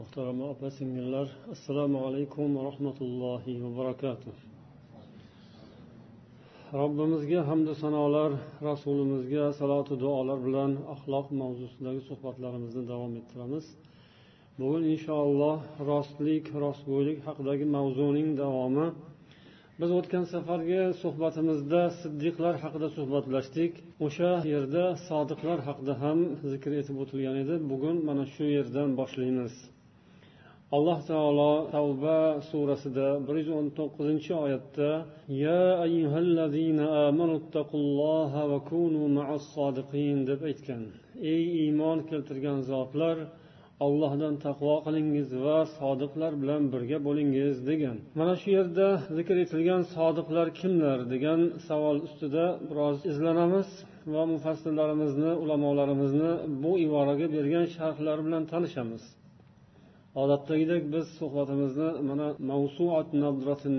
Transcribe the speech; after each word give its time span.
Muhtarama 0.00 0.44
opa 0.54 0.68
singillar 0.78 1.26
assalomu 1.54 1.98
alaykum 2.06 2.48
va 2.56 2.62
rahmatullohi 2.70 3.52
va 3.62 3.70
barakatuh. 3.80 4.34
Robbimizga 6.80 7.40
hamdu 7.50 7.72
sanolar 7.82 8.30
rasulimizga 8.68 9.44
salotu 9.60 9.94
duolar 10.04 10.38
bilan 10.46 10.72
axloq 10.94 11.26
mavzusidagi 11.40 12.00
suhbatlarimizni 12.08 12.82
davom 12.92 13.12
ettiramiz. 13.20 13.64
Bugun 14.60 14.82
inshaalloh 14.94 15.58
rostlik 15.90 16.44
rostgo'ylik 16.64 17.18
haqidagi 17.26 17.66
mavzuning 17.76 18.28
davomi. 18.42 18.86
Biz 19.80 19.90
o'tgan 19.98 20.24
safargi 20.34 20.80
suhbatimizda 21.02 21.82
siddiqlar 22.00 22.54
haqida 22.64 22.88
suhbatlashdik. 22.96 23.72
O'sha 24.06 24.32
yerda 24.52 24.84
sodiqlar 25.08 25.58
haqida 25.68 25.94
ham 26.02 26.18
zikr 26.52 26.70
etib 26.80 26.96
o'tilgan 27.02 27.36
edi. 27.42 27.54
Bugun 27.72 27.96
mana 28.08 28.24
shu 28.34 28.44
yerdan 28.56 28.88
boshlaymiz. 29.00 29.54
Alloh 30.76 30.98
taolo 31.10 31.52
tavba 31.74 32.18
surasida 32.50 33.08
bir 33.26 33.34
yuz 33.40 33.48
o'n 33.58 33.66
to'qqizinchi 33.78 34.32
oyatda 34.44 34.90
ya 35.44 35.60
ayyuhallazina 35.86 36.86
amanu 37.08 37.36
taqulloha 37.56 38.42
va 38.50 38.58
kunu 38.70 39.02
ma'as 39.16 39.44
sodiqin 39.56 40.18
deb 40.30 40.40
aytgan. 40.50 40.82
Ey 41.32 41.42
iymon 41.62 41.98
keltirgan 42.10 42.58
zotlar 42.72 43.16
allohdan 43.86 44.34
taqvo 44.46 44.74
qilingiz 44.86 45.28
va 45.44 45.58
sodiqlar 45.78 46.32
bilan 46.42 46.62
birga 46.72 46.98
bo'lingiz 47.06 47.54
degan. 47.70 47.96
Mana 48.20 48.34
shu 48.40 48.48
yerda 48.58 48.86
zikr 49.16 49.36
etilgan 49.44 49.82
sodiqlar 49.96 50.46
kimlar 50.60 50.98
degan 51.12 51.40
savol 51.68 51.96
ustida 52.06 52.44
biroz 52.68 52.96
izlanamiz 53.10 53.68
va 54.14 54.22
mufassirlarimizni 54.32 55.32
ulamolarimizni 55.42 56.32
bu 56.62 56.72
iboraga 56.86 57.26
bergan 57.36 57.66
sharhlari 57.76 58.22
bilan 58.26 58.44
tanishamiz. 58.52 59.04
Odatdagidek 60.14 60.82
biz 60.94 61.06
suhbatimizni 61.18 61.90
mana 62.08 62.28
mavsuat 62.50 63.08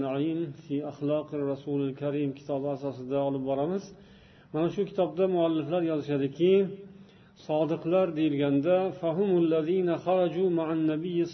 naim 0.06 0.40
fi 0.64 0.76
axloqi 0.92 1.36
rasulil 1.52 1.94
karim 2.02 2.30
kitobi 2.40 2.68
asosida 2.76 3.18
olib 3.28 3.44
boramiz. 3.50 3.84
Mana 4.54 4.68
shu 4.76 4.82
kitobda 4.90 5.24
mualliflar 5.36 5.82
yozishadiki 5.92 6.54
sodiqlar 7.48 8.08
deyilganda 8.18 8.76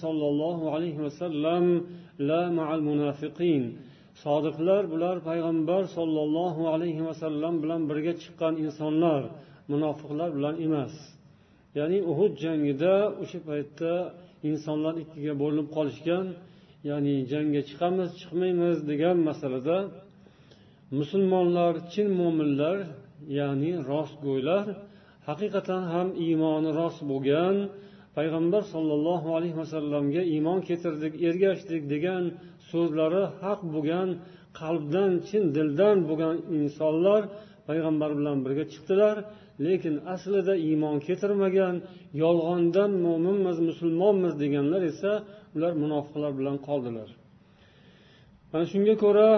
sollallohu 0.03 0.63
alayhi 0.75 1.01
vasallam 1.07 1.65
la 2.29 2.41
ma'al 2.57 2.81
munafiqin. 2.89 3.63
Sodiqlar 4.23 4.83
bular 4.93 5.15
payg'ambar 5.29 5.83
sollallohu 5.97 6.61
alayhi 6.73 7.01
vasallam 7.09 7.53
bilan 7.63 7.81
birga 7.89 8.13
chiqqan 8.21 8.53
insonlar 8.65 9.21
munofiqlar 9.71 10.29
bilan 10.37 10.55
emas. 10.65 10.93
Ya'ni 11.77 11.99
uhud 12.11 12.33
jangida 12.43 12.93
o'sha 13.21 13.39
paytda 13.49 13.93
insonlar 14.49 14.93
ikkiga 15.03 15.33
bo'linib 15.41 15.67
qolishgan 15.77 16.25
ya'ni 16.89 17.15
jangga 17.31 17.61
chiqamiz 17.69 18.09
chiqmaymiz 18.19 18.77
degan 18.91 19.17
masalada 19.29 19.77
musulmonlar 20.99 21.73
chin 21.91 22.07
mo'minlar 22.19 22.77
ya'ni 23.39 23.71
rostgo'ylar 23.91 24.65
haqiqatan 25.29 25.83
ham 25.93 26.07
iymoni 26.25 26.69
rost 26.79 27.01
bo'lgan 27.11 27.55
payg'ambar 28.17 28.63
sollallohu 28.73 29.27
alayhi 29.37 29.57
vasallamga 29.63 30.21
iymon 30.33 30.59
keltirdik 30.67 31.13
ergashdik 31.29 31.81
degan 31.93 32.23
so'zlari 32.71 33.23
haq 33.43 33.59
bo'lgan 33.73 34.09
qalbdan 34.59 35.11
chin 35.27 35.43
dildan 35.55 35.97
bo'lgan 36.09 36.35
insonlar 36.59 37.21
payg'ambar 37.67 38.11
bilan 38.19 38.37
birga 38.45 38.65
chiqdilar 38.73 39.15
lekin 39.65 39.95
aslida 40.13 40.53
iymon 40.67 40.95
keltirmagan 41.07 41.75
yolg'ondan 42.23 42.91
mo'minmiz 43.05 43.57
musulmonmiz 43.69 44.33
deganlar 44.43 44.81
esa 44.91 45.11
ular 45.55 45.73
munofiqlar 45.83 46.31
bilan 46.39 46.57
qoldilar. 46.67 47.09
Mana 48.51 48.65
shunga 48.71 48.95
ko'ra 49.03 49.29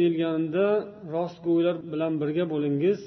deyilganida 0.00 0.66
rostgo'ylar 1.14 1.76
bilan 1.92 2.12
birga 2.22 2.44
bo'lingiz 2.52 2.98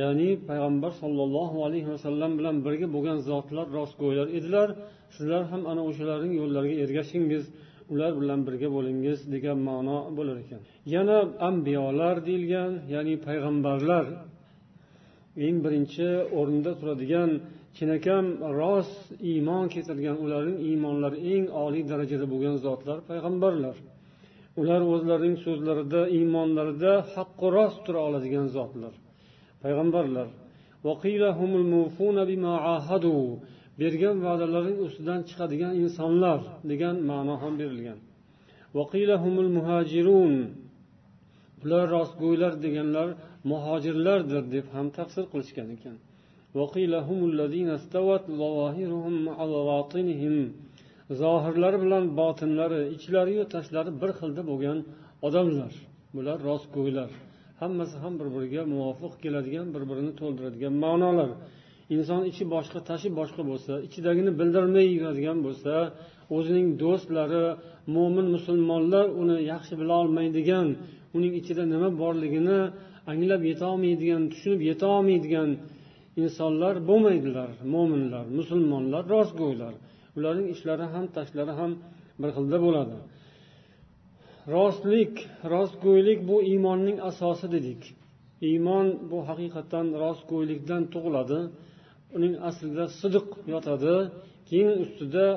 ya'ni 0.00 0.28
payg'ambar 0.48 0.92
sollallohu 1.02 1.56
alayhi 1.66 1.88
vasallam 1.94 2.32
bilan 2.38 2.56
birga 2.66 2.86
bo'lgan 2.94 3.18
zotlar 3.28 3.66
rostgo'ylar 3.78 4.26
edilar. 4.38 4.68
Sizlar 5.16 5.42
ham 5.52 5.62
ana 5.70 5.82
o'shalarning 5.88 6.32
yo'llariga 6.40 6.76
ergashingiz. 6.84 7.44
Ular 7.92 8.12
bilan 8.20 8.40
birga 8.46 8.68
bo'lingiz 8.76 9.18
degan 9.34 9.58
ma'no 9.68 9.98
bo'lar 10.18 10.36
ekan. 10.44 10.60
Yana 10.94 11.18
ambiyolar 11.48 12.16
deyilgan 12.28 12.72
ya'ni 12.94 13.14
payg'ambarlar 13.26 14.04
eng 15.46 15.56
birinchi 15.64 16.08
o'rinda 16.38 16.72
turadigan 16.80 17.30
chinakam 17.76 18.24
rost 18.60 18.96
iymon 19.30 19.64
keltirgan 19.74 20.16
ularning 20.24 20.58
iymonlari 20.68 21.18
eng 21.34 21.44
oliy 21.64 21.84
darajada 21.90 22.26
bo'lgan 22.32 22.56
zotlar 22.66 22.98
payg'ambarlar. 23.10 23.76
Ular 24.60 24.80
o'zlarining 24.92 25.36
so'zlarida 25.44 26.00
iymonlarida 26.18 26.92
haqqu 27.14 27.46
rost 27.56 27.78
tura 27.86 28.00
oladigan 28.08 28.46
zotlar 28.56 28.94
payg'ambarlar. 29.62 30.28
Bergan 33.80 34.16
va'dalaring 34.26 34.78
ustidan 34.86 35.20
chiqadigan 35.28 35.72
insonlar 35.82 36.40
degan 36.70 36.96
ma'no 37.10 37.34
ham 37.42 37.54
berilgan. 37.60 37.98
Ular 41.64 41.84
rostgo'ylar 41.96 42.52
deganlar 42.64 43.08
muhojirlardir 43.50 44.42
deb 44.54 44.66
ham 44.74 44.86
tafsir 44.96 45.24
qilishgan 45.32 45.68
ekan. 45.76 45.96
Zohirlari 51.22 51.78
bilan 51.84 52.04
botinlari 52.20 52.80
ichlariyu 52.96 53.44
tashlari 53.54 53.90
bir 54.02 54.10
xilda 54.18 54.42
bo'lgan 54.50 54.78
odamlar. 55.26 55.72
Bular 56.16 56.38
rostgo'ylar. 56.48 57.10
Hammasi 57.60 57.96
ham 58.02 58.14
bir 58.20 58.28
biriga 58.34 58.62
muvofiq 58.72 59.12
keladigan 59.22 59.66
bir 59.74 59.82
birini 59.90 60.12
to'ldiradigan 60.20 60.74
ma'nolar. 60.84 61.30
Inson 61.94 62.22
ichi 62.30 62.44
boshqa 62.54 62.78
tashi 62.88 63.08
boshqa 63.20 63.42
bo'lsa 63.50 63.72
ichidagini 63.86 64.32
bildirmay 64.40 64.86
yuradigan 64.96 65.38
bo'lsa 65.46 65.72
o'zining 66.36 66.66
do'stlari 66.82 67.44
mo'min 67.96 68.26
musulmonlar 68.36 69.06
uni 69.22 69.36
yaxshi 69.52 69.74
bila 69.80 69.94
olmaydigan 70.02 70.66
uning 71.16 71.32
ichida 71.40 71.62
nima 71.72 71.88
borligini 72.02 72.58
anglab 73.12 73.42
yetolmaydigan 73.50 74.22
tushunib 74.32 74.60
yetolmaydigan 74.70 75.50
insonlar 76.22 76.74
bo'lmaydilar 76.88 77.50
mo'minlar 77.74 78.24
musulmonlar 78.38 79.02
rostgo'ylar. 79.14 79.74
Ularning 80.16 80.48
ishlari 80.54 80.86
ham 80.94 81.04
tashlari 81.16 81.52
ham 81.60 81.72
bir 82.20 82.30
xilda 82.36 82.58
bo'ladi. 82.66 82.96
Rostlik 84.56 85.14
rostgo'ylik 85.54 86.18
bu 86.30 86.36
iymonning 86.50 86.98
asosi 87.10 87.46
dedik. 87.54 87.82
Iymon 88.48 88.86
bu 89.10 89.18
haqiqatdan 89.28 89.86
rostgo'ylikdan 90.02 90.82
tug'iladi. 90.94 91.40
uning 92.15 92.33
aslida 92.49 92.85
sidiq 92.99 93.27
yotadi 93.53 93.95
keyin 94.49 94.71
ustida 94.83 95.27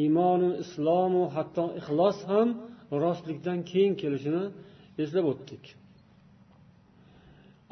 iymonu 0.00 0.48
islomu 0.64 1.22
hatto 1.34 1.64
ixlos 1.80 2.18
ham 2.30 2.48
rostlikdan 3.04 3.58
keyin 3.70 3.92
kelishini 4.00 4.44
eslab 5.02 5.24
o'tdik 5.32 5.64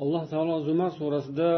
alloh 0.03 0.23
taolo 0.33 0.57
zumar 0.69 0.91
surasida 1.01 1.51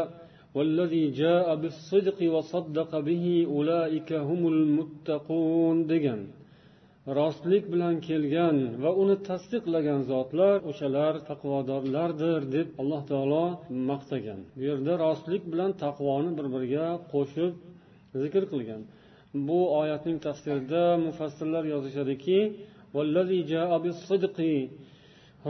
والذي 0.57 1.03
جاء 1.21 1.47
بالصدق 1.61 2.19
وصدق 2.33 2.91
به 3.07 3.25
أولئك 3.55 4.09
هم 4.29 4.41
المتقون 4.53 5.77
degan 5.91 6.21
rostlik 7.16 7.64
bilan 7.72 7.94
kelgan 8.08 8.56
va 8.82 8.90
uni 9.02 9.16
tasdiqlagan 9.28 10.00
zotlar 10.12 10.56
o'shalar 10.70 11.14
taqvodorlardir 11.28 12.40
deb 12.56 12.68
alloh 12.80 13.02
taolo 13.10 13.44
maqtagan. 13.90 14.40
Bu 14.56 14.62
yerda 14.70 14.92
rostlik 15.04 15.42
bilan 15.52 15.70
taqvoni 15.84 16.30
bir 16.38 16.46
biriga 16.54 16.86
qo'shib 17.12 17.52
zikr 18.22 18.42
qilgan. 18.52 18.82
Bu 19.48 19.60
oyatning 19.80 20.18
tafsirida 20.26 20.84
mufassirlar 21.06 21.64
yozishadiki 21.74 22.38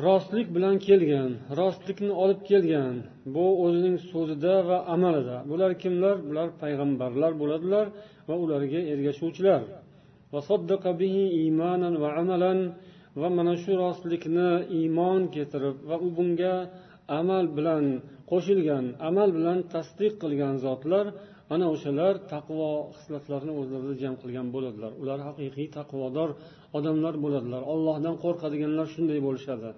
rostlik 0.07 0.47
bilan 0.57 0.77
kelgan 0.87 1.31
rostlikni 1.61 2.13
olib 2.23 2.41
kelgan 2.51 2.95
bu 3.35 3.47
o'zining 3.65 3.97
so'zida 4.11 4.55
va 4.69 4.79
amalida. 4.95 5.37
Bular 5.51 5.73
kimlar? 5.83 6.17
Bular 6.29 6.49
payg'ambarlar 6.63 7.33
bo'ladilar 7.41 7.87
va 8.29 8.35
ularga 8.45 8.81
ergashuvchilar. 8.93 9.63
Va 13.21 13.29
mana 13.39 13.55
shu 13.63 13.73
rostlikni 13.85 14.51
iymon 14.79 15.21
keltirib 15.35 15.77
va 15.89 15.97
u 16.07 16.09
bunga 16.17 16.55
amal 17.21 17.45
bilan 17.57 17.85
qo'shilgan 18.31 18.85
amal 19.09 19.29
bilan 19.39 19.59
tasdiq 19.75 20.13
qilgan 20.23 20.55
zotlar 20.67 21.07
ana 21.55 21.67
o'shalar 21.75 22.15
taqvo 22.33 22.69
xislatlarini 22.97 23.53
o'zlarida 23.61 23.95
jam 24.03 24.15
qilgan 24.23 24.47
bo'ladilar. 24.55 24.93
Ular 25.03 25.19
haqiqiy 25.29 25.69
taqvodor 25.79 26.31
odamlar 26.79 27.15
bo'ladilar. 27.25 27.63
Ollohdan 27.73 28.15
qo'rqadiganlar 28.25 28.87
shunday 28.95 29.21
bo'lishadi. 29.27 29.71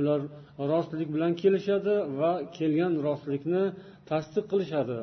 Ular 0.00 0.20
rostlik 0.72 1.08
bilan 1.14 1.32
kelishadi 1.42 1.94
va 2.20 2.32
kelgan 2.56 2.92
rostlikni 3.06 3.62
tasdiq 4.10 4.44
qilishadi. 4.52 4.98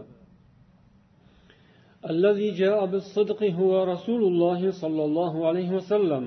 الذي 2.12 2.48
جاء 2.62 2.86
بالصدق 2.92 3.40
هو 3.60 3.84
رسول 3.92 4.22
الله 4.30 4.60
صلى 4.82 5.02
الله 5.08 5.34
عليه 5.48 5.70
وسلم 5.78 6.24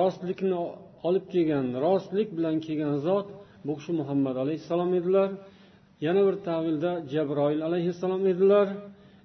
rostlikni 0.00 0.56
olib 1.08 1.24
kelgan 1.32 1.66
rostlik 1.86 2.28
bilan 2.36 2.56
kelgan 2.66 2.96
zot 3.06 3.26
bu 3.66 3.72
kishi 3.78 3.92
muhammad 4.00 4.36
alayhissalom 4.44 4.90
edilar 4.98 5.30
yana 6.06 6.22
bir 6.26 6.36
tavilda 6.48 6.92
jabroil 7.12 7.60
alayhissalom 7.68 8.22
edilar 8.32 8.66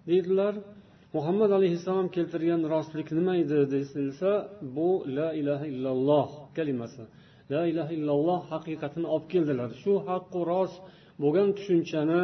deydilar 0.08 0.54
muhammad 1.18 1.52
alayhissalom 1.60 2.08
keltirgan 2.16 2.62
rostlik 2.74 3.08
nima 3.18 3.34
edi 3.44 3.60
desilsa 3.76 4.32
bu 4.76 4.90
la 5.18 5.30
ilaha 5.42 5.66
illalloh 5.74 6.28
kalimasi 6.58 7.04
la 7.54 7.62
ilaha 7.72 7.92
illalloh 7.98 8.40
haqiqatini 8.54 9.08
olib 9.16 9.28
keldilar 9.34 9.70
shu 9.84 9.94
haqqu 10.10 10.40
rost 10.52 10.80
bo'lgan 11.24 11.50
tushunchani 11.58 12.22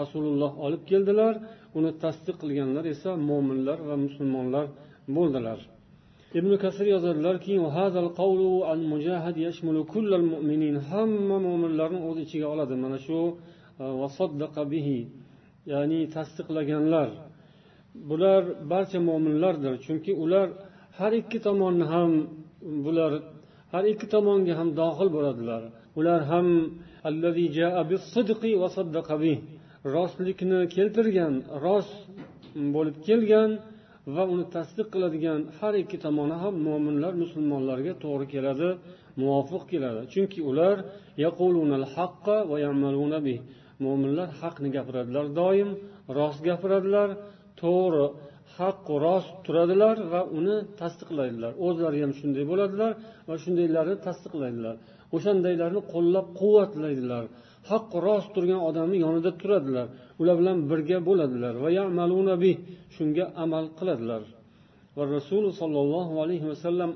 rasululloh 0.00 0.52
olib 0.66 0.82
keldilar 0.90 1.34
Uni 1.77 1.91
tasdiq 2.03 2.35
qilganlar 2.41 2.85
esa 2.93 3.11
mo'minlar 3.29 3.77
va 3.89 3.95
musulmonlar 4.05 4.65
bo'ldilar. 5.17 5.59
Ibn 6.39 6.51
kasir 6.63 6.87
yozadilarki 6.95 7.53
hamma 10.91 11.37
mo'minlarni 11.47 11.99
o'z 12.09 12.17
ichiga 12.25 12.47
oladi. 12.53 12.75
Mana 12.83 12.97
shu 13.05 13.19
e, 13.83 13.85
bihi 14.73 14.99
ya'ni 15.71 15.99
tasdiqlaganlar. 16.15 17.09
Bular 18.09 18.41
barcha 18.71 18.99
mo'minlardir 19.09 19.73
chunki 19.85 20.11
ular 20.23 20.47
har 20.99 21.11
ikki 21.21 21.37
tomonni 21.47 21.85
ham 21.93 22.11
bular 22.85 23.11
har 23.73 23.83
ikki 23.91 24.07
tomonga 24.13 24.53
ham 24.59 24.69
dohil 24.81 25.09
bo'ladilar. 25.15 25.61
Ular 25.99 26.21
ham 26.31 26.47
rostlikni 29.85 30.59
keltirgan 30.75 31.33
rost 31.65 31.93
bo'lib 32.75 32.97
kelgan 33.07 33.51
va 34.15 34.23
uni 34.33 34.45
tasdiq 34.55 34.87
qiladigan 34.93 35.41
har 35.59 35.73
ikki 35.83 35.97
tomoni 36.05 36.35
ham 36.43 36.55
mo'minlar 36.67 37.13
musulmonlarga 37.23 37.93
to'g'ri 38.03 38.25
keladi 38.33 38.69
muvofiq 39.21 39.63
keladi. 39.71 40.01
Chunki 40.13 40.39
ular 40.49 40.75
mo'minlar 43.85 44.27
haqni 44.41 44.69
gapiradilar 44.77 45.25
doim 45.39 45.69
rost 46.17 46.39
gapiradilar 46.49 47.09
to'g'ri 47.61 48.05
haqqu 48.57 48.93
rost 49.05 49.31
turadilar 49.45 49.95
va 50.13 50.21
uni 50.39 50.57
tasdiqlaydilar. 50.81 51.51
O'zlari 51.67 51.97
ham 52.03 52.11
shunday 52.19 52.43
bo'ladilar 52.51 52.91
va 53.29 53.35
shundaylarni 53.43 53.95
tasdiqlaydilar. 54.07 54.75
O'shandaylarni 55.15 55.81
qo'llab 55.93 56.27
quvvatlaydilar 56.39 57.25
haq 57.69 57.87
rost 58.05 58.29
turgan 58.35 58.61
odamni 58.69 58.97
yonida 59.05 59.31
turadilar. 59.41 59.87
Ular 60.21 60.35
bilan 60.41 60.57
birga 60.71 60.97
bo'ladilar. 61.09 61.53
Va 61.63 61.69
shunga 62.95 63.25
amal 63.43 63.65
qiladilar. 63.79 64.23
Va 64.97 65.03
rasul 65.15 65.43
sollallohu 65.61 66.13
alayhi 66.23 66.45
vasallam 66.51 66.91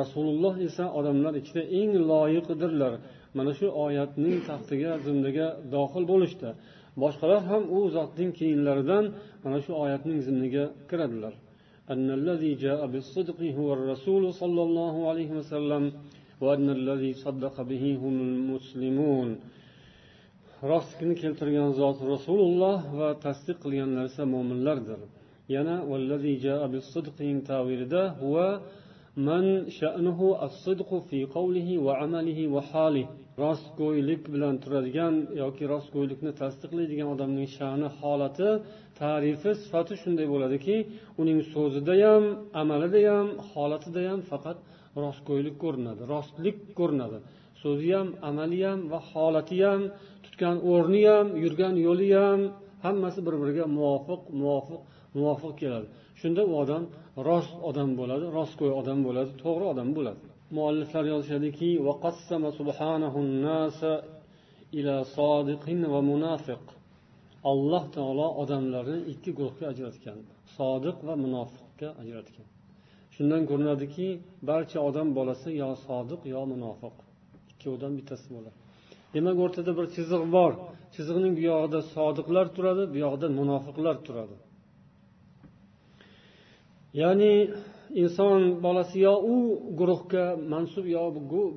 rasululloh 0.00 0.54
esa 0.68 0.84
odamlar 0.98 1.34
ichida 1.40 1.62
eng 1.80 1.92
loyiqidirlar. 2.10 2.92
Mana 3.36 3.52
shu 3.58 3.66
oyatning 3.84 4.36
taxtiga 4.48 4.90
zimdaga 5.06 5.46
dohil 5.74 6.04
bo'lishdi. 6.12 6.48
Boshqalar 7.02 7.42
ham 7.50 7.62
u 7.76 7.78
zotning 7.96 8.30
keyinlaridan 8.38 9.04
mana 9.44 9.58
shu 9.64 9.72
oyatning 9.84 10.18
zimniga 10.26 10.64
kiradilar. 10.90 11.34
أن 11.93 12.07
الذي 12.19 12.51
جاء 12.65 12.81
بالصدق 12.87 13.39
هو 13.59 13.73
الرسول 13.73 14.33
صلى 14.33 14.61
الله 14.67 14.95
عليه 15.09 15.31
وسلم 15.39 15.83
وأن 16.41 16.67
الذي 16.69 17.11
صدق 17.13 17.55
به 17.61 17.83
هم 18.03 18.15
المسلمون 18.29 19.29
rostlikni 20.73 21.15
keltirgan 21.23 21.71
zot 21.79 21.97
rasululloh 22.13 22.77
va 22.99 23.09
tasdiq 23.25 23.57
qilganlar 23.63 24.03
esa 24.11 24.23
mo'minlardir 24.33 24.99
yana 25.55 25.75
tavilida 27.49 28.03
huva 28.21 28.47
man 29.27 29.45
sha'nuhu 29.79 30.27
as-sidqu 30.47 30.95
fi 31.09 31.19
qawlihi 31.35 31.73
va 31.85 31.93
amalihi 32.05 32.43
va 32.55 32.61
halihi 32.71 33.09
rostgo'ylik 33.45 34.21
bilan 34.33 34.55
turadigan 34.63 35.13
yoki 35.41 35.63
rostgo'ylikni 35.73 36.31
tasdiqlaydigan 36.41 37.07
odamning 37.15 37.47
sha'ni 37.57 37.87
holati 37.99 38.49
tarifi 39.00 39.50
sifati 39.62 39.94
shunday 40.02 40.26
bo'ladiki 40.32 40.76
uning 41.20 41.38
so'zida 41.52 41.94
ham 42.04 42.24
amalida 42.62 43.00
ham 43.10 43.28
holatida 43.50 44.02
ham 44.10 44.20
faqat 44.30 44.58
rostgo'ylik 45.04 45.56
ko'rinadi 45.64 46.02
rostlik 46.14 46.56
ko'rinadi. 46.78 47.18
So'zi 47.62 47.88
ham 47.96 48.08
amali 48.28 48.60
ham 48.66 48.78
va 48.92 48.98
holati 49.10 49.58
ham 49.66 49.82
tutgan 50.24 50.56
o'rni 50.72 51.02
ham 51.12 51.26
yurgan 51.42 51.74
yo'li 51.86 52.08
ham 52.20 52.40
hammasi 52.86 53.20
bir 53.26 53.34
biriga 53.42 53.64
muvofiq 53.76 54.22
muvofiq 54.40 54.80
muvofiq 55.16 55.52
keladi. 55.60 55.86
Shunda 56.20 56.42
u 56.50 56.52
odam 56.62 56.82
rost 57.28 57.54
odam 57.68 57.90
bo'ladi 58.00 58.24
rostgo'y 58.38 58.72
odam 58.80 58.98
bo'ladi 59.06 59.30
to'g'ri 59.42 59.64
odam 59.72 59.88
bo'ladi. 59.96 60.20
Mualliflar 60.56 61.04
yozishadiki 61.12 61.68
ila 64.78 64.96
sodiqin 65.16 65.80
va 65.92 66.00
munafiq. 66.10 66.62
Alloh 67.50 67.84
taolo 67.96 68.26
odamlarni 68.42 68.98
ikki 69.12 69.30
guruhga 69.38 69.66
ajratgan 69.72 70.18
sodiq 70.56 70.96
va 71.08 71.14
munofiqga 71.24 71.88
ajratgan. 72.02 72.46
Shundan 73.14 73.42
ko'rinadiki 73.50 74.06
barcha 74.50 74.78
odam 74.88 75.08
bolasi 75.18 75.50
yo 75.62 75.70
sodiq 75.86 76.20
yo 76.34 76.40
munofiq. 76.52 76.96
Ikkovidan 77.52 77.92
bittasi 77.98 78.26
bo'ladi 78.36 78.58
demak 79.14 79.36
o'rtada 79.44 79.72
bir 79.78 79.86
chiziq 79.96 80.22
bor. 80.36 80.52
Chiziqning 80.94 81.32
buyog'ida 81.38 81.80
sodiqlar 81.94 82.46
turadi 82.56 82.84
buyog'ida 82.94 83.28
munofiqlar 83.40 83.96
turadi. 84.06 84.36
Ya'ni 87.00 87.32
inson 88.02 88.38
bolasi 88.66 88.96
yo 89.06 89.14
u 89.32 89.34
guruhga 89.78 90.24
mansub 90.52 90.86
yo 90.96 91.02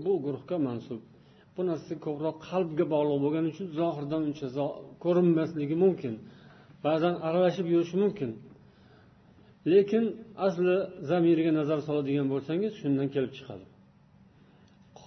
bu 0.05 0.13
guruhga 0.25 0.57
mansub. 0.67 1.01
bu 1.56 1.60
narsa 1.70 1.92
ko'proq 2.06 2.36
qalbga 2.48 2.84
bog'liq 2.94 3.18
bo'lgani 3.24 3.48
uchun 3.52 3.66
zohirdan 3.80 4.22
uncha 4.28 4.46
ko'rinmasligi 5.04 5.76
mumkin 5.84 6.14
ba'zan 6.86 7.14
aralashib 7.26 7.66
yurishi 7.74 7.96
mumkin 8.04 8.30
lekin 9.72 10.04
asli 10.46 10.74
zamiriga 11.10 11.52
nazar 11.60 11.78
soladigan 11.88 12.26
bo'lsangiz 12.32 12.72
shundan 12.80 13.08
kelib 13.16 13.32
chiqadi 13.38 13.66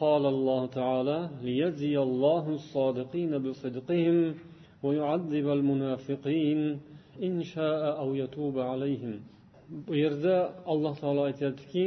قال 0.02 0.24
الله 0.36 0.62
تعالى 0.80 1.20
ليجزي 1.48 1.96
الله 2.08 2.44
الصادقين 2.60 3.32
بصدقهم 3.46 4.18
ويعذب 4.86 5.48
المنافقين 5.58 6.60
إن 7.28 7.36
شاء 7.54 7.82
أو 8.02 8.10
يتوب 8.22 8.56
عليهم 8.72 9.16
bu 9.88 9.96
yerda 9.96 10.54
alloh 10.66 10.94
taolo 11.02 11.22
aytyaptiki 11.30 11.86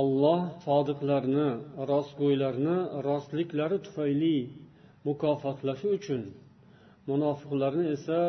olloh 0.00 0.40
sodiqlarni 0.66 1.48
rostgo'ylarni 1.90 2.76
rostliklari 3.08 3.78
tufayli 3.86 4.36
mukofotlashi 5.08 5.88
uchun 5.98 6.22
munofiqlarni 7.10 7.84
esa 7.96 8.20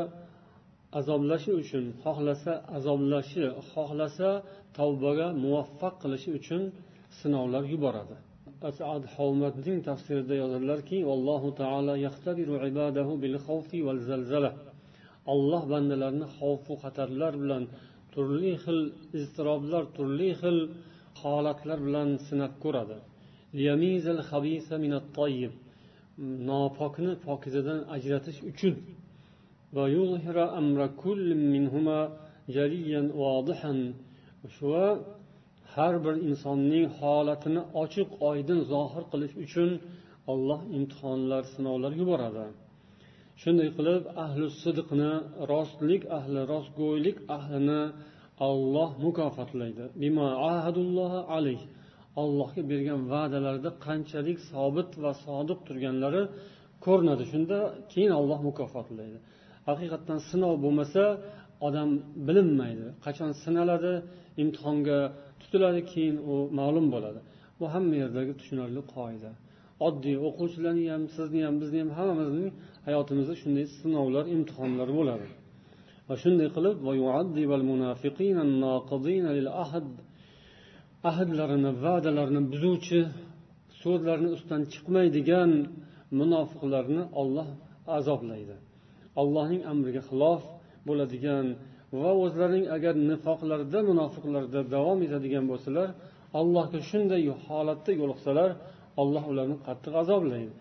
azoblashi 0.99 1.51
uchun 1.61 1.85
xohlasa 2.03 2.53
azoblashi 2.77 3.45
xohlasa 3.71 4.29
tavbaga 4.77 5.27
muvaffaq 5.43 5.93
qilishi 6.03 6.29
uchun 6.39 6.61
sinovlar 7.19 7.63
yuboradi. 7.73 8.15
Asad 8.69 9.01
havmatning 9.15 9.79
tafsirida 9.89 10.35
yozadilarki 10.43 10.97
allohu 11.13 11.49
taolo 11.61 11.93
olloh 15.33 15.63
bandalarni 15.71 16.27
xavfu 16.37 16.73
xatarlar 16.83 17.33
bilan 17.43 17.63
turli 18.13 18.53
xil 18.63 18.79
iztiroblar 19.19 19.83
turli 19.95 20.29
xil 20.41 20.57
holatlar 21.25 21.79
bilan 21.87 22.09
sinab 22.27 22.53
ko'radi. 22.63 22.97
Nopokni 26.49 27.13
pokizadan 27.25 27.79
ajratish 27.95 28.39
uchun. 28.51 28.75
Va 29.75 29.83
har 35.75 35.95
bir 36.05 36.15
insonning 36.29 36.85
holatini 36.99 37.61
ochiq 37.83 38.09
oydin 38.29 38.59
zohir 38.71 39.03
qilish 39.11 39.33
uchun 39.45 39.69
olloh 40.31 40.61
imtihonlar 40.77 41.43
sinovlar 41.53 41.91
yuboradi 42.01 42.45
shunday 43.41 43.69
qilib 43.77 44.03
ahli 44.25 44.45
sidqni 44.63 45.11
rostlik 45.51 46.01
ahli 46.17 46.41
rostgo'ylik 46.53 47.17
ahlini 47.37 47.81
olloh 48.39 48.91
mukofotlaydi. 49.05 49.83
Allohga 52.23 52.61
bergan 52.71 53.01
va'dalarida 53.13 53.71
qanchalik 53.85 54.37
sobit 54.51 54.89
va 55.03 55.11
sodiq 55.25 55.59
turganlari 55.67 56.21
ko'rinadi. 56.85 57.23
Shunda 57.31 57.57
keyin 57.91 58.11
olloh 58.19 58.39
mukofotlaydi. 58.49 59.17
Haqiqatdan 59.69 60.19
sinov 60.29 60.53
bo'lmasa 60.63 61.03
odam 61.67 61.89
bilinmaydi. 62.27 62.87
Qachon 63.05 63.31
sinaladi 63.43 63.93
imtihonga 64.43 64.99
tutiladi 65.41 65.81
keyin 65.91 66.17
u 66.31 66.33
ma'lum 66.59 66.87
bo'ladi. 66.95 67.19
Bu 67.59 67.65
hamma 67.73 67.95
yerdagi 68.03 68.33
tushunarli 68.39 68.81
qoida. 68.95 69.31
Oddiy 69.87 70.15
o'quvchilarni 70.27 70.85
ham 70.93 71.03
sizni 71.15 71.41
ham 71.47 71.55
bizni 71.61 71.79
ham 71.83 71.91
hammamizning 71.97 72.49
hayotimizda 72.87 73.35
shunday 73.41 73.65
sinovlar 73.79 74.23
imtihonlar 74.35 74.89
bo'ladi. 74.99 75.27
Va 76.07 76.15
shunday 76.23 76.49
qilib 76.55 76.77
ahdlarini 81.09 81.71
va'dalarini 81.85 82.41
buzuvchi 82.53 82.99
so'zlarini 83.81 84.29
ustidan 84.35 84.61
chiqmaydigan 84.73 85.51
munofiqlarni 86.19 87.03
olloh 87.21 87.47
azoblaydi. 87.97 88.55
Allohning 89.21 89.61
amriga 89.71 90.01
xilof 90.09 90.41
bo'ladigan 90.87 91.45
va 92.01 92.11
o'zlarining 92.23 92.65
agar 92.75 92.93
nifoqlarida 93.09 93.79
munofiqlarda 93.91 94.59
davom 94.75 94.99
etadigan 95.07 95.45
bo'lsalar 95.51 95.89
allohga 96.39 96.79
shunday 96.89 97.23
holatda 97.45 97.91
yo'liqsalar 98.01 98.49
alloh 99.01 99.23
ularni 99.31 99.57
qattiq 99.67 99.93
azoblaydi. 100.03 100.53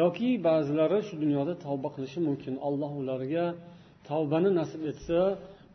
Yoki 0.00 0.28
ba'zilari 0.48 0.98
shu 1.08 1.14
dunyoda 1.24 1.52
tavba 1.64 1.88
qilishi 1.94 2.18
mumkin. 2.28 2.54
Alloh 2.68 2.92
ularga 3.02 3.44
tavbani 4.09 4.49
nasib 4.59 4.81
etsa 4.91 5.19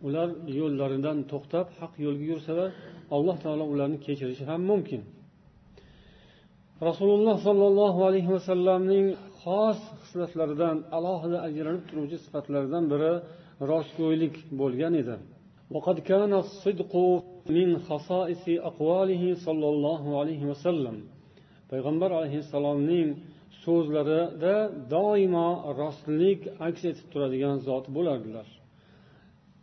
ular 0.06 0.28
yo'llaridan 0.60 1.18
to'xtab 1.32 1.66
haq 1.80 1.92
yo'lga 2.04 2.25
yursalar 2.32 2.70
alloh 3.16 3.36
taolo 3.44 3.64
ularni 3.72 3.98
kechirishi 4.06 4.44
ham 4.50 4.60
mumkin 4.70 5.00
rasululloh 6.88 7.36
sollallohu 7.46 8.00
alayhi 8.08 8.30
vasallamning 8.36 9.06
xos 9.42 9.78
xislatlaridan 10.02 10.76
alohida 10.96 11.38
ajralib 11.48 11.84
turuvchi 11.90 12.16
sifatlaridan 12.25 12.84
biri 12.92 13.12
rostgo'ylik 13.70 14.34
bo'lgan 14.60 14.94
edi 15.02 15.16
وقد 15.75 15.96
كان 16.10 16.32
الصدق 16.44 16.92
من 17.56 17.68
خصائص 17.88 18.44
أقواله 18.70 19.22
صلى 19.46 19.66
الله 19.75 20.02
عليه 20.20 20.42
وسلم 20.50 20.96
payg'ambar 21.70 22.10
alayhissalomning 22.18 23.08
so'zlarida 23.64 24.56
doimo 24.94 25.48
rostlik 25.82 26.40
aks 26.66 26.82
etib 26.90 27.06
turadigan 27.12 27.56
zot 27.68 27.84
bo'lardilar 27.96 28.48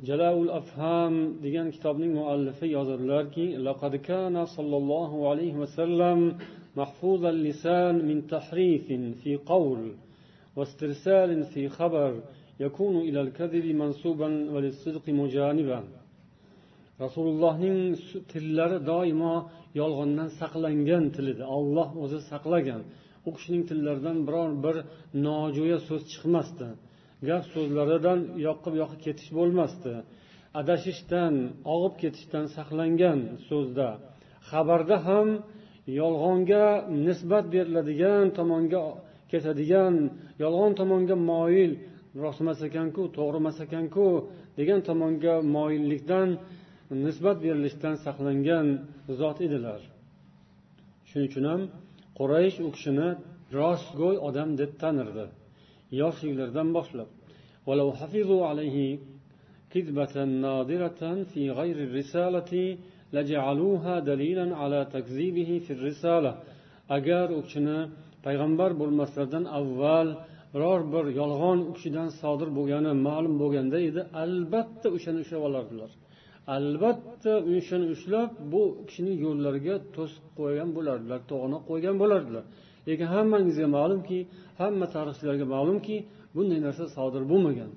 jalaul 0.08 0.50
afham 0.60 1.14
degan 1.46 1.68
kitobning 1.76 2.12
muallifi 2.20 2.68
yozadilarki 2.78 3.46
laqad 3.68 3.94
kana 4.10 4.44
sollallohu 4.56 5.18
alayhi 5.32 5.58
vasallam 5.64 6.20
محفوظ 6.82 7.24
اللسان 7.36 7.96
من 8.10 8.18
تحريف 8.28 8.88
في 9.22 9.32
قول 9.52 9.82
واسترسال 10.56 11.44
في 11.54 11.70
خبر 11.78 12.12
يكون 12.60 12.96
إلى 13.08 13.20
الكذب 13.22 13.66
منسوبا 13.82 14.30
وللصدق 14.54 15.06
مجانبا 15.10 15.82
rasulullohning 17.04 17.80
tillari 18.32 18.78
doimo 18.92 19.36
yolg'ondan 19.82 20.30
saqlangan 20.42 21.06
til 21.16 21.26
edi 21.34 21.44
olloh 21.58 21.90
o'zi 22.04 22.20
saqlagan 22.32 22.82
U 23.29 23.31
kishining 23.37 23.65
tillaridan 23.71 24.19
biror 24.27 24.51
bir 24.65 24.77
nojo'ya 25.27 25.79
so'z 25.89 26.03
chiqmasdi. 26.13 26.69
Gap 27.29 27.45
so'zlaridan 27.55 28.21
yoqqa 28.47 28.69
bu 28.73 28.77
yoqqa 28.83 28.99
ketish 29.07 29.31
bo'lmasdi. 29.39 29.93
Adashishdan 30.61 31.35
og'ib 31.75 31.95
ketishdan 32.03 32.47
saqlangan 32.57 33.19
so'zda. 33.49 33.89
Xabarda 34.51 34.97
ham 35.09 35.29
yolg'onga 36.01 36.67
nisbat 37.07 37.45
beriladigan 37.55 38.25
tomonga 38.39 38.83
ketadigan 39.33 39.95
yolg'on 40.43 40.73
tomonga 40.81 41.17
moyil 41.31 41.73
rostmas 42.25 42.59
ekanku 42.69 43.03
to'g'ri 43.17 43.39
emas 43.43 43.59
ekanku 43.67 44.07
degan 44.59 44.81
tomonga 44.89 45.35
moyillikdan 45.57 46.29
nisbat 47.05 47.37
berilishdan 47.45 47.95
saqlangan 48.05 48.67
zot 49.21 49.39
edilar. 49.47 49.81
Shuning 51.09 51.29
uchun 51.31 51.45
ham 51.51 51.61
quraysh 52.20 52.58
u 52.68 52.70
kishini 52.76 53.10
rostgo'y 53.60 54.16
odam 54.28 54.50
deb 54.62 54.72
tanirdi 54.82 55.26
yoshliklaridan 56.02 56.70
boshlab 56.78 57.10
كذبة 59.74 60.16
نادرة 60.46 61.02
في 61.32 61.44
غير 61.60 61.78
الرسالة 61.88 62.78
لجعلوها 63.14 63.96
دليلا 64.00 64.56
على 64.62 64.80
تكذيبه 64.96 65.50
في 65.66 65.72
الرسالة 65.74 66.34
agar 66.98 67.28
u 67.38 67.42
kishini 67.48 67.80
payg'ambar 68.26 68.72
bo'lmaslardan 68.82 69.46
avval 69.60 70.08
biror 70.54 70.82
bir 70.94 71.06
yolg'on 71.20 71.60
u 71.70 71.72
kishidan 71.78 72.10
sodir 72.22 72.50
bo'lgani 72.58 72.92
ma'lum 73.08 73.36
bo'lganda 73.42 73.78
edi 73.90 74.02
albatta 74.24 74.88
o'shani 74.96 75.20
ushlab 75.24 75.44
olardilar 75.50 75.92
Albatta 76.57 77.33
o'shani 77.55 77.87
ushlab 77.95 78.31
bu 78.53 78.63
kishining 78.89 79.17
yo'llariga 79.27 79.75
to'sib 79.97 80.25
qo'ygan 80.39 80.71
bo'lardilar 80.77 81.21
to'g'anoq 81.31 81.63
qo'ygan 81.71 81.97
bo'lardilar. 82.03 82.45
Lekin 82.89 83.09
hammangizga 83.15 83.69
ma'lumki 83.79 84.19
hamma 84.61 84.87
tarixchilarga 84.97 85.47
ma'lumki 85.55 85.97
bunday 86.37 86.61
narsa 86.67 86.85
sodir 86.97 87.23
bo'lmagan. 87.33 87.71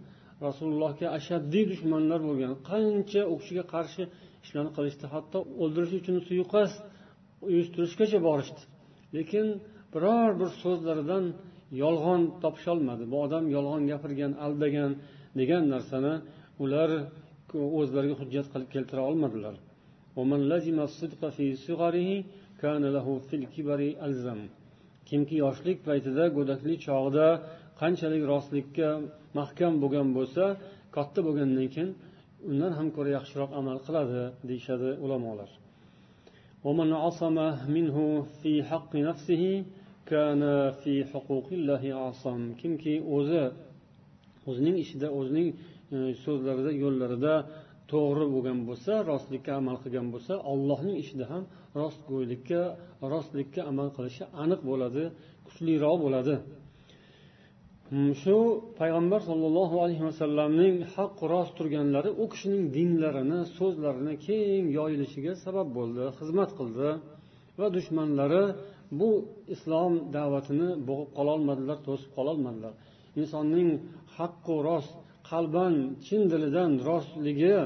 Rasulullohga 0.47 1.07
ashaddiy 1.17 1.63
dushmanlar 1.71 2.19
bo'lgan 2.27 2.53
qancha 2.69 3.21
u 3.31 3.33
kishiga 3.41 3.63
qarshi 3.73 4.03
ishlarni 4.45 4.71
qilishdi 4.77 5.05
hatto 5.13 5.39
o'ldirish 5.63 5.93
uchun 6.01 6.17
suiqasd 6.27 6.77
uyushtirishgacha 7.49 8.19
borishdi. 8.27 8.61
Lekin 9.15 9.45
biror 9.93 10.29
bir 10.39 10.49
so'zlaridan 10.63 11.25
yolg'on 11.83 12.21
topisholmadi. 12.43 13.03
Bu 13.11 13.17
odam 13.25 13.43
yolg'on 13.55 13.81
gapirgan 13.91 14.31
aldagan 14.45 14.91
degan 15.39 15.63
narsani 15.73 16.13
ular 16.63 16.89
o'zlariga 17.79 18.15
hujjat 18.21 18.47
qilib 18.53 18.69
keltira 18.75 19.01
olmadilar. 19.09 19.55
Kimki 25.09 25.35
yoshlik 25.43 25.77
paytida 25.87 26.23
go'daklik 26.37 26.79
chog'ida 26.87 27.27
qanchalik 27.81 28.23
rostlikka 28.31 28.89
mahkam 29.39 29.73
bo'lgan 29.83 30.07
bo'lsa 30.17 30.43
katta 30.95 31.19
bo'lgandan 31.27 31.67
keyin 31.73 31.89
undan 32.49 32.71
ham 32.77 32.87
ko'ra 32.95 33.09
yaxshiroq 33.17 33.51
amal 33.59 33.77
qiladi 33.85 34.21
deyishadi 34.49 34.89
ulamolar. 35.05 35.49
Kimki 42.61 42.93
o'zi 43.15 43.43
o'zining 44.49 44.75
ishida 44.83 45.07
o'zining 45.19 45.47
E, 45.95 45.97
so'zlarida 46.23 46.71
yo'llarida 46.83 47.33
to'g'ri 47.91 48.25
bo'lgan 48.33 48.59
bo'lsa 48.69 48.93
rostlikka 49.11 49.51
amal 49.61 49.77
qilgan 49.83 50.07
bo'lsa 50.13 50.33
allohning 50.51 50.95
ishida 51.03 51.25
ham 51.31 51.43
rostgo'ylikka 51.81 52.61
rostlikka 53.13 53.61
amal 53.71 53.87
qilishi 53.97 54.23
aniq 54.43 54.61
bo'ladi 54.69 55.03
kuchliroq 55.47 55.97
bo'ladi. 56.05 56.35
Hmm, 57.91 58.11
shu 58.23 58.35
payg'ambar 58.79 59.19
sollallohu 59.29 59.75
alayhi 59.83 60.03
vasallamning 60.09 60.75
haq 60.95 61.15
rost 61.33 61.51
turganlari 61.57 62.09
u 62.21 62.25
kishining 62.33 62.63
dinlarini 62.77 63.39
so'zlarini 63.57 64.13
keng 64.27 64.63
yoyilishiga 64.77 65.33
sabab 65.45 65.67
bo'ldi 65.77 66.03
xizmat 66.19 66.51
qildi 66.59 66.89
va 67.59 67.67
dushmanlari 67.77 68.43
bu 68.99 69.09
islom 69.55 69.93
da'vatini 70.15 70.69
bo'g'ib 70.87 71.09
qololmadilar 71.17 71.77
to'sib 71.87 72.11
qololmadilar. 72.17 72.73
Insonning 73.21 73.69
haqqu 74.17 74.55
rost 74.69 74.93
qalban 75.31 75.73
chin 76.05 76.21
dilidan 76.31 76.71
rostligi 76.89 77.57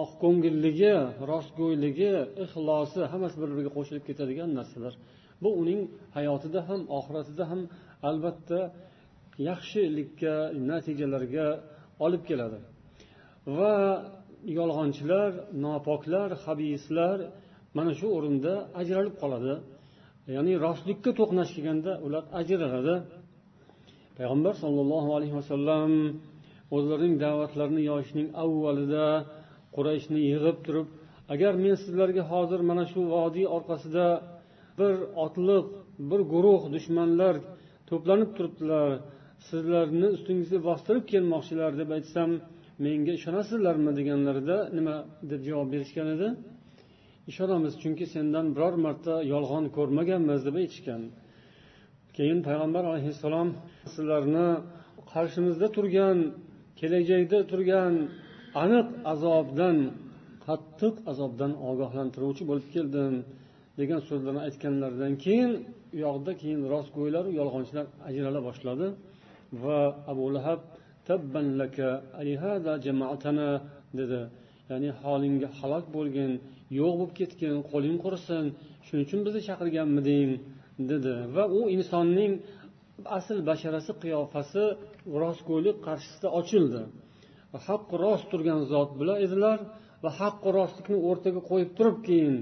oq 0.00 0.10
ko'ngilligi 0.22 0.94
rostgo'yligi 1.30 2.12
ixlosi 2.44 3.00
hammasi 3.12 3.36
bir 3.42 3.48
biriga 3.54 3.70
qo'shilib 3.76 4.04
ketadigan 4.08 4.50
narsalar. 4.58 4.94
Bu 5.42 5.50
uning 5.62 5.80
hayotida 6.16 6.60
ham 6.68 6.80
oxiratida 6.98 7.44
ham 7.50 7.60
albatta 8.08 8.60
yaxshilikka 9.48 10.34
natijalarga 10.70 11.46
olib 12.04 12.22
keladi. 12.28 12.58
Va 13.58 13.74
yolg'onchilar 14.58 15.30
nopoklar 15.64 16.28
habislar 16.44 17.18
mana 17.76 17.92
shu 17.98 18.06
o'rinda 18.16 18.52
ajralib 18.80 19.14
qoladi. 19.22 19.54
Ya'ni 20.36 20.52
rostlikka 20.66 21.10
to'qnash 21.20 21.50
kelganda 21.56 21.92
ular 22.06 22.24
ajraladi. 22.40 22.94
Payg'ambar 24.18 24.54
sollallohu 24.62 25.10
alayhi 25.16 25.34
vasallam 25.40 25.90
o'zlarining 26.74 27.14
da'vatlarini 27.24 27.82
yoyishning 27.90 28.28
avvalida 28.42 29.06
qurayshni 29.76 30.20
yig'ib 30.30 30.58
turib 30.66 30.86
agar 31.34 31.52
men 31.64 31.74
sizlarga 31.84 32.22
hozir 32.32 32.60
mana 32.70 32.84
shu 32.92 33.00
vodiy 33.14 33.46
orqasida 33.56 34.06
bir 34.78 34.94
otliq 35.24 35.66
bir 36.10 36.20
guruh 36.32 36.62
dushmanlar 36.74 37.34
to'planib 37.90 38.30
turibdilar 38.36 38.88
sizlarni 39.48 40.08
ustingizga 40.16 40.58
bostirib 40.68 41.04
kelmoqchilar 41.12 41.70
deb 41.80 41.90
aytsam 41.96 42.30
menga 42.84 43.12
ishonasizlarmi? 43.18 43.90
deganlarida 43.98 44.56
nima 44.76 44.94
deb 45.30 45.40
javob 45.48 45.68
berishgan 45.74 46.08
edi? 46.14 46.28
Ishonamiz 47.30 47.74
chunki 47.82 48.06
sendan 48.14 48.46
biror 48.56 48.74
marta 48.86 49.14
yolg'on 49.32 49.64
ko'rmaganmiz 49.76 50.40
deb 50.48 50.56
aytishgan. 50.62 51.02
Keyin 52.16 52.38
payg'ambar 52.48 52.82
alayhissalom 52.90 53.48
sizlarni 53.94 54.48
qarshimizda 55.12 55.66
turgan 55.76 56.18
kelajakda 56.80 57.38
turgan 57.50 57.94
aniq 58.62 58.88
azobdan 59.12 59.76
qattiq 60.46 60.94
azobdan 61.10 61.52
ogohlantiruvchi 61.70 62.42
bo'lib 62.50 62.68
keldim 62.74 63.14
degan 63.80 64.00
so'zlarni 64.08 64.40
aytganlaridan 64.48 65.12
keyin 65.24 65.50
u 65.94 65.96
yoqda 66.04 66.32
keyin 66.40 66.60
rostgo'ylaru 66.72 67.30
yolg'onchilar 67.40 67.86
ajrala 68.08 68.40
boshladi 68.48 68.86
va 69.62 69.78
abu 70.12 70.24
lahab 70.36 70.60
dedi. 74.00 74.20
Ya'ni 74.70 74.90
holingga 75.02 75.48
halok 75.58 75.84
bo'lgin 75.96 76.30
yo'q 76.78 76.92
bo'lib 76.98 77.12
ketgin 77.20 77.54
qo'ling 77.70 77.96
qursin 78.04 78.44
shuning 78.86 79.04
uchun 79.06 79.20
bizni 79.26 79.40
chaqirganmiding? 79.48 80.30
dedi. 80.78 81.14
Va 81.34 81.44
u 81.58 81.60
insonning 81.76 82.32
asl 83.18 83.38
basharasi 83.48 83.92
qiyofasi 84.02 84.62
rostgo'ylik 85.22 85.76
qarshisida 85.86 86.28
ochildi. 86.40 86.82
Haq 87.66 87.84
rost 88.04 88.24
turgan 88.32 88.60
zot 88.72 88.90
bilan 89.00 89.18
edilar 89.26 89.58
va 90.04 90.10
haqqu 90.20 90.48
rostlikni 90.58 90.98
o'rtaga 91.08 91.40
qo'yib 91.50 91.70
turib 91.78 91.98
keyin 92.08 92.36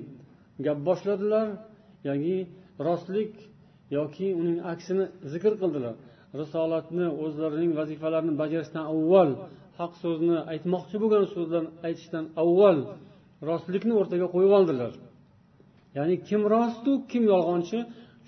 gap 0.67 0.79
boshladilar 0.89 1.47
ya'ni 2.09 2.37
rostlik 2.87 3.33
yoki 3.99 4.27
uning 4.41 4.59
aksini 4.73 5.05
zikr 5.33 5.53
qildilar. 5.63 5.95
Risolatni 6.41 7.07
o'zlarining 7.25 7.73
vazifalarini 7.81 8.35
bajarishdan 8.43 8.85
avval 8.93 9.31
haq 9.81 9.93
so'zni 10.03 10.37
aytmoqchi 10.53 10.97
bo'lgan 11.03 11.25
so'zlarni 11.35 11.71
aytishdan 11.87 12.25
avval 12.43 12.79
rostlikni 13.51 13.95
o'rtaga 14.01 14.27
qo'yib 14.35 14.53
oldilar. 14.59 14.93
Ya'ni 15.99 16.17
kim 16.29 16.43
rostu 16.55 16.91
kim 17.11 17.23
yolg'onchi 17.33 17.79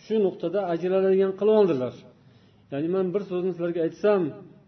shu 0.04 0.14
nuqtada 0.26 0.60
ajraladigan 0.72 1.32
qilib 1.38 1.56
oldilar. 1.60 1.94
Ya'ni 2.72 2.88
man 2.94 3.06
bir 3.14 3.22
so'zni 3.30 3.50
sizlarga 3.54 3.80
aytsam 3.86 4.22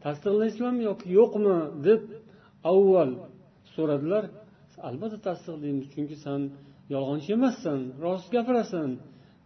tasdiqlaysizlarmi 0.05 0.83
yoki 0.91 1.07
yo'qmi 1.19 1.57
deb 1.87 2.03
avval 2.73 3.11
so'radilar. 3.75 4.25
Albatta 4.89 5.19
tasdiqlaymiz 5.29 5.87
chunki 5.95 6.17
san 6.25 6.41
yolg'onchi 6.95 7.31
emassan 7.39 7.81
rost 8.05 8.29
gapirasan 8.35 8.91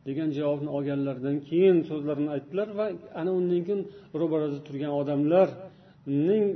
degan 0.07 0.29
javobni 0.39 0.71
olganlaridan 0.77 1.37
keyin 1.49 1.77
so'zlarini 1.91 2.31
aytdilar 2.37 2.69
va 2.79 2.87
ana 3.21 3.31
undan 3.39 3.61
keyin 3.67 3.83
ro'barada 4.21 4.59
turgan 4.67 4.93
odamlarning 5.01 6.47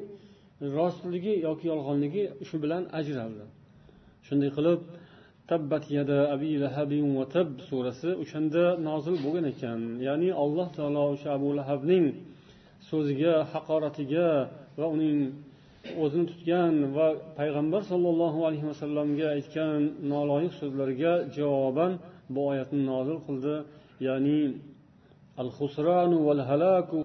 rostligi 0.78 1.34
yoki 1.46 1.64
yolg'onligi 1.72 2.24
shu 2.48 2.56
bilan 2.64 2.82
ajraldi. 2.98 3.44
Shunday 4.26 4.50
qilib 4.56 4.80
tabbat 5.50 5.84
yada 5.96 6.20
abi 6.34 6.52
lahabin 6.64 7.06
va 7.18 7.24
tab 7.34 7.48
surasi 7.68 8.10
o'shanda 8.22 8.64
nozil 8.88 9.16
bo'lgan 9.24 9.46
ekan. 9.52 9.80
Ya'ni 10.06 10.30
alloh 10.44 10.68
taolo 10.76 11.02
o'sha 11.14 11.28
abu 11.38 11.48
lahabning 11.58 12.06
so'ziga 12.90 13.34
haqoratiga 13.52 14.28
va 14.78 14.86
uning 14.94 15.18
o'zini 16.02 16.26
tutgan 16.30 16.74
va 16.96 17.06
payg'ambar 17.38 17.82
sollallohu 17.90 18.38
alayhi 18.48 18.66
vasallamga 18.70 19.26
aytgan 19.36 19.80
noloyiq 20.12 20.52
so'zlariga 20.60 21.12
javoban 21.36 21.92
bu 22.34 22.40
oyatni 22.50 22.82
nozil 22.92 23.18
qildi. 23.26 23.54
Ya'ni 24.06 24.40
al 25.42 25.50
husranu 25.58 26.16
val 26.26 26.42
halaku 26.50 26.96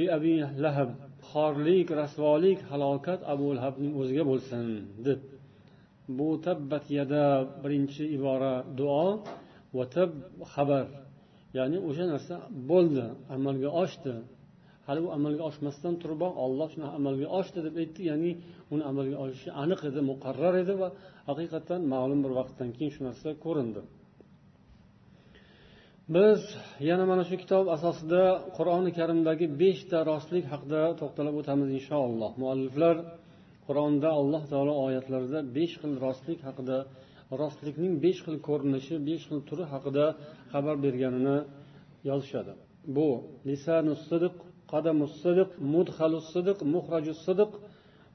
li 0.00 0.06
abi 0.16 0.36
lahab. 0.64 0.90
Xorlik 1.30 1.88
rasvolik 2.00 2.58
halokat 2.70 3.20
abu 3.32 3.46
lahabning 3.56 3.92
o'ziga 4.00 4.22
bo'lsin 4.30 4.64
deb. 5.06 5.20
Bu 6.18 6.28
tabbat 6.46 6.84
yada 6.98 7.24
birinchi 7.62 8.04
ibora 8.16 8.54
duo 8.78 9.06
va 9.76 9.84
tab 9.94 10.10
xabar. 10.52 10.86
Ya'ni 11.58 11.78
o'sha 11.88 12.04
narsa 12.12 12.34
bo'ldi 12.70 13.04
amalga 13.36 13.70
oshdi. 13.84 14.14
Hali 14.86 15.00
u 15.06 15.08
amalga 15.18 15.42
oshmasdan 15.50 15.94
turiboq 16.02 16.34
olloh 16.44 16.68
shuni 16.74 16.88
amalga 16.98 17.28
oshdi 17.38 17.58
deb 17.66 17.74
aytdi 17.82 18.00
ya'ni 18.10 18.32
uni 18.72 18.82
amalga 18.90 19.16
oshishi 19.24 19.50
aniq 19.62 19.80
edi 19.90 20.00
muqarrar 20.10 20.54
edi 20.62 20.74
va 20.80 20.88
haqiqatdan 21.28 21.80
ma'lum 21.92 22.20
bir 22.24 22.32
vaqtdan 22.38 22.68
keyin 22.76 22.92
shu 22.94 23.02
narsa 23.08 23.28
ko'rindi. 23.44 23.82
Biz 26.14 26.40
yana 26.88 27.04
mana 27.10 27.22
shu 27.28 27.36
kitob 27.42 27.64
asosida 27.76 28.22
qur'oni 28.56 28.90
karimdagi 28.98 29.46
beshta 29.62 29.98
rostlik 30.10 30.44
haqida 30.52 30.82
to'xtalib 31.00 31.34
o'tamiz 31.40 31.68
inshaalloh. 31.78 32.30
Mualliflar 32.42 32.96
qur'onda 33.66 34.08
alloh 34.20 34.42
taolo 34.52 34.74
oyatlarida 34.86 35.38
besh 35.56 35.74
xil 35.80 35.92
rostlik 36.04 36.40
haqida 36.48 36.78
rostlikning 37.40 37.94
besh 38.04 38.20
xil 38.24 38.36
ko'rinishi 38.48 38.94
besh 39.08 39.24
xil 39.28 39.40
turi 39.48 39.64
haqida 39.72 40.04
xabar 40.52 40.76
berganini 40.84 41.38
yozishadi. 42.10 42.52
Bu 42.96 43.08
lisanu 43.48 43.94
sidiq 44.08 44.34
qadamu 44.72 45.06
sidiq 45.22 45.50
mudhalu 45.74 46.20
sidiq 46.32 46.58
muhraju 46.74 47.14
sidiq 47.26 47.50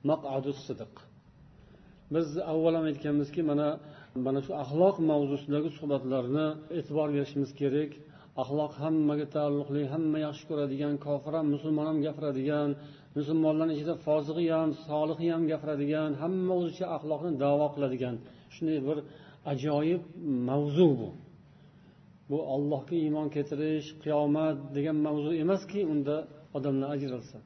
maqadu 0.09 0.51
sidiq 0.65 0.93
biz 2.13 2.27
avval 2.51 2.73
ham 2.77 2.85
aytganmizki 2.91 3.41
mana 3.51 3.67
mana 4.25 4.39
shu 4.45 4.51
axloq 4.63 4.95
mavzusidagi 5.11 5.69
suhbatlarni 5.77 6.47
e'tibor 6.77 7.07
berishimiz 7.15 7.51
kerak. 7.61 7.91
Axloq 8.43 8.73
hammaga 8.83 9.25
taalluqli 9.35 9.81
hamma 9.93 10.17
yaxshi 10.27 10.43
ko'radigan 10.49 10.93
kofir 11.05 11.33
ham 11.37 11.47
musulmon 11.55 11.85
ham 11.89 11.97
gapiradigan 12.05 12.69
musulmonlarni 13.19 13.73
ichida 13.77 13.93
fozig'i 14.05 14.47
ham 14.57 14.69
solihi 14.87 15.27
ham 15.33 15.43
gapiradigan 15.51 16.11
hamma 16.21 16.53
o'zicha 16.59 16.85
axloqni 16.95 17.31
davo 17.43 17.67
qiladigan 17.75 18.15
shunday 18.55 18.79
bir 18.87 18.97
ajoyib 19.51 20.03
mavzu 20.49 20.87
bu. 20.99 21.09
Bu 22.29 22.37
ollohga 22.55 22.95
iymon 23.05 23.27
keltirish 23.35 23.87
qiyomat 24.03 24.57
degan 24.77 24.97
mavzu 25.07 25.31
emaski 25.43 25.79
unda 25.93 26.15
odamlar 26.57 26.89
ajralsa. 26.95 27.37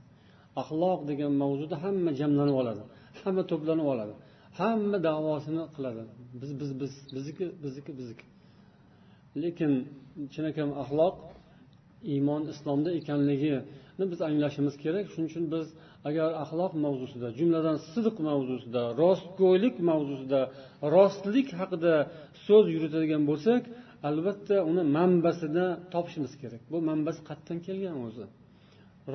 Axloq 0.61 0.99
degan 1.11 1.33
mavzuda 1.43 1.75
hamma 1.83 2.11
jamlanib 2.21 2.55
oladi 2.61 2.83
hamma 3.21 3.43
to'planib 3.51 3.87
oladi 3.93 4.13
hamma 4.59 4.97
davosini 5.09 5.63
qiladi. 5.75 6.01
Biz 6.41 6.51
biz 6.59 6.71
biz 6.81 6.93
bizniki 7.15 7.45
bizniki 7.63 7.91
bizniki. 7.99 8.25
Lekin 9.43 9.71
chinakam 10.33 10.69
axloq 10.83 11.15
iymon 12.13 12.41
islomda 12.53 12.89
ekanligi 12.99 13.53
biz 14.13 14.19
anglashimiz 14.29 14.75
kerak. 14.83 15.05
Shuning 15.13 15.29
uchun 15.31 15.45
biz 15.53 15.65
agar 16.09 16.29
axloq 16.43 16.73
mavzusida 16.85 17.27
jumladan 17.39 17.77
sidq 17.91 18.15
mavzusida 18.29 18.81
rostgo'ylik 19.01 19.75
mavzusida 19.89 20.41
rostlik 20.95 21.47
haqida 21.59 21.93
so'z 22.45 22.65
yuritadigan 22.75 23.23
bo'lsak 23.29 23.61
albatta 24.09 24.55
uni 24.71 24.83
manbasini 24.97 25.67
topishimiz 25.93 26.33
kerak. 26.41 26.61
Bu 26.71 26.77
manbasi 26.89 27.19
qayerdan 27.29 27.57
kelgan 27.67 27.97
o'zi. 28.07 28.25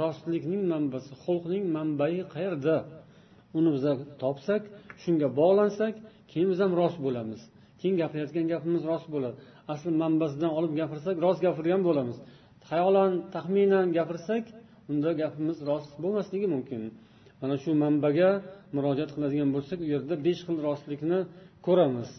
Rostlikning 0.01 0.63
manbasi 0.73 1.13
xulqning 1.25 1.65
manbai 1.77 2.15
qayerda? 2.35 2.77
Uni 3.59 3.71
biz 3.77 3.85
topsak 4.23 4.63
shunga 5.03 5.29
bog'lansak 5.41 5.95
keyin 6.31 6.49
biz 6.53 6.59
ham 6.65 6.73
rost 6.81 6.99
bo'lamiz. 7.07 7.41
Keyin 7.81 7.97
gapirayotgan 8.03 8.47
gapimiz 8.53 8.83
rost 8.91 9.09
bo'ladi. 9.15 9.37
Asli 9.73 9.91
manbasidan 10.03 10.53
olib 10.59 10.73
gapirsak 10.81 11.17
rost 11.25 11.41
gapirgan 11.47 11.83
bo'lamiz. 11.89 12.17
Xayolan 12.69 13.13
taxminan 13.35 13.87
gapirsak 13.99 14.45
unda 14.91 15.11
gapimiz 15.21 15.59
rost 15.71 15.93
bo'lmasligi 16.03 16.47
mumkin 16.55 16.83
mana 17.41 17.55
shu 17.63 17.71
manbaga 17.85 18.31
murojaat 18.77 19.11
qiladigan 19.17 19.51
bo'lsak 19.57 19.79
u 19.85 19.87
yerda 19.95 20.15
besh 20.27 20.41
xil 20.47 20.59
rostlikni 20.69 21.21
ko'ramiz 21.67 22.11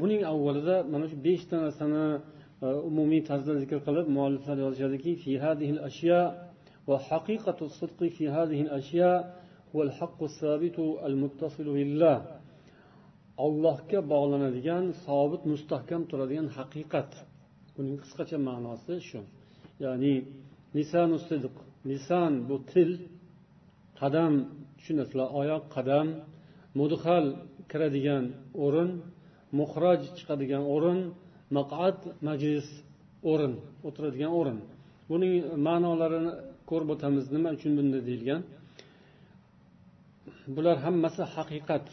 buning 0.00 0.20
avvalida 0.32 0.76
mana 0.92 1.06
shu 1.10 1.16
beshta 1.26 1.56
narsani 1.64 2.04
umumiy 2.88 3.22
tarzda 3.28 3.52
zikr 3.62 3.78
qilib 3.86 4.06
mualliflar 4.16 4.56
yozishadiki 4.64 5.12
في 5.22 5.32
هذه 5.44 5.68
الأشياء 5.76 6.28
وحقيقة 6.86 7.58
الصدق 7.68 8.00
في 8.16 8.24
هذه 8.28 8.60
الأشياء 8.66 9.18
هو 9.72 9.82
الحق 9.82 10.20
allohga 13.44 14.00
bog'lanadigan 14.12 14.84
sobit 15.04 15.42
mustahkam 15.52 16.02
turadigan 16.10 16.48
haqiqat. 16.56 17.10
Buning 17.76 17.96
qisqacha 18.02 18.38
ma'nosi 18.48 18.94
shu. 19.08 19.20
Ya'ni 19.84 20.14
lisanu 20.76 21.16
sidq. 21.28 21.54
Lisan 21.90 22.32
bu 22.48 22.56
til 22.72 22.90
qadam 24.00 24.32
tushunasizlar 24.78 25.28
oyoq 25.40 25.64
qadam 25.76 26.06
mudhal 26.80 27.26
kiradigan 27.70 28.24
o'rin 28.64 28.90
muhroj 29.58 30.00
chiqadigan 30.18 30.64
o'rin 30.74 31.00
maqad 31.56 31.98
majlis 32.26 32.68
o'rin 33.30 33.54
o'tiradigan 33.86 34.32
o'rin. 34.40 34.58
Buning 35.10 35.34
ma'nolarini 35.66 36.32
ko'rib 36.70 36.88
o'tamiz. 36.94 37.24
Nima 37.34 37.48
uchun 37.56 37.72
bunday 37.78 38.02
deyilgan? 38.08 38.42
Bular 40.56 40.76
hammasi 40.86 41.22
haqiqat. 41.34 41.86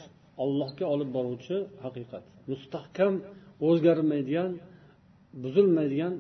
Ollohga 0.44 0.86
olib 0.94 1.10
boruvchi 1.18 1.58
haqiqat. 1.86 2.26
Mustahkam 2.52 3.14
o'zgarmaydigan 3.68 4.52
buzilmaydigan 5.44 6.14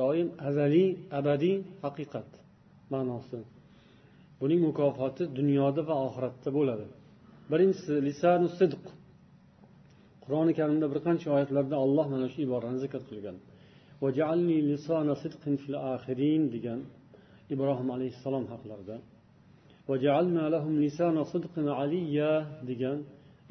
doim 0.00 0.28
azaliy 0.48 0.88
abadiy 1.18 1.56
haqiqat 1.84 2.28
ma'nosi. 2.92 3.38
Buning 4.40 4.60
mukofoti 4.68 5.22
dunyoda 5.38 5.82
va 5.88 5.94
oxiratda 6.06 6.50
bo'ladi. 6.58 6.86
Birinchisi 7.52 7.94
lisanu 8.08 8.48
sidq. 8.58 8.84
Qur'oni 10.24 10.52
karimda 10.58 10.86
bir 10.92 11.00
qancha 11.06 11.28
oyatlarda 11.36 11.76
olloh 11.84 12.06
mana 12.14 12.26
shu 12.32 12.38
iborani 12.46 12.78
zikr 12.84 13.02
qilgan. 13.10 13.36
Degan 16.54 16.80
ibrohim 17.54 17.88
alayhissalom 17.96 18.44
haqlarida. 18.52 18.96
Degan 22.70 22.98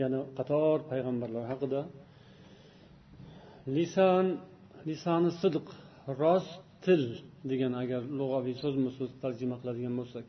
yana 0.01 0.19
qator 0.37 0.77
payg'ambarlar 0.91 1.43
haqida. 1.51 1.81
Lisan 3.75 4.25
lisani 4.89 5.31
sidq 5.41 5.67
rost 6.21 6.53
til 6.85 7.03
degan 7.51 7.73
agar 7.83 8.01
lug'aviy 8.19 8.55
so'zma 8.63 8.89
so'z 8.97 9.11
tarjima 9.23 9.55
qiladigan 9.61 9.93
bo'lsak. 9.99 10.25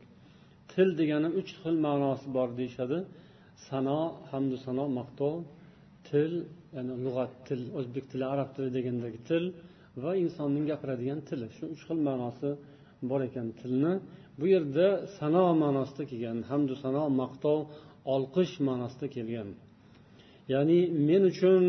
Til 0.71 0.89
degani 0.99 1.29
uch 1.39 1.51
xil 1.61 1.75
ma'nosi 1.85 2.27
bor 2.35 2.49
deyishadi. 2.59 2.99
Sano 3.67 3.99
hamdu 4.31 4.55
sano 4.65 4.85
maqtov 4.99 5.35
til 6.09 6.31
ya'ni 6.75 6.95
lug'at 7.05 7.31
til 7.47 7.61
o'zbek 7.79 8.05
tili 8.11 8.25
arab 8.33 8.49
tili 8.55 8.69
degandagi 8.77 9.19
til 9.29 9.43
va 10.03 10.11
insonning 10.23 10.65
gapiradigan 10.71 11.19
tili. 11.29 11.47
Shu 11.57 11.63
uch 11.73 11.83
xil 11.87 11.99
ma'nosi 12.07 12.49
bor 13.09 13.21
ekan 13.27 13.47
tilni. 13.59 13.93
Bu 14.39 14.45
yerda 14.53 14.87
sano 15.17 15.43
ma'nosida 15.63 16.03
kelgan 16.11 16.39
hamdu 16.49 16.73
sano 16.83 17.03
maqtov 17.21 17.59
olqish 18.13 18.53
ma'nosida 18.67 19.07
kelgan. 19.15 19.49
Ya'ni 20.53 20.79
men 21.07 21.23
uchun 21.31 21.63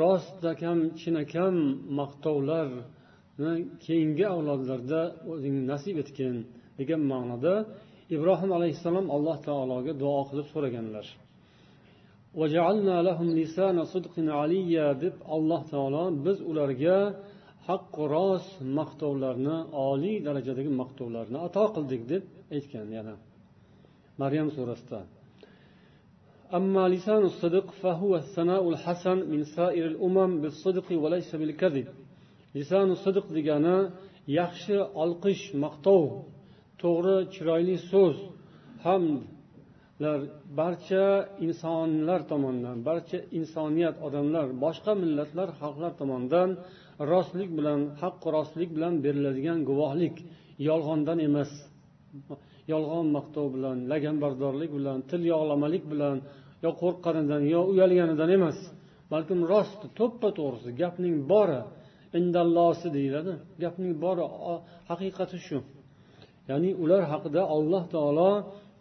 rostakam 0.00 0.78
chinakam 1.00 1.54
maqtovlarni 1.98 3.52
keyingi 3.84 4.24
avlodlarda 4.34 5.00
o'zing 5.32 5.56
nasib 5.70 5.96
etgin 6.02 6.34
degan 6.78 7.02
ma'noda 7.12 7.54
ibrohim 8.16 8.50
alayhissalom 8.58 9.06
alloh 9.16 9.36
taologa 9.48 9.92
duo 10.02 10.20
qilib 10.28 10.46
so'raganlar. 10.52 11.06
Deb 15.04 15.14
alloh 15.36 15.62
taolo 15.72 16.04
biz 16.26 16.38
ularga 16.50 16.98
haqqu 17.68 18.02
rost 18.14 18.52
maqtovlarni 18.78 19.56
oliy 19.90 20.16
darajadagi 20.26 20.70
maqtovlarni 20.82 21.38
ato 21.46 21.64
qildik 21.76 22.02
deb 22.12 22.22
aytgan 22.56 22.88
yana 22.98 23.14
maryam 24.22 24.48
surasida. 24.56 25.00
أما 26.53 26.83
لسان 26.93 27.23
الصدق 27.31 27.71
فهو 27.71 28.15
الثناء 28.15 28.69
الحسن 28.69 29.17
من 29.31 29.41
سائر 29.43 29.85
الأمم 29.93 30.31
بالصدق 30.41 30.87
وليس 31.03 31.35
بالكذب 31.35 31.87
لسان 32.55 32.87
الصدق 32.91 33.25
degani 33.37 33.77
yaxshi 34.39 34.77
olqish 35.03 35.43
maqtov 35.63 36.03
to'g'ri 36.81 37.17
chiroyli 37.33 37.77
so'z 37.91 38.17
hamdlar 38.85 40.19
barcha 40.59 41.05
insonlar 41.45 42.19
tomonidan 42.31 42.77
barcha 42.89 43.19
insoniyat 43.39 43.95
odamlar 44.07 44.47
boshqa 44.65 44.93
millatlar 45.03 45.49
xalqlar 45.59 45.91
tomonidan 46.01 46.49
rostlik 47.11 47.49
bilan 47.57 47.79
haqqi 48.01 48.27
rostlik 48.37 48.69
bilan 48.75 48.93
beriladigan 49.05 49.59
guvohlik 49.69 50.15
yolg'ondan 50.69 51.19
emas 51.27 51.51
yolg'on 52.73 53.07
maqtov 53.17 53.45
bilan 53.55 53.77
laganbardorlik 53.91 54.71
bilan 54.77 54.99
til 55.09 55.21
yog'lamalik 55.33 55.83
bilan 55.93 56.17
yo 56.64 56.70
qo'rqqanidan 56.82 57.42
yo 57.54 57.60
uyalganidan 57.72 58.30
emas 58.38 58.58
balkim 59.12 59.40
rost 59.52 59.80
to'ppa 59.98 60.28
to'g'risi 60.38 60.70
gapning 60.82 61.16
bori 61.32 61.60
indallosi 62.18 62.88
deyiladi. 62.96 63.32
Gapning 63.62 63.92
bori 64.04 64.24
haqiqati 64.90 65.38
shu. 65.46 65.58
Ya'ni 66.50 66.70
ular 66.82 67.02
haqida 67.12 67.42
alloh 67.56 67.84
taolo 67.94 68.30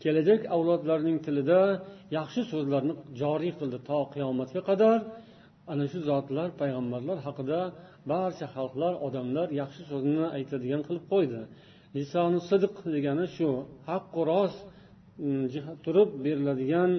kelajak 0.04 0.42
avlodlarning 0.56 1.18
tilida 1.26 1.62
yaxshi 2.18 2.42
so'zlarni 2.52 2.94
joriy 3.22 3.54
qildi 3.60 3.78
to 3.90 4.00
qiyomatga 4.14 4.62
qadar. 4.70 4.98
Ana 5.72 5.86
shu 5.92 6.00
zotlar 6.10 6.48
payg'ambarlar 6.62 7.18
haqida 7.28 7.60
barcha 8.12 8.48
xalqlar 8.56 8.94
odamlar 9.08 9.48
yaxshi 9.62 9.82
so'zni 9.92 10.26
aytadigan 10.38 10.82
qilib 10.88 11.06
qo'ydi. 11.14 11.42
Lisoni 11.96 12.40
sidq 12.50 12.76
degani 12.96 13.26
shu 13.36 13.50
haqqu 13.90 14.20
rost 14.32 14.60
mm, 15.26 15.46
turib 15.86 16.10
beriladigan 16.26 16.92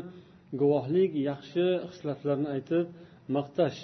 guvohlik 0.62 1.12
yaxshi 1.30 1.68
xislatlarni 1.92 2.48
aytib 2.56 2.86
maqtash 3.36 3.80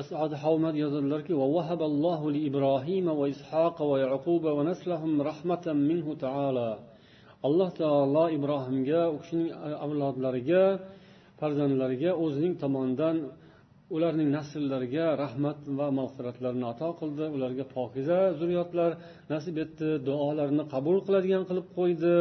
asad 0.00 0.32
havmad 0.42 0.74
yozadilarki 0.84 1.32
ووهب 1.40 1.80
الله 1.90 2.20
لإبراهيم 2.36 3.06
وإسحاق 3.20 3.76
ويعقوب 3.90 4.44
ونسلهم 4.56 5.12
رحمة 5.30 5.66
منه 5.90 6.06
تعالى 6.24 6.70
alloh 7.48 7.70
taolo 7.80 8.24
ibrohimga 8.38 9.02
u 9.14 9.16
kishining 9.22 9.50
avlodlariga 9.84 10.64
farzandlariga 11.40 12.10
o'zining 12.24 12.54
tomonidan 12.62 13.16
ularning 13.94 14.28
nasllariga 14.36 15.06
rahmat 15.22 15.58
va 15.78 15.88
mag'firatlarni 15.98 16.64
ato 16.72 16.88
qildi 17.00 17.24
ularga 17.36 17.64
pokiza 17.76 18.18
zurriyotlar 18.38 18.90
nasib 19.32 19.56
etdi 19.64 19.88
duolarini 20.08 20.64
qabul 20.74 20.96
qiladigan 21.06 21.42
qilib 21.48 21.66
qo'ydi 21.78 22.16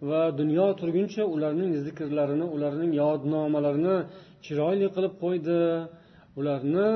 Va 0.00 0.20
dunyo 0.40 0.66
turguncha 0.80 1.22
ularning 1.34 1.72
zikrlarini 1.86 2.46
ularning 2.56 2.92
yodnomalarini 3.02 3.96
chiroyli 4.44 4.88
qilib 4.94 5.14
qo'ydi. 5.24 5.60
Ularni 6.38 6.88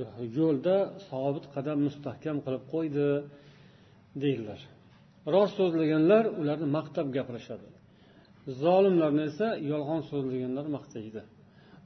e, 0.00 0.02
yo'lda 0.38 0.76
sobit 1.08 1.44
qadam 1.54 1.78
mustahkam 1.86 2.36
qilib 2.44 2.64
qo'ydi 2.74 3.08
deydilar. 4.22 4.60
Rost 5.34 5.54
so'zlaganlar 5.60 6.24
ularni 6.40 6.68
maqtab 6.78 7.06
gapirishadi. 7.16 7.68
Zolimlarni 8.64 9.22
esa 9.30 9.48
yolg'on 9.70 10.02
so'zlaganlar 10.10 10.66
maqtaydi. 10.76 11.22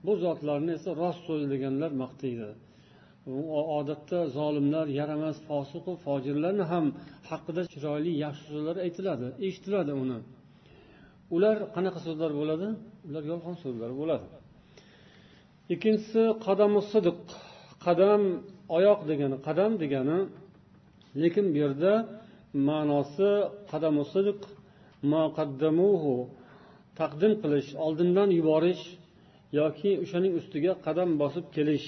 Bu 0.05 0.13
zotlarni 0.25 0.73
esa 0.79 0.91
rost 1.03 1.23
so'zlaganlar 1.29 1.91
maqtaydi. 2.03 2.51
Odatda 3.79 4.19
zolimlar 4.39 4.87
yaramas 5.01 5.37
fosiqu 5.49 5.93
fojirlarni 6.05 6.65
ham 6.73 6.87
haqida 7.31 7.63
chiroyli 7.73 8.13
yaxshi 8.25 8.45
so'zlar 8.53 8.77
aytiladi 8.87 9.27
eshitiladi 9.47 9.93
uni. 10.05 10.19
Ular 11.37 11.57
qanaqa 11.75 12.01
so'zlar 12.07 12.31
bo'ladi? 12.41 12.69
Ular 13.09 13.23
yolg'on 13.33 13.57
so'zlar 13.65 13.91
bo'ladi. 14.01 14.27
Ikkinchisi 15.75 16.23
qadamu 16.47 16.81
sidiq 16.93 17.21
qadam 17.87 18.23
oyoq 18.77 19.01
degani 19.11 19.37
qadam 19.47 19.71
degani 19.83 20.19
lekin 21.23 21.47
bu 21.53 21.59
yerda 21.65 21.93
ma'nosi 22.69 23.31
qadamu 23.71 24.03
sidiq 24.15 24.41
taqdim 26.99 27.33
qilish 27.43 27.71
oldindan 27.87 28.29
yuborish 28.39 28.83
yoki 29.61 29.91
o'shaning 30.03 30.33
ustiga 30.41 30.73
qadam 30.87 31.09
bosib 31.23 31.47
kelish. 31.57 31.87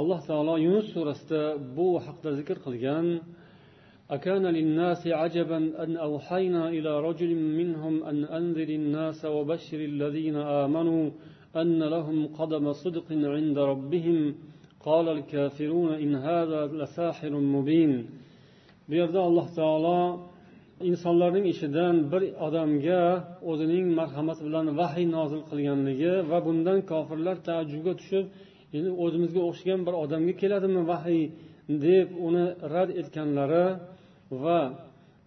Alloh 0.00 0.20
taolo 0.28 0.54
yunus 0.66 0.86
surasida 0.94 1.42
bu 1.76 1.88
haqda 2.06 2.30
zikr 2.38 2.56
qilgan 2.66 3.06
أكان 4.09 4.45
للناس 4.45 5.07
عجبا 5.07 5.83
أن 5.83 5.97
أوحينا 5.97 6.69
إلى 6.69 6.99
رجل 7.07 7.35
منهم 7.35 8.03
أن 8.03 8.23
أنذر 8.23 8.69
الناس 8.69 9.25
وبشر 9.25 9.79
الذين 9.91 10.35
آمنوا 10.35 11.09
أن 11.55 11.79
لهم 11.83 12.27
قدم 12.27 12.73
صدق 12.73 13.07
عند 13.11 13.57
ربهم 13.57 14.35
قال 14.79 15.09
الكافرون 15.09 15.93
إن 15.93 16.15
هذا 16.15 16.67
لساحر 16.67 17.33
مبين 17.39 18.09
بيرد 18.89 19.15
الله 19.15 19.47
تعالى 19.55 20.17
insonlarning 20.89 21.45
ishidan 21.53 21.95
bir 22.11 22.23
odamga 22.47 23.03
o'zining 23.51 23.85
marhamati 23.99 24.41
bilan 24.47 24.65
vahiy 24.79 25.05
nozil 25.17 25.41
qilganligi 25.49 26.13
va 26.31 26.39
bundan 26.47 26.79
kofirlar 26.91 27.37
taajjubga 27.47 27.93
tushib 27.99 28.25
endi 28.75 28.89
o'zimizga 29.03 29.41
o'xshagan 29.49 29.81
bir 29.87 29.93
odamga 30.03 30.33
keladimi 30.41 30.81
vahiy 30.91 31.23
deb 31.85 32.07
uni 32.27 32.45
rad 32.73 32.89
etganlari 33.01 33.65
va 34.44 34.60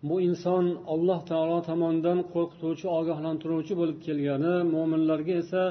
bu 0.08 0.16
inson 0.30 0.66
alloh 0.94 1.20
taolo 1.30 1.58
tomonidan 1.70 2.20
qo'rqituvchi 2.34 2.88
ogohlantiruvchi 3.00 3.74
bo'lib 3.82 4.00
kelgani 4.08 4.56
mo'minlarga 4.74 5.34
esa 5.44 5.64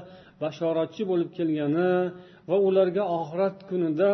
bashoratchi 0.43 1.03
bo'lib 1.11 1.31
kelgani 1.39 1.91
va 2.51 2.57
ularga 2.69 3.03
oxirat 3.19 3.57
kunida 3.69 4.13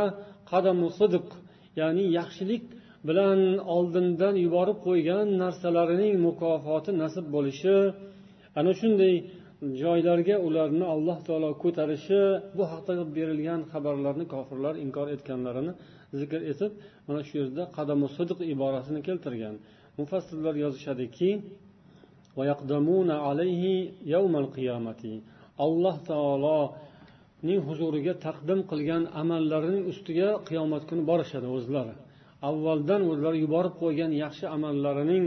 qadamu 0.50 0.86
sidiq 0.98 1.26
ya'ni 1.80 2.04
yaxshilik 2.18 2.64
bilan 3.08 3.40
oldindan 3.76 4.34
yuborib 4.44 4.78
qo'ygan 4.86 5.26
narsalarining 5.42 6.14
mukofoti 6.26 6.90
nasib 7.02 7.26
bo'lishi. 7.34 7.76
Ana 8.58 8.72
shunday 8.80 9.14
joylarga 9.82 10.36
ularni 10.46 10.84
alloh 10.94 11.18
taolo 11.26 11.50
ko'tarishi 11.62 12.20
bu 12.56 12.64
haqda 12.72 12.92
berilgan 13.16 13.60
xabarlarni 13.72 14.24
kofirlar 14.34 14.74
inkor 14.84 15.06
etganlarini 15.14 15.72
zikr 16.20 16.40
etib 16.52 16.72
mana 17.06 17.20
shu 17.28 17.34
yerda 17.40 17.62
qadamu 17.76 18.06
sidiq 18.16 18.38
iborasini 18.54 19.00
keltirgan. 19.08 19.54
Mufassirlar 19.98 20.54
yozishadiki 20.64 21.30
alloh 25.66 25.96
taoloning 26.10 27.60
huzuriga 27.68 28.14
taqdim 28.26 28.60
qilgan 28.70 29.02
amallarining 29.22 29.84
ustiga 29.92 30.28
qiyomat 30.48 30.82
kuni 30.88 31.02
borishadi 31.10 31.48
o'zlari. 31.56 31.94
Avvaldan 32.48 33.02
o'zlari 33.10 33.38
yuborib 33.44 33.74
qo'ygan 33.82 34.10
yaxshi 34.22 34.46
amallarining 34.56 35.24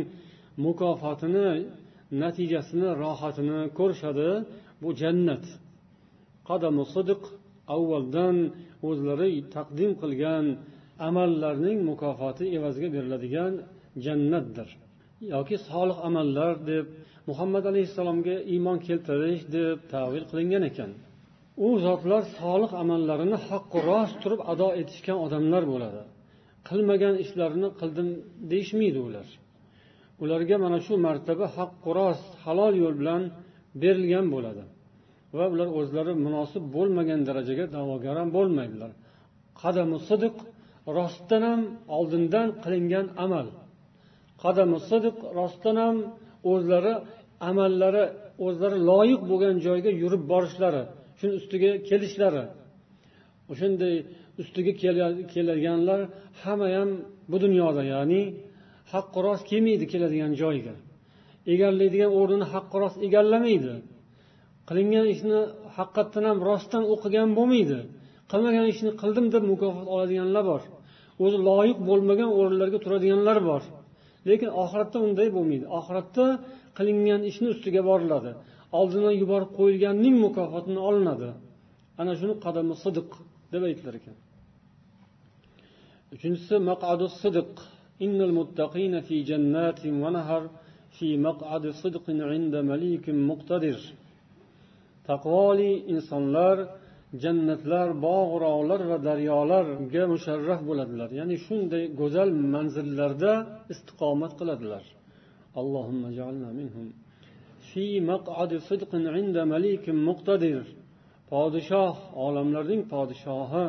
mukofotini 0.65 1.49
natijasini 2.23 2.89
rohatini 3.03 3.59
ko'rishadi. 3.79 4.29
Bu 4.81 4.89
jannat. 5.01 5.45
Qadamu 6.49 6.83
sidiq 6.95 7.21
avvaldan 7.75 8.35
o'zlari 8.89 9.31
taqdim 9.55 9.91
qilgan 10.01 10.45
amallarning 11.07 11.77
mukofoti 11.89 12.45
evaziga 12.57 12.89
beriladigan 12.95 13.53
jannatdir. 14.05 14.69
Yoki 15.33 15.55
solih 15.69 15.97
amallar 16.07 16.53
deb 16.71 16.85
muhammad 17.29 17.63
alayhissalomga 17.71 18.35
iymon 18.53 18.77
keltirish 18.87 19.43
deb 19.57 19.77
tavil 19.93 20.23
qilingan 20.31 20.63
ekan. 20.71 20.91
U 21.65 21.67
zotlar 21.85 22.23
solih 22.39 22.71
amallarini 22.81 23.37
haqqu 23.47 23.77
rost 23.89 24.15
turib 24.23 24.41
ado 24.51 24.67
etishgan 24.81 25.17
odamlar 25.25 25.63
bo'ladi. 25.73 26.01
Qilmagan 26.69 27.15
ishlarini 27.23 27.69
qildim 27.79 28.07
deyishmaydi 28.51 28.99
ular. 29.07 29.27
Ularga 30.23 30.55
mana 30.65 30.79
shu 30.85 30.93
martaba 31.07 31.45
haqqu 31.57 31.89
rost 31.99 32.31
halol 32.45 32.73
yo'l 32.83 32.95
bilan 33.01 33.21
berilgan 33.81 34.25
bo'ladi. 34.35 34.63
Va 35.37 35.45
ular 35.53 35.69
o'zlari 35.79 36.13
munosib 36.25 36.63
bo'lmagan 36.75 37.19
darajaga 37.27 37.65
da'vogar 37.75 38.15
ham 38.21 38.29
bo'lmaydilar. 38.37 38.91
Qadamu 39.61 39.97
sidiq 40.09 40.35
rostdan 40.97 41.41
ham 41.49 41.61
oldindan 41.97 42.47
qilingan 42.63 43.07
amal. 43.25 43.47
Qadamu 44.43 44.77
sidiq 44.89 45.17
rostdan 45.39 45.77
ham 45.83 45.97
o'zlari 46.51 46.93
amallari 47.49 48.03
o'zlari 48.45 48.77
loyiq 48.89 49.21
bo'lgan 49.29 49.55
joyga 49.67 49.91
yurib 50.01 50.23
borishlari 50.31 50.83
shuni 51.19 51.33
ustiga 51.39 51.71
kelishlari. 51.89 52.43
O'shanday 53.51 53.95
ustiga 54.41 54.71
keladiganlar 55.33 55.99
hamma 56.41 56.67
ham 56.77 56.89
bu 57.31 57.37
dunyoda 57.45 57.83
ya'ni 57.93 58.21
haqqi 58.93 59.19
rost 59.27 59.45
kelmaydi 59.51 59.85
keladigan 59.93 60.33
joyiga 60.43 60.75
egallaydigan 61.53 62.11
o'rnini 62.19 62.45
haqqi 62.53 62.75
rost 62.83 62.97
egallamaydi. 63.07 63.73
Qilingan 64.67 65.05
ishni 65.13 65.39
haqiqatdan 65.77 66.23
ham 66.29 66.37
rostdan 66.49 66.83
o'qigan 66.93 67.29
bo'lmaydi. 67.37 67.79
Qilmagan 68.31 68.65
ishni 68.73 68.91
qildim 69.01 69.25
deb 69.35 69.43
mukofot 69.51 69.87
oladiganlar 69.95 70.43
bor. 70.51 70.61
O'zi 71.23 71.37
loyiq 71.49 71.77
bo'lmagan 71.89 72.29
o'rinlarga 72.39 72.79
turadiganlar 72.85 73.37
bor. 73.49 73.61
Lekin 74.29 74.49
oxiratda 74.63 74.97
unday 75.07 75.27
bo'lmaydi. 75.35 75.65
Oxiratda 75.79 76.25
qilingan 76.77 77.21
ishni 77.31 77.47
ustiga 77.53 77.81
boriladi. 77.89 78.31
Oldindan 78.79 79.15
yuborib 79.21 79.51
qo'yilganning 79.59 80.15
mukofotini 80.25 80.81
olinadi. 80.89 81.29
Ana 82.01 82.13
shuni 82.19 82.35
qadami 82.45 82.73
sidiq 82.83 83.09
deb 83.53 83.61
aytilar 83.69 83.93
ekan. 83.99 84.15
Uchinchisi 86.15 86.55
maqadu 86.69 87.05
sidiq. 87.21 87.51
Innal 88.05 88.33
muttaqina 88.39 88.99
fi 89.07 89.15
jannatin 89.29 89.93
va 90.03 90.09
nahar 90.17 90.43
fi 90.95 91.07
maq'adi 91.27 91.69
sidqin 91.81 92.17
inda 92.37 92.59
malikin 92.71 93.17
muqtadir. 93.29 93.79
Taqvoli 95.09 95.71
insonlar 95.93 96.57
jannatlar 97.23 97.87
bog'roqlar 98.07 98.81
va 98.91 98.97
daryolarga 99.07 100.03
musharraf 100.13 100.61
bo'ladilar. 100.69 101.09
Ya'ni 101.19 101.35
shunday 101.45 101.83
go'zal 101.99 102.29
manzillarda 102.53 103.33
istiqomat 103.73 104.31
qiladilar. 104.39 104.83
Allohumma 105.59 106.09
minhum 106.59 106.87
fi 107.69 107.85
maq'adi 108.11 108.57
sidqin 108.69 109.03
inda 109.21 109.41
malikin 109.53 109.97
muqtadir. 110.09 110.65
Podshoh 111.31 111.95
olamlarning 112.25 112.81
podshohi 112.93 113.67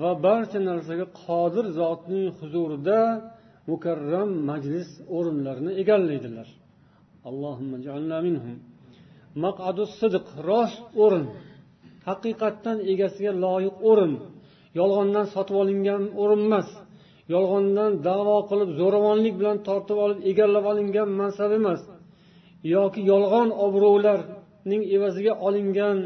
va 0.00 0.10
barcha 0.26 0.58
narsaga 0.70 1.06
qodir 1.24 1.66
zotning 1.80 2.26
huzurida 2.38 3.00
mukarram 3.70 4.30
majlis 4.50 4.88
o'rinlarini 5.16 5.72
egallaydilar. 5.82 6.48
Allohumma 7.28 8.18
minhum 8.26 8.56
maq'adu 9.44 9.82
sidq 10.00 10.26
rost 10.48 10.82
o'rin. 11.04 11.26
Haqiqatdan 12.08 12.78
egasiga 12.92 13.32
loyiq 13.44 13.76
o'rin. 13.90 14.12
Yolg'ondan 14.78 15.26
sotib 15.34 15.56
olingan 15.62 16.02
o'rin 16.22 16.42
emas. 16.48 16.68
Yolg'ondan 17.34 17.92
davo 18.08 18.36
qilib 18.50 18.70
zo'ravonlik 18.80 19.34
bilan 19.40 19.58
tortib 19.68 19.98
olib 20.04 20.18
egallab 20.30 20.64
olingan 20.72 21.08
mansab 21.20 21.50
emas. 21.60 21.80
Yoki 22.74 23.00
yolg'on 23.12 23.48
obro'larning 23.66 24.82
evaziga 24.96 25.32
olingan 25.46 25.98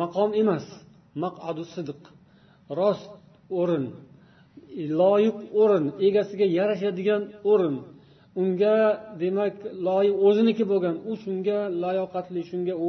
maqom 0.00 0.30
emas. 0.42 0.64
Maqadu 1.22 1.64
sidiq 1.74 2.00
rost 2.78 3.10
o'rin. 3.60 3.84
Loyiq 5.00 5.38
o'rin. 5.62 5.84
Egasiga 6.08 6.46
yarashadigan 6.58 7.22
o'rin. 7.52 7.76
Unga 8.40 8.76
demak 9.22 9.54
loyiq 9.86 10.16
o'ziniki 10.26 10.64
bo'lgan. 10.72 10.96
U 11.10 11.12
shunga 11.22 11.58
layoqatli 11.82 12.40
shunga 12.50 12.74
u 12.86 12.88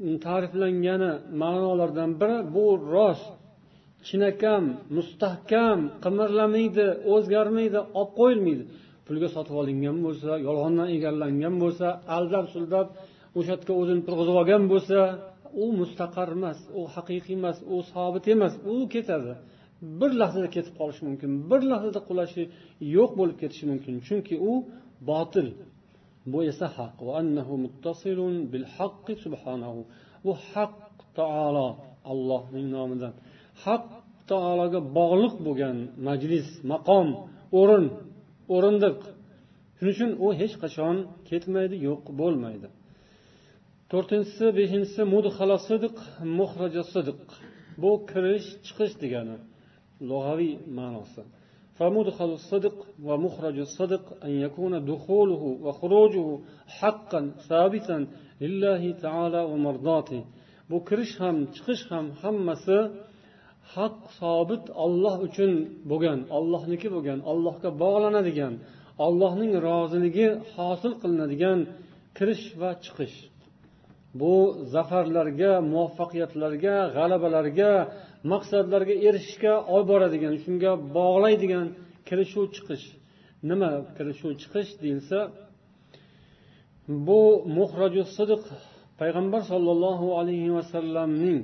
Mm, 0.00 0.16
ta'riflangani 0.26 1.12
ma'nolardan 1.42 2.10
biri 2.20 2.38
bu 2.54 2.64
rost 2.94 3.26
chinakam 4.08 4.64
mustahkam 4.96 5.78
qimirlamaydi 6.04 6.86
o'zgarmaydi 7.14 7.80
olib 8.00 8.12
qo'yilmaydi. 8.20 8.64
Pulga 9.06 9.28
sotib 9.34 9.54
olingan 9.62 9.96
bo'lsa 10.06 10.30
yolg'ondan 10.46 10.88
egallangan 10.96 11.54
bo'lsa 11.62 11.86
aldab 12.16 12.46
suldab 12.54 12.86
o'sha 13.38 13.54
yerga 13.56 13.72
o'zini 13.80 14.02
turg'izib 14.06 14.36
olgan 14.40 14.62
bo'lsa 14.72 14.98
u 15.62 15.64
mustaqar 15.80 16.28
emas 16.38 16.58
u 16.78 16.80
haqiqiy 16.94 17.36
emas 17.40 17.58
u 17.74 17.76
sobit 17.92 18.24
emas 18.34 18.54
u 18.72 18.74
ketadi. 18.94 19.32
Bir 20.00 20.10
lahzada 20.20 20.48
ketib 20.56 20.74
qolishi 20.80 21.02
mumkin 21.08 21.30
bir 21.50 21.60
lahzada 21.72 22.00
qulashi 22.08 22.42
yo'q 22.96 23.10
bo'lib 23.20 23.36
ketishi 23.42 23.64
mumkin. 23.72 23.94
Chunki 24.06 24.34
u 24.50 24.52
botil. 25.10 25.48
Bu 26.32 26.38
esa 26.50 26.66
haq. 26.76 26.94
Bu 30.24 30.32
haq 30.50 30.74
taolo 31.18 31.68
allohning 32.12 32.66
nomidan. 32.76 33.12
Haq 33.64 33.84
taologa 34.30 34.80
bog'liq 34.98 35.34
bo'lgan 35.46 35.76
majlis 36.06 36.48
maqom 36.72 37.08
o'rin 37.60 37.86
o'rindiq. 38.54 38.98
Shuning 39.76 39.94
uchun 39.94 40.10
u 40.24 40.26
hech 40.40 40.54
qachon 40.62 40.96
ketmaydi 41.28 41.76
yo'q 41.88 42.02
bo'lmaydi. 42.20 42.68
To'rtinchisi 43.90 44.46
beshinchisi 44.58 45.02
mudhala 45.14 45.56
sidiq 45.68 45.96
muhraja 46.38 46.82
sidiq 46.94 47.20
bu 47.82 47.90
kirish 48.10 48.48
chiqish 48.66 48.94
degani 49.02 49.36
lug'aviy 50.08 50.54
ma'nosi. 50.78 51.22
فمدخل 51.79 52.29
الصدق 52.39 52.75
ومخرج 53.07 53.57
الصدق 53.59 54.03
أن 54.23 54.29
يكون 54.45 54.85
دخوله 54.85 55.43
وخروجه 55.65 56.39
حقا 56.67 57.31
ثابتا 57.49 58.07
لله 58.41 58.91
تعالى 58.91 59.41
ومرضاته 59.51 60.23
bu 60.69 60.77
kirish 60.89 61.13
ham 61.21 61.37
chiqish 61.55 61.83
ham 61.91 62.05
hammasi 62.21 62.77
haq 63.73 63.97
sobit 64.19 64.63
olloh 64.85 65.15
uchun 65.27 65.51
bo'lgan 65.91 66.19
ollohniki 66.37 66.87
bo'lgan 66.95 67.19
allohga 67.31 67.69
bog'lanadigan 67.83 68.53
allohning 69.05 69.51
roziligi 69.69 70.27
hosil 70.55 70.93
qilinadigan 71.01 71.59
kirish 72.17 72.45
va 72.61 72.71
chiqish 72.85 73.17
bu 74.19 74.33
zafarlarga 74.73 75.51
muvaffaqiyatlarga 75.71 76.75
g'alabalarga 76.95 77.71
maqsadlarga 78.32 78.94
erishishga 79.08 79.54
olib 79.74 79.88
boradigan 79.92 80.34
shunga 80.44 80.72
bog'laydigan 80.96 81.66
kirishuv 82.08 82.44
chiqish. 82.56 82.86
Nima 83.50 83.70
kirishuv 83.96 84.32
chiqish 84.42 84.70
deyilsa 84.82 85.18
bu 87.06 87.20
muhraju 87.56 88.02
sidiq 88.16 88.42
payg'ambar 89.00 89.42
sollallohu 89.52 90.08
alayhi 90.20 90.50
vasallamning 90.58 91.40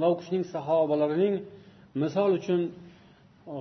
va 0.00 0.10
sahobalarining 0.54 1.34
misol 2.02 2.30
uchun 2.40 2.60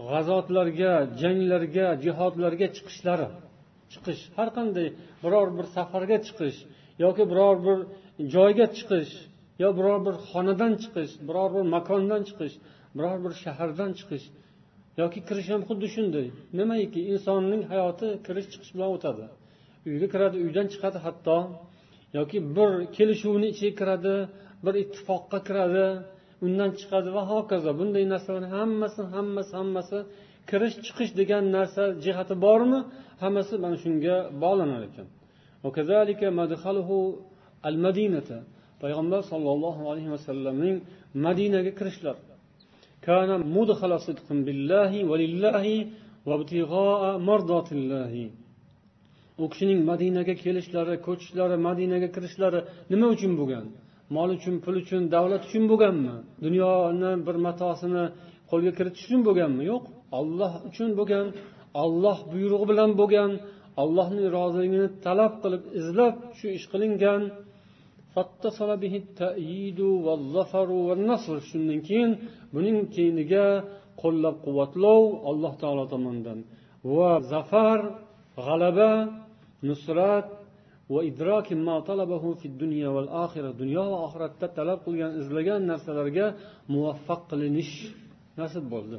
g'azotlarga 0.09 0.93
janglarga 1.21 1.87
jihodlarga 2.05 2.67
chiqishlari 2.75 3.27
chiqish. 3.91 4.21
Har 4.37 4.49
qanday 4.57 4.87
biror 5.23 5.47
bir 5.57 5.65
safarga 5.75 6.17
chiqish 6.27 6.57
yoki 7.03 7.23
biror 7.31 7.55
bir 7.65 7.77
joyga 8.35 8.67
chiqish 8.77 9.13
yo 9.61 9.67
biror 9.77 9.99
bir 10.05 10.15
xonadan 10.29 10.73
chiqish 10.81 11.13
biror 11.27 11.49
bir 11.55 11.63
makondan 11.75 12.21
chiqish 12.29 12.55
biror 12.97 13.17
bir 13.25 13.33
shahardan 13.43 13.91
chiqish 13.99 14.25
yoki 15.01 15.19
kirish 15.27 15.49
ham 15.53 15.61
xuddi 15.69 15.87
shunday. 15.95 16.25
Nimaiki 16.59 17.01
insonning 17.13 17.63
hayoti 17.71 18.07
kirish 18.25 18.47
chiqish 18.53 18.71
bilan 18.75 18.89
o'tadi. 18.95 19.25
Uyga 19.89 20.07
kiradi 20.13 20.37
uydan 20.45 20.67
chiqadi 20.73 20.99
hatto 21.05 21.37
yoki 22.17 22.37
bir 22.57 22.71
kelishuvni 22.97 23.47
ichiga 23.53 23.73
kiradi 23.79 24.15
bir 24.65 24.73
ittifoqqa 24.83 25.39
kiradi 25.47 25.85
undan 26.45 26.71
chiqadi 26.79 27.09
va 27.17 27.23
hokazo. 27.31 27.69
Bunday 27.79 28.03
narsalarni 28.13 28.49
hammasi 28.57 29.01
hammasi 29.15 29.53
hammasi 29.59 29.97
kirish 30.49 30.75
chiqish 30.85 31.11
degan 31.19 31.43
narsa 31.57 31.83
jihati 32.05 32.35
bormi? 32.45 32.79
Hammasi 33.23 33.53
mana 33.63 33.77
shunga 33.83 34.15
bog'lanar 34.43 34.81
ekan. 34.89 35.07
payg'ambar 38.82 39.20
sollallohu 39.32 39.82
alayhi 39.90 40.10
vasallamning 40.14 40.76
madinaga 41.26 41.72
kirishlari 41.80 42.22
كان 43.08 43.30
مدخل 43.56 43.92
صدق 44.06 44.28
بالله 44.46 44.92
ولله 45.10 45.66
وابتغاء 46.28 47.02
مرضات 47.28 47.68
الله 47.78 48.14
u 49.42 49.44
kishining 49.52 49.80
madinaga 49.90 50.34
kelishlari 50.42 50.94
ko'chishlari 51.06 51.56
madinaga 51.68 52.08
kirishlari 52.14 52.60
nima 52.92 53.06
uchun 53.14 53.32
bo'lgan 53.40 53.64
mol 54.16 54.28
uchun 54.36 54.54
pul 54.64 54.74
uchun 54.82 55.02
davlat 55.14 55.42
uchun 55.48 55.64
bo'lganmi 55.70 56.14
dunyoni 56.44 57.10
bir 57.26 57.36
matosini 57.46 58.04
qo'lga 58.50 58.72
kiritish 58.78 59.04
uchun 59.06 59.20
bo'lganmi 59.28 59.62
yo'q 59.70 59.84
olloh 60.18 60.52
uchun 60.68 60.90
bo'lgan 60.98 61.26
olloh 61.82 62.18
buyrug'i 62.32 62.66
bilan 62.70 62.90
bo'lgan 63.00 63.30
allohning 63.82 64.26
roziligini 64.36 64.88
talab 65.06 65.32
qilib 65.42 65.62
izlab 65.80 66.14
shu 66.38 66.46
ish 66.58 66.66
qilingan 66.72 67.22
shundan 71.49 71.79
keyin 71.87 72.11
buning 72.53 72.77
keyiniga 72.95 73.45
qo'llab 74.01 74.35
quvvatlov 74.45 75.01
alloh 75.29 75.53
taolo 75.61 75.83
tomonidan. 75.93 76.39
Va 76.95 77.11
zafar 77.31 77.79
g'alaba 78.45 78.91
nusrat 79.69 80.27
va 80.93 80.99
idroki 81.09 81.55
ma 81.67 81.75
talabahu 81.89 82.29
fi 82.39 82.47
dunya 82.63 82.89
val 82.95 83.09
oxira 83.23 83.51
dunyo 83.61 83.83
va 83.91 83.97
oxiratda 84.07 84.47
talab 84.57 84.79
qilgan 84.85 85.11
izlagan 85.21 85.61
narsalarga 85.71 86.25
muvaffaq 86.73 87.21
qilinish 87.31 87.73
nasib 88.39 88.65
bo'ldi. 88.73 88.97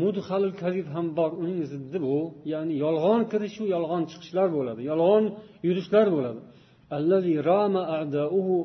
mudhalul 0.00 0.54
kazib 0.62 0.86
ham 0.94 1.06
bor 1.18 1.30
uning 1.42 1.60
ziddi 1.72 1.98
bu 2.06 2.18
ya'ni 2.52 2.74
yolg'on 2.84 3.20
kirishu 3.32 3.64
yolg'on 3.74 4.02
chiqishlar 4.10 4.48
bo'ladi 4.56 4.80
yolg'on 4.90 5.24
yurishlar 5.66 6.06
bo'ladi. 6.16 6.40
Allazi 6.96 7.34
a'dauhu 7.98 8.56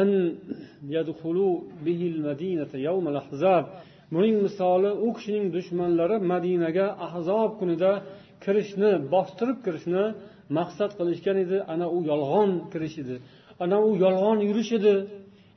an 0.00 0.08
yadkhulu 0.96 1.48
madinata 2.26 2.76
ahzab 3.22 3.64
buning 4.14 4.36
misoli 4.46 4.90
u 5.06 5.08
kishining 5.16 5.46
dushmanlari 5.56 6.16
madinaga 6.32 6.86
ahzob 7.06 7.50
kunida 7.60 7.90
kirishni 8.44 8.90
bostirib 9.12 9.58
kirishni 9.66 10.04
maqsad 10.58 10.90
qilishgan 10.98 11.36
edi. 11.44 11.58
Ana 11.72 11.86
u 11.96 11.98
yolg'on 12.10 12.50
kirish 12.72 12.96
edi. 13.02 13.16
Ana 13.64 13.76
u 13.88 13.90
yolg'on 14.04 14.38
yurish 14.48 14.72
edi. 14.78 14.94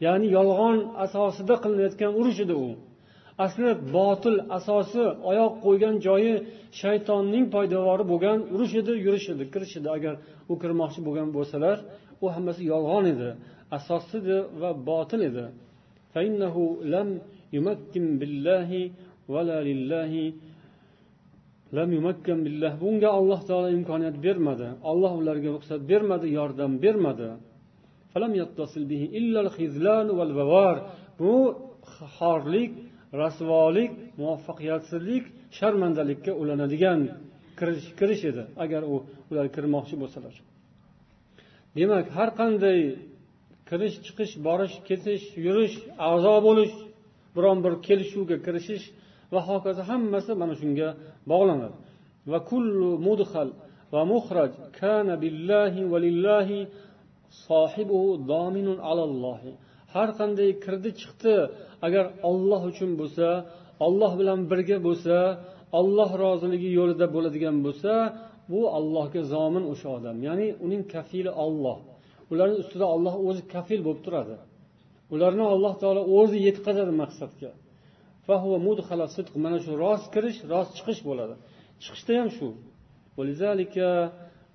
Ya'ni 0.06 0.28
yolg'on 0.38 0.78
asosida 1.06 1.56
qilinayotgan 1.64 2.12
urush 2.20 2.40
edi 2.46 2.56
u. 2.68 2.70
asli 3.46 3.72
botil 3.96 4.38
asosi 4.58 5.04
oyoq 5.30 5.54
qo'ygan 5.66 5.96
joyi 6.08 6.34
shaytonning 6.82 7.46
poydevori 7.56 8.04
bo'lgan 8.12 8.38
urush 8.54 8.74
edi 8.82 8.94
yurish 9.06 9.28
edi 9.34 9.44
kirish 9.54 9.76
edi. 9.80 9.88
Agar 9.98 10.14
u 10.52 10.54
kirmoqchi 10.62 11.00
bo'lgan 11.08 11.30
bo'lsalar 11.38 11.78
u 12.24 12.26
hammasi 12.36 12.62
yolg'on 12.74 13.06
edi 13.14 13.30
asossiz 13.78 14.24
edi 14.24 14.38
va 14.62 14.72
botil 14.90 15.22
edi. 15.30 15.46
Bunga 22.84 23.10
alloh 23.20 23.40
taolo 23.50 23.70
imkoniyat 23.78 24.16
bermadi. 24.26 24.68
Olloh 24.92 25.12
ularga 25.22 25.50
ruxsat 25.56 25.82
bermadi 25.92 26.28
yordam 26.40 26.72
bermadi. 26.84 27.30
Bu 31.20 31.34
xorlik 32.18 32.72
rasvolik 33.22 33.92
muvaffaqiyatsizlik 34.20 35.26
sharmandalikka 35.58 36.32
ulanadigan 36.42 37.00
kirish 38.00 38.24
edi 38.32 38.44
agar 38.64 38.82
u 38.94 38.96
ular 39.32 39.48
kirmoqchi 39.56 39.96
bo'lsalar. 40.02 40.36
Demak 41.78 42.08
har 42.18 42.30
qanday 42.40 42.80
kirish 43.70 43.98
chiqish 44.06 44.34
borish 44.48 44.76
ketish 44.88 45.26
yurish 45.46 45.76
a'zo 46.10 46.36
bo'lish 46.48 46.76
biron 47.36 47.58
bir 47.66 47.74
kelishuvga 47.88 48.38
kirishish 48.46 48.86
va 49.34 49.40
hokazo 49.50 49.82
hammasi 49.92 50.32
mana 50.42 50.54
shunga 50.62 50.90
bog'lanadi. 51.32 51.78
Va 52.32 52.40
kullu 52.52 52.90
mudhal 53.08 53.50
va 53.94 54.02
muhraj 54.12 54.52
kana 54.80 55.14
billahi 55.24 55.82
va 55.92 55.98
lillahi 56.06 56.60
dominun 58.32 58.80
alallohi 58.92 59.52
har 59.94 60.10
qanday 60.20 60.50
kirdi 60.64 60.90
chiqdi 61.02 61.36
agar 61.87 62.05
olloh 62.31 62.63
uchun 62.71 62.91
bo'lsa 63.01 63.27
olloh 63.87 64.13
bilan 64.21 64.41
birga 64.51 64.79
bo'lsa 64.87 65.17
olloh 65.79 66.11
roziligi 66.25 66.71
yo'lida 66.79 67.07
bo'ladigan 67.15 67.57
bo'lsa 67.67 67.93
bu 68.53 68.61
allohga 68.79 69.23
zomin 69.33 69.65
o'sha 69.73 69.89
odam 69.99 70.17
ya'ni 70.27 70.47
uning 70.67 70.83
kafili 70.95 71.33
olloh 71.45 71.79
ularni 72.33 72.57
ustida 72.63 72.87
olloh 72.95 73.15
o'zi 73.29 73.43
kafil 73.55 73.81
bo'lib 73.87 74.03
turadi 74.07 74.37
ularni 75.15 75.45
alloh 75.55 75.73
taolo 75.83 76.03
o'zi 76.19 76.39
yetkazadi 76.47 76.93
maqsadga 77.03 77.51
mana 79.45 79.59
shu 79.65 79.73
rost 79.85 80.07
kirish 80.15 80.39
rost 80.53 80.71
chiqish 80.79 81.01
bo'ladi 81.09 81.35
chiqishda 81.83 82.13
ham 82.21 82.29
shu 82.37 82.49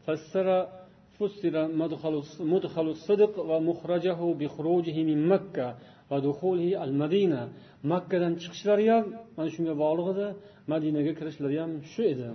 فسر 0.10 0.48
مدخل 2.40 2.88
الصدق 2.96 3.40
ومخرجه 3.40 4.20
بخروجه 4.40 5.04
من 5.04 5.28
مكة 5.28 5.76
ودخوله 6.12 6.70
المدينة 6.86 7.42
makkadan 7.92 8.34
chiqishlari 8.42 8.86
ham 8.92 9.06
mana 9.38 9.50
shunga 9.56 9.74
bog'liq 9.84 10.08
edi 10.14 10.28
madinaga 10.72 11.12
kirishlari 11.20 11.58
ham 11.62 11.72
shu 11.92 12.02
edi 12.14 12.28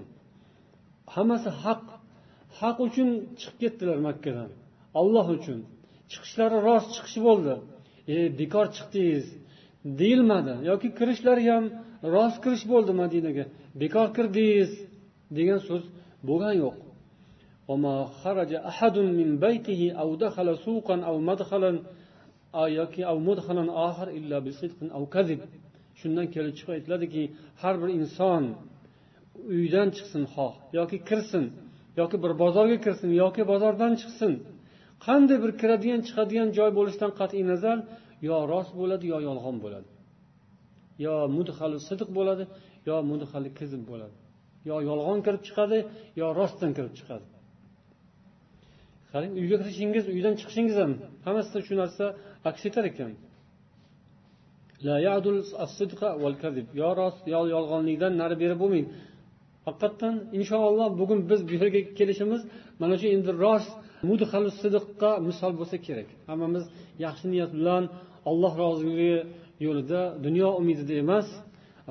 hammasi 1.15 1.51
haq 1.63 1.83
haq 2.61 2.77
uchun 2.87 3.09
chiqib 3.41 3.57
ketdilar 3.63 3.99
makkadan 4.09 4.51
olloh 5.01 5.27
uchun 5.37 5.59
chiqishlari 6.13 6.59
rost 6.69 6.89
chiqish 6.97 7.19
bo'ldi 7.27 7.55
e 8.15 8.17
bekor 8.41 8.67
chiqdingiz 8.77 9.27
deyilmadi 10.01 10.55
yoki 10.71 10.89
kirishlari 10.99 11.45
ham 11.53 11.65
rost 12.15 12.39
kirish 12.45 12.65
bo'ldi 12.73 12.93
madinaga 13.03 13.45
bekor 13.83 14.09
kirdingiz 14.17 14.71
degan 15.37 15.61
so'z 15.69 15.85
bo'lgan 16.29 16.57
yo'q 16.65 16.77
وما 17.71 17.97
خرج 18.23 18.51
أحد 18.71 18.97
من 19.19 19.29
بيته 19.47 19.81
أو 20.03 20.09
دخل 20.25 20.49
سوقا 20.67 20.97
أو 21.09 21.15
مدخلا 21.31 21.73
yoki 22.80 23.02
shundan 26.00 26.28
kelib 26.36 26.54
chiqib 26.58 26.72
aytiladiki 26.78 27.24
har 27.62 27.76
bir 27.82 27.90
inson 28.00 28.44
uydan 29.56 29.88
chiqsin 29.98 30.24
xoh 30.34 30.54
yoki 30.78 30.98
kirsin 31.10 31.46
yoki 32.00 32.18
bir 32.24 32.32
bozorga 32.44 32.78
kirsin 32.86 33.10
yoki 33.24 33.44
bozordan 33.52 33.94
chiqsin. 34.02 34.32
Qanday 35.06 35.38
bir 35.44 35.52
kiradigan 35.62 36.02
chiqadigan 36.08 36.50
joy 36.58 36.70
bo'lishidan 36.78 37.12
qat'iy 37.20 37.44
nazar 37.52 37.78
yo 38.30 38.36
rost 38.54 38.72
bo'ladi 38.82 39.06
yo 39.14 39.18
yolg'on 39.28 39.58
bo'ladi. 39.66 39.90
Yo 41.06 41.14
mudhali 41.38 41.78
sidiq 41.90 42.10
bo'ladi 42.18 42.44
yo 42.90 42.96
mudhali 43.12 43.50
kizib 43.60 43.84
bo'ladi. 43.92 44.16
Yo 44.70 44.76
yolg'on 44.90 45.20
kirib 45.26 45.42
chiqadi 45.48 45.78
yo 46.22 46.28
rostdan 46.40 46.72
kirib 46.78 46.94
chiqadi. 47.00 47.26
Qarang 49.12 49.34
uyga 49.42 49.58
kirishingiz 49.62 50.06
uydan 50.16 50.34
chiqishingiz 50.40 50.78
ham 50.84 50.92
hammasida 51.26 51.60
shu 51.68 51.74
narsa 51.82 52.06
aks 52.50 52.62
etar 52.70 52.86
ekan. 52.92 53.12
Yo 56.82 56.90
rost 57.00 57.24
yo 57.34 57.40
yolg'onlikdan 57.56 58.14
nari 58.22 58.36
beri 58.44 58.56
bo'lmaydi 58.62 58.90
haqiqatdan 59.68 60.16
inshaalloh 60.38 60.90
bugun 61.02 61.20
biz 61.30 61.40
bu 61.48 61.52
yerga 61.62 61.82
kelishimiz 62.00 62.42
mana 62.82 62.96
shu 63.02 63.08
endi 63.16 63.32
rost 63.46 63.72
sidiqqa 64.62 65.12
misol 65.28 65.52
bo'lsa 65.60 65.78
kerak. 65.88 66.10
Hammamiz 66.30 66.64
yaxshi 67.06 67.26
niyat 67.34 67.52
bilan 67.60 67.84
alloh 68.30 68.54
roziligi 68.64 69.16
yo'lida 69.66 70.02
dunyo 70.26 70.50
umidida 70.62 70.94
emas 71.04 71.28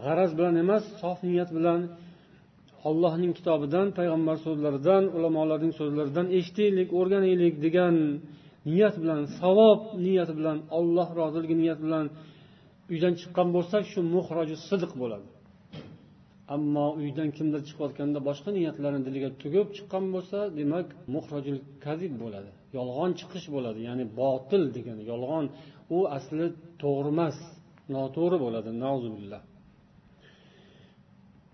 g'araz 0.05 0.31
bilan 0.39 0.55
emas 0.65 0.85
sof 1.03 1.19
niyat 1.31 1.51
bilan 1.57 1.81
allohning 2.89 3.33
kitobidan 3.39 3.87
payg'ambar 3.99 4.37
so'zlaridan 4.47 5.03
ulamolarning 5.17 5.73
so'zlaridan 5.81 6.27
eshitaylik 6.39 6.89
o'rganaylik 6.99 7.55
degan 7.65 7.95
niyat 8.69 8.95
bilan 9.03 9.23
savob 9.41 9.81
niyati 10.07 10.33
bilan 10.39 10.59
olloh 10.79 11.09
roziligi 11.21 11.57
niyati 11.63 11.83
bilan 11.87 12.07
uydan 12.93 13.15
chiqqan 13.21 13.49
bo'lsak 13.57 13.83
shu 13.93 14.01
muhroji 14.15 14.57
sidiq 14.69 14.93
bo'ladi. 15.03 15.27
Ammo 16.55 16.87
uydan 17.01 17.29
kimdir 17.37 17.61
chiqayotganda 17.69 18.19
boshqa 18.29 18.51
niyatlarni 18.59 19.01
diliga 19.07 19.31
tugib 19.43 19.67
chiqqan 19.77 20.05
bo'lsa 20.15 20.39
demak 20.59 20.87
muhrojil 21.15 21.59
kazib 21.85 22.13
bo'ladi. 22.23 22.51
Yolg'on 22.77 23.11
chiqish 23.21 23.47
bo'ladi 23.55 23.81
ya'ni 23.89 24.05
botil 24.21 24.63
degani 24.77 25.03
yolg'on. 25.13 25.47
U 25.97 25.99
asli 26.17 26.47
to'g'ri 26.83 27.11
emas 27.15 27.37
noto'g'ri 27.95 28.37
bo'ladi 28.45 28.71
nauzubillah 28.85 29.43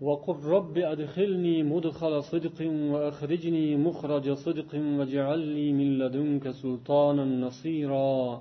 وقل 0.00 0.36
رب 0.56 0.78
أدخلني 0.78 1.62
مدخل 1.62 2.14
صدق 2.32 2.58
وأخرجني 2.92 3.66
مخرج 3.76 4.26
صدق 4.32 4.72
واجعل 4.98 5.40
لي 5.56 5.66
من 5.78 5.88
لدنك 5.98 6.44
سلطانا 6.50 7.24
نصيرا 7.24 8.40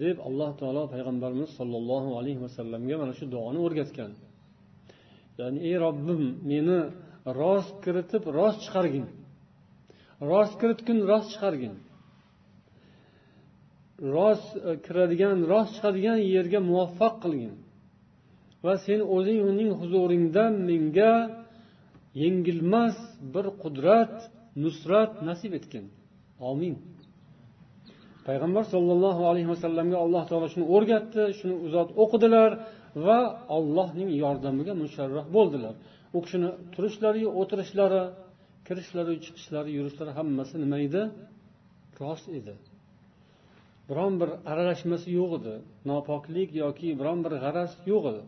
deb 0.00 0.16
alloh 0.28 0.50
taolo 0.60 0.82
payg'ambarimiz 0.94 1.50
sollallohu 1.58 2.10
alayhi 2.20 2.40
vasallamga 2.44 2.96
mana 3.00 3.12
shu 3.18 3.24
duoni 3.34 3.58
o'rgatgan 3.66 4.12
ya'ni 5.38 5.58
ey 5.68 5.76
robbim 5.84 6.22
meni 6.50 6.78
rost 7.40 7.74
kiritib 7.84 8.22
rost 8.38 8.58
chiqargin 8.64 9.06
rost 10.30 10.54
kiritgin 10.60 10.98
rost 11.10 11.28
chiqargin 11.34 11.74
rost 14.16 14.48
e, 14.68 14.70
kiradigan 14.86 15.38
rost 15.52 15.70
chiqadigan 15.76 16.18
yerga 16.34 16.60
muvaffaq 16.70 17.14
qilgin 17.24 17.52
Va 18.65 18.73
sen 18.85 18.99
o'zing 19.15 19.39
uning 19.51 19.71
huzuringda 19.79 20.43
menga 20.69 21.13
yengilmas 22.23 22.97
bir 23.33 23.45
qudrat 23.63 24.13
nusrat 24.63 25.11
nasib 25.29 25.51
etgin. 25.59 25.85
Omin 26.51 26.75
payg'ambar 28.27 28.63
sollallohu 28.73 29.21
alayhi 29.31 29.49
vasallamga 29.53 29.97
alloh 30.05 30.23
taolo 30.29 30.47
shuni 30.53 30.65
o'rgatdi 30.75 31.23
shuni 31.39 31.55
u 31.65 31.67
zot 31.75 31.89
o'qidilar 32.03 32.51
va 33.05 33.19
allohning 33.57 34.09
yordamiga 34.23 34.73
musharraf 34.83 35.27
bo'ldilar. 35.37 35.73
U 36.17 36.19
kishini 36.25 36.49
turishlari 36.73 37.23
o'tirishlari 37.39 38.01
kirishlari 38.67 39.13
chiqishlari 39.25 39.69
yurishlari 39.77 40.11
hammasi 40.19 40.55
nima 40.63 40.77
edi? 40.87 41.01
Rost 42.01 42.27
edi. 42.39 42.53
Biron 43.89 44.13
bir 44.21 44.29
aralashmasi 44.51 45.07
yo'q 45.19 45.31
edi. 45.39 45.55
Nopoklik 45.89 46.49
yoki 46.63 46.87
biron 46.99 47.19
bir 47.25 47.33
g'araz 47.43 47.71
yo'q 47.91 48.03
edi. 48.11 48.23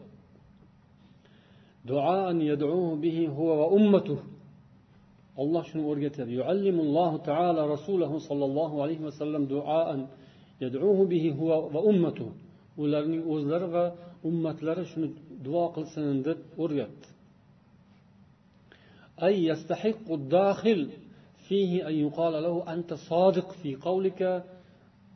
olloh 5.42 5.64
shuni 5.70 5.82
o'rgatadi 5.90 6.30
yuallimullohu 6.38 7.16
taala 7.28 7.60
rasulahu 7.74 8.16
sollallohu 8.28 8.76
alayhi 8.84 9.02
vasallam 9.08 9.42
duoan 9.54 10.00
yad'uhu 10.64 11.02
bihi 11.12 11.30
huwa 11.38 11.56
va 11.74 11.80
ummatuhu 11.90 12.32
ularning 12.82 13.22
o'zlari 13.32 13.68
va 13.76 13.84
ummatlari 14.28 14.84
shuni 14.92 15.08
duo 15.46 15.64
qilsin 15.76 16.22
deb 16.26 16.38
o'rgatdi 16.64 17.08
أي 19.26 19.34
يستحق 19.50 20.06
الداخل 20.20 20.80
فيه 21.48 21.88
أن 21.88 21.94
يقال 22.04 22.34
له 22.46 22.54
أنت 22.74 22.94
صادق 22.94 23.48
في 23.62 23.70
قولك 23.86 24.20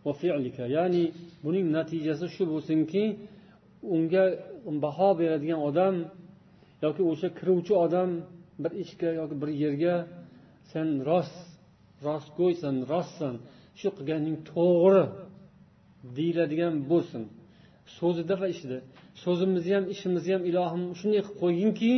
وفعلك 0.04 0.58
يعني 0.58 1.02
buning 1.44 1.66
natijasi 1.76 2.26
shu 2.34 2.44
bo'lsinki 2.52 3.04
unga 3.82 4.24
baho 4.84 5.10
beradigan 5.18 5.60
odam 5.68 5.94
yoki 6.83 7.01
o'sha 7.11 7.27
kiruvchi 7.39 7.73
odam 7.85 8.09
bir 8.63 8.71
ishga 8.83 9.09
yoki 9.19 9.35
bir 9.41 9.49
yerga 9.63 9.95
sen 10.71 10.87
rost 11.09 11.37
rostgo'ysan 12.05 12.75
rostsan 12.91 13.35
shu 13.79 13.89
qilganing 13.97 14.37
to'g'ri 14.51 15.03
deyiladigan 16.17 16.75
bo'lsin. 16.91 17.23
So'zida 17.97 18.35
va 18.41 18.47
ishida. 18.55 18.77
So'zimizni 19.23 19.71
ham 19.77 19.85
ishimizni 19.93 20.31
ham 20.35 20.43
ilohim 20.49 20.83
shunday 20.99 21.21
qilib 21.25 21.37
qo'yginki 21.41 21.93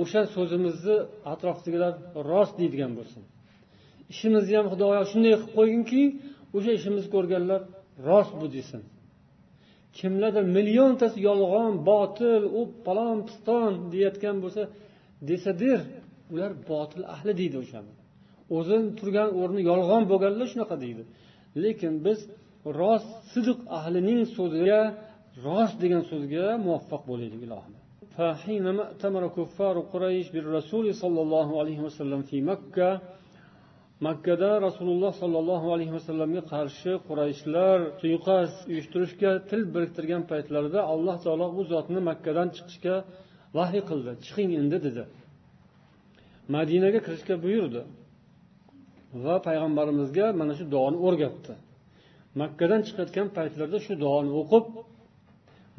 o'sha 0.00 0.20
so'zimizni 0.36 0.96
atrofdagilar 1.32 1.92
rost 2.30 2.54
deydigan 2.60 2.92
bo'lsin. 2.98 3.22
Ishimizni 4.12 4.54
ham 4.58 4.66
xudoyo 4.72 5.02
shunday 5.12 5.34
qilib 5.36 5.52
qo'yginki 5.58 6.02
o'sha 6.56 6.70
ishimizni 6.78 7.10
ko'rganlar 7.16 7.60
rost 8.08 8.32
bu 8.40 8.46
desin 8.56 8.82
kimlardir 9.97 10.45
milliontasi 10.57 11.17
yolg'on 11.29 11.73
botil 11.89 12.41
u 12.59 12.61
palon 12.85 13.17
piston 13.27 13.71
deyayotgan 13.91 14.35
bo'lsa 14.43 14.61
desa 15.29 15.51
der 15.63 15.79
ular 16.33 16.51
botil 16.71 17.03
ahli 17.15 17.31
deydi 17.41 17.57
o'shani 17.63 17.93
o'zini 18.57 18.87
turgan 18.99 19.29
o'rni 19.41 19.61
yolg'on 19.71 20.03
bo'lganlar 20.11 20.47
shunaqa 20.53 20.75
deydi 20.83 21.03
lekin 21.63 21.93
biz 22.05 22.19
rost 22.79 23.11
sidiq 23.31 23.59
ahlining 23.77 24.21
so'ziga 24.37 24.81
rost 25.45 25.75
degan 25.83 26.03
so'zga 26.11 26.45
muvaffaq 26.65 27.01
bo'laylik 27.11 27.43
ilohim 27.47 27.73
فحينما 28.17 28.83
ائتمر 28.91 29.23
كفار 29.37 29.75
قريش 29.93 30.27
بالرسول 30.33 30.85
صلى 31.03 31.19
الله 31.25 31.49
عليه 31.61 31.79
وسلم 31.87 32.21
في 32.29 32.37
مكة 32.51 32.89
makkada 34.06 34.50
rasululloh 34.66 35.12
sollallohu 35.22 35.66
alayhi 35.74 35.92
vasallamga 35.98 36.42
qarshi 36.52 36.92
qurayshlar 37.08 37.78
suiqasd 38.00 38.58
uyushtirishga 38.70 39.30
til 39.50 39.60
biriktirgan 39.74 40.22
paytlarida 40.30 40.80
alloh 40.92 41.16
taolo 41.24 41.46
u 41.60 41.62
zotni 41.72 42.00
makkadan 42.10 42.48
chiqishga 42.56 42.96
vahiy 43.58 43.82
qildi. 43.90 44.10
Chiqing 44.24 44.50
endi 44.60 44.78
dedi. 44.86 45.04
Madinaga 46.54 47.00
kirishga 47.06 47.34
buyurdi 47.44 47.82
va 49.24 49.34
payg'ambarimizga 49.48 50.26
mana 50.40 50.52
shu 50.58 50.64
duoni 50.74 50.98
o'rgatdi. 51.06 51.54
Makkadan 52.42 52.80
chiqayotgan 52.86 53.28
paytlarida 53.38 53.78
shu 53.86 53.94
duoni 54.04 54.30
o'qib 54.40 54.64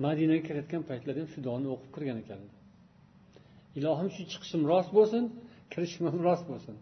madinaga 0.06 0.42
kirayotgan 0.48 0.82
paytlarida 0.90 1.20
ham 1.24 1.30
shu 1.34 1.40
duoni 1.48 1.68
o'qib 1.74 1.90
kirgan 1.96 2.18
ekan. 2.24 2.40
Ilohim 3.80 4.10
shu 4.16 4.22
chiqishim 4.32 4.62
rost 4.72 4.92
bo'lsin. 4.98 5.24
Kirishim 5.74 6.04
ham 6.12 6.20
rost 6.28 6.46
bo'lsin. 6.52 6.76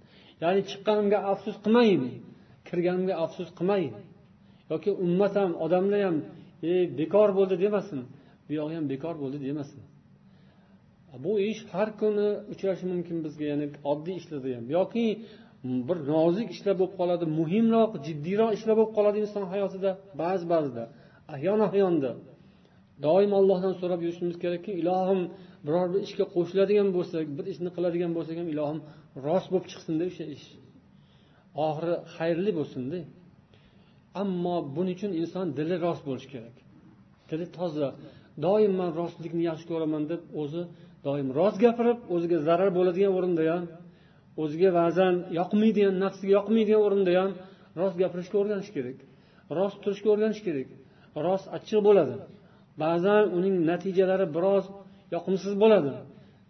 Ya'ni 0.43 0.61
chiqqanimga 0.69 1.19
afsus 1.31 1.55
qilmayin 1.63 2.03
kirganimga 2.67 3.15
afsus 3.25 3.49
qilmayin 3.57 3.93
yoki 4.71 4.91
ummat 5.05 5.33
ham 5.41 5.51
odamlar 5.65 6.01
ham 6.07 6.17
e 6.71 6.73
bekor 6.99 7.29
bo'ldi 7.37 7.55
demasin. 7.63 7.99
Bu 8.47 8.51
yog'i 8.59 8.75
ham 8.79 8.85
bekor 8.93 9.15
bo'ldi 9.21 9.37
demasin. 9.47 9.81
Bu 11.23 11.31
ish 11.49 11.61
har 11.73 11.89
kuni 11.99 12.29
uchrashi 12.53 12.85
mumkin 12.93 13.17
bizga 13.25 13.45
ya'ni 13.51 13.67
oddiy 13.91 14.15
ishlarda 14.21 14.49
ham 14.57 14.65
yoki 14.77 15.05
bir 15.87 15.97
nozik 16.13 16.47
ishlar 16.55 16.75
bo'lib 16.79 16.93
qoladi 16.99 17.25
muhimroq 17.39 17.91
jiddiyroq 18.07 18.51
ishlar 18.57 18.75
bo'lib 18.79 18.93
qoladi 18.97 19.17
inson 19.25 19.43
hayotida 19.53 19.91
ba'zi 20.21 20.45
ba'zida 20.53 20.83
ahyon 21.35 21.59
ahyonda 21.67 22.11
doim 23.05 23.31
allohdan 23.39 23.73
so'rab 23.81 23.99
yurishimiz 24.05 24.35
kerakki 24.43 24.71
ilohim 24.81 25.21
biror 25.65 25.87
bir 25.93 26.01
ishga 26.07 26.25
qo'shiladigan 26.35 26.89
bo'lsak 26.97 27.25
bir 27.37 27.45
ishni 27.53 27.69
qiladigan 27.75 28.11
bo'lsak 28.17 28.35
ham 28.41 28.47
ilohim 28.53 28.79
rost 29.25 29.47
bo'lib 29.51 29.67
chiqsinda 29.71 30.03
o'sha 30.11 30.25
ish 30.35 30.47
oxiri 31.67 31.95
xayrli 32.15 32.51
bo'lsinda 32.59 32.99
ammo 34.21 34.55
buning 34.75 34.95
uchun 34.97 35.11
inson 35.21 35.45
dili 35.59 35.75
rost 35.85 36.03
bo'lishi 36.07 36.29
kerak. 36.33 36.55
Dili 37.29 37.45
toza. 37.57 37.89
Doim 38.45 38.73
man 38.79 38.89
rostlikni 38.99 39.43
yaxshi 39.49 39.65
ko'raman 39.71 40.03
deb 40.11 40.21
o'zi 40.41 40.63
doim 41.07 41.27
rost 41.39 41.57
gapirib 41.65 41.99
o'ziga 42.15 42.37
zarar 42.47 42.69
bo'ladigan 42.77 43.11
o'rinda 43.17 43.43
ham 43.51 43.63
o'ziga 44.43 44.69
ba'zan 44.79 45.13
yoqmaydigan 45.39 45.95
nafsiga 46.03 46.31
yoqmaydigan 46.37 46.81
o'rinda 46.87 47.11
ham 47.19 47.31
rost 47.79 47.95
gapirishga 48.01 48.35
o'rganish 48.41 48.71
kerak. 48.75 48.97
Rost 49.57 49.77
turishga 49.83 50.09
o'rganish 50.13 50.41
kerak. 50.47 50.67
Rost 51.25 51.45
achchiq 51.57 51.81
bo'ladi. 51.87 52.15
Ba'zan 52.83 53.23
uning 53.37 53.55
natijalari 53.69 54.27
biroz 54.35 54.65
yoqimsiz 55.15 55.53
bo'ladi. 55.63 55.91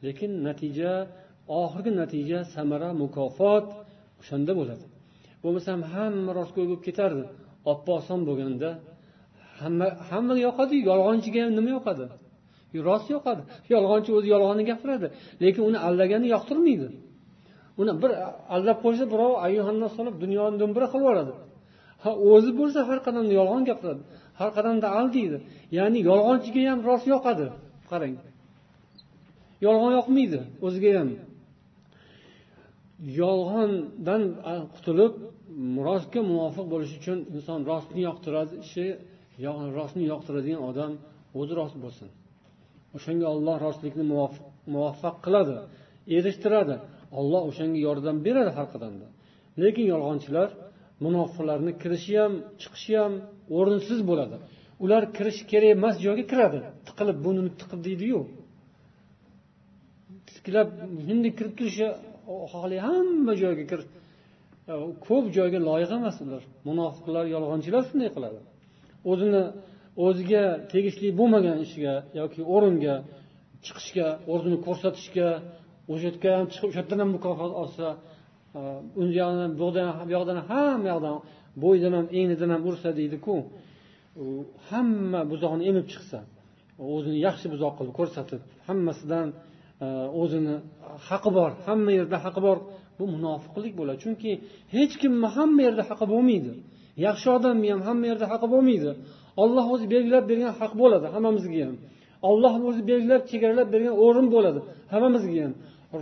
Lekin 0.06 0.32
natija 0.48 0.92
oxirgi 1.62 1.92
natija 2.02 2.40
samara 2.56 2.90
mukofot 3.02 3.66
o'shanda 4.22 4.54
bo'ladi. 4.60 4.86
Bo'lmasam 5.44 5.80
hamma 5.94 6.32
rostgo'y 6.40 6.66
bo'lib 6.70 6.84
ketardi. 6.88 7.24
Oppa 7.72 7.92
oson 8.00 8.20
bo'lganda 8.28 8.70
hamma 9.60 9.88
hammaga 10.10 10.42
yoqadi. 10.48 10.76
Yolg'onchiga 10.90 11.40
ham 11.46 11.52
nima 11.60 11.70
yoqadi? 11.78 12.06
Rost 12.90 13.08
yoqadi. 13.16 13.42
Yolg'onchi 13.74 14.10
o'zi 14.18 14.28
yolg'onni 14.36 14.64
gapiradi. 14.72 15.08
Lekin 15.44 15.62
uni 15.70 15.80
aldagani 15.88 16.28
yoqtirmaydi. 16.36 16.88
Uni 17.82 17.94
bir 18.02 18.12
aldab 18.56 18.78
qo'ysa 18.86 19.06
birov 19.14 19.34
ayuhannos 19.48 19.92
solib 19.98 20.16
dunyoni 20.24 20.56
do'mbira 20.62 20.88
qilib 20.92 21.04
yuboradi. 21.06 21.34
Ha 22.04 22.12
o'zi 22.32 22.52
bo'lsa 22.60 22.80
har 22.90 23.00
qadamda 23.08 23.34
yolg'on 23.40 23.64
gapiradi. 23.70 24.02
Har 24.40 24.50
qadamda 24.58 24.88
aldaydi 25.00 25.38
ya'ni 25.78 26.00
yolg'onchiga 26.10 26.62
ham 26.72 26.80
rost 26.90 27.06
yoqadi. 27.14 27.46
Qarang. 27.92 28.16
Yolg'on 29.66 29.92
yoqmaydi 30.00 30.40
o'ziga 30.66 30.92
ham. 31.00 31.10
Yolg'ondan 33.22 34.22
qutulib 34.76 35.14
rostga 35.88 36.22
muvofiq 36.32 36.66
bo'lish 36.74 36.94
uchun 37.00 37.18
inson 37.36 37.60
rostni 37.72 38.02
yoqtiradishi 38.10 38.86
rostni 39.80 40.04
yoqtiradigan 40.12 40.62
odam 40.70 40.92
o'zi 41.40 41.54
rost 41.60 41.76
bo'lsin. 41.84 42.08
O'shanga 42.98 43.28
olloh 43.36 43.56
rostlikni 43.66 44.06
muvaffaq 44.76 45.16
qiladi 45.26 45.56
erishtiradi. 46.18 46.76
Olloh 47.20 47.42
o'shanga 47.50 47.80
yordam 47.88 48.18
beradi 48.28 48.52
har 48.58 48.68
qadamda. 48.74 49.08
Lekin 49.62 49.86
yolg'onchilar 49.94 50.50
munofiqlarni 51.06 51.72
kirishi 51.82 52.14
ham 52.22 52.34
chiqishi 52.62 52.94
ham 53.02 53.14
o'rinsiz 53.58 54.00
bo'ladi. 54.10 54.38
Ular 54.84 55.04
kirishi 55.18 55.44
kerak 55.52 55.72
emas 55.78 55.96
joyga 56.06 56.26
kiradi. 56.32 56.60
Tiqilib 56.88 57.18
bunini 57.26 57.52
tiqib 57.60 57.80
deydiyu. 57.88 58.20
Tiklab 60.48 60.70
shunday 61.08 61.32
kirib 61.38 61.54
turishi 61.60 61.88
xohlay 62.52 62.80
hamma 62.88 63.34
joyga 63.44 63.66
kir 63.72 63.82
ko'p 65.08 65.26
joyga 65.38 65.60
loyiq 65.70 65.92
emas 66.00 66.18
ular. 66.26 66.44
Munofiqlar 66.70 67.26
yolg'onchilar 67.36 67.84
shunday 67.90 68.10
qiladi. 68.16 68.40
O'zini 69.12 69.44
o'ziga 70.06 70.44
tegishli 70.72 71.08
bo'lmagan 71.20 71.58
ishga 71.66 71.94
yoki 72.20 72.42
o'ringa 72.56 72.96
chiqishga 73.66 74.08
o'zini 74.34 74.58
ko'rsatishga 74.66 75.30
o'sha 75.92 76.06
yerga 76.10 76.30
ham 76.38 76.46
chiqib 76.52 76.68
o'sha 76.70 76.80
yerdan 76.82 77.00
ham 77.04 77.10
mukofot 77.18 77.52
olsa 77.62 77.88
u 79.02 79.04
yoqdan 79.22 79.52
bu 79.60 79.68
yoqdan 80.16 80.38
hamma 80.50 80.88
yoqdan 80.94 81.16
bo'yidan 81.64 81.94
ham 81.98 82.08
engnidan 82.20 82.50
ham 82.56 82.62
ursa 82.70 82.90
deydiku 83.00 83.36
hamma 84.70 85.22
buzoqni 85.32 85.64
emib 85.72 85.86
chiqsa 85.94 86.20
o'zini 86.94 87.18
yaxshi 87.28 87.48
buzoq 87.54 87.74
qilib 87.78 87.94
ko'rsatib 88.00 88.42
hammasidan 88.68 89.28
E, 89.86 89.88
o'zini 90.22 90.56
haqi 91.08 91.30
bor 91.38 91.52
hamma 91.66 91.92
yerda 92.00 92.18
haqi 92.26 92.42
bor. 92.48 92.58
Bu 93.00 93.06
munofiqlik 93.16 93.74
bo'ladi. 93.80 93.98
Chunki 94.06 94.32
hech 94.76 94.94
kimni 95.02 95.28
hamma 95.38 95.62
yerda 95.68 95.84
haqi 95.90 96.06
bo'lmaydi. 96.14 96.52
Yaxshi 97.06 97.28
odamni 97.38 97.68
ham 97.74 97.82
hamma 97.88 98.06
yerda 98.12 98.26
haqi 98.34 98.48
bo'lmaydi. 98.54 98.92
Olloh 99.44 99.66
o'zi 99.74 99.86
belgilab 99.94 100.26
bergan 100.32 100.54
haq 100.60 100.74
bo'ladi 100.82 101.06
hammamizga 101.14 101.60
ham. 101.68 101.76
Olloh 102.30 102.54
o'zi 102.70 102.82
belgilab 102.90 103.22
chegaralab 103.30 103.68
bergan 103.74 103.96
o'rin 104.06 104.28
bo'ladi 104.36 104.60
hammamizga 104.94 105.40
ham. 105.46 105.54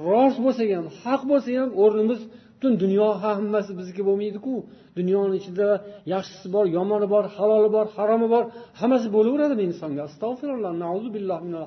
Rost 0.07 0.37
bo'lsa 0.45 0.63
ham 0.77 0.85
haq 1.01 1.21
bo'lsa 1.31 1.49
ham 1.59 1.69
o'rnimiz 1.83 2.21
butun 2.55 2.73
dunyo 2.83 3.07
hammasi 3.23 3.71
bizniki 3.79 4.03
bo'lmaydiku. 4.09 4.53
Dunyoni 4.99 5.35
ichida 5.41 5.67
yaxshisi 6.13 6.47
bor 6.55 6.65
yomoni 6.77 7.07
bor 7.13 7.23
haloli 7.35 7.69
bor 7.75 7.85
haromi 7.95 8.27
bor 8.33 8.43
hammasi 8.79 9.07
bo'laveradimi 9.15 9.63
insonga. 9.69 10.01
Astag'firulloh 10.09 10.73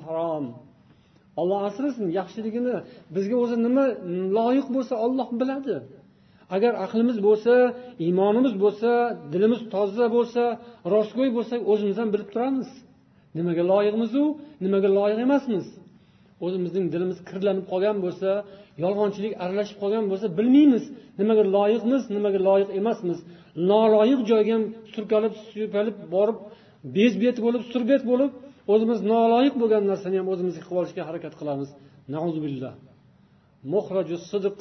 harom 0.07 0.47
olloh 1.41 1.61
asrasin 1.69 2.07
yaxshiligini. 2.19 2.77
Bizga 3.15 3.37
o'zi 3.45 3.57
nima 3.67 3.85
loyiq 4.39 4.67
bo'lsa 4.75 4.95
olloh 5.07 5.29
biladi. 5.41 5.77
Agar 6.57 6.73
aqlimiz 6.85 7.19
bo'lsa 7.27 7.53
iymonimiz 8.05 8.55
bo'lsa 8.65 8.91
dilimiz 9.33 9.61
toza 9.75 10.07
bo'lsa 10.17 10.43
rostgo'y 10.95 11.31
bo'lsak 11.37 11.61
o'zimiz 11.73 11.97
ham 12.01 12.09
bilib 12.15 12.29
turamiz. 12.35 12.69
Nimaga 13.39 13.63
loyiqmizu 13.73 14.25
nimaga 14.65 14.89
loyiq 14.99 15.21
emasmiz? 15.27 15.67
O'zimizning 16.47 16.87
dilimiz 16.95 17.19
kirlanib 17.29 17.65
qolgan 17.73 17.97
bo'lsa 18.05 18.31
yolg'onchilik 18.85 19.33
aralashib 19.45 19.77
qolgan 19.83 20.05
bo'lsa 20.11 20.27
bilmaymiz 20.39 20.85
nimaga 21.21 21.45
loyiqmiz 21.57 22.03
nimaga 22.17 22.41
loyiq 22.49 22.71
emasmiz. 22.81 23.19
Noloyiq 23.71 24.21
joyga 24.31 24.53
ham 24.57 24.65
surkalib 24.95 25.35
suypalib 25.53 25.97
borib 26.15 26.39
bezbet 26.97 27.37
bo'lib 27.45 27.63
surbet 27.73 28.03
bo'lib 28.11 28.33
o'zimiz 28.73 28.99
noloyiq 29.13 29.55
bo'lgan 29.63 29.83
narsani 29.91 30.17
ham 30.21 30.29
o'zimizga 30.33 30.63
qilib 30.67 30.81
olishga 30.83 31.03
harakat 31.09 31.35
qilamiz. 31.41 31.69
Nauzubillah. 32.15 32.75
Muhraju 33.73 34.17
sidiq 34.31 34.59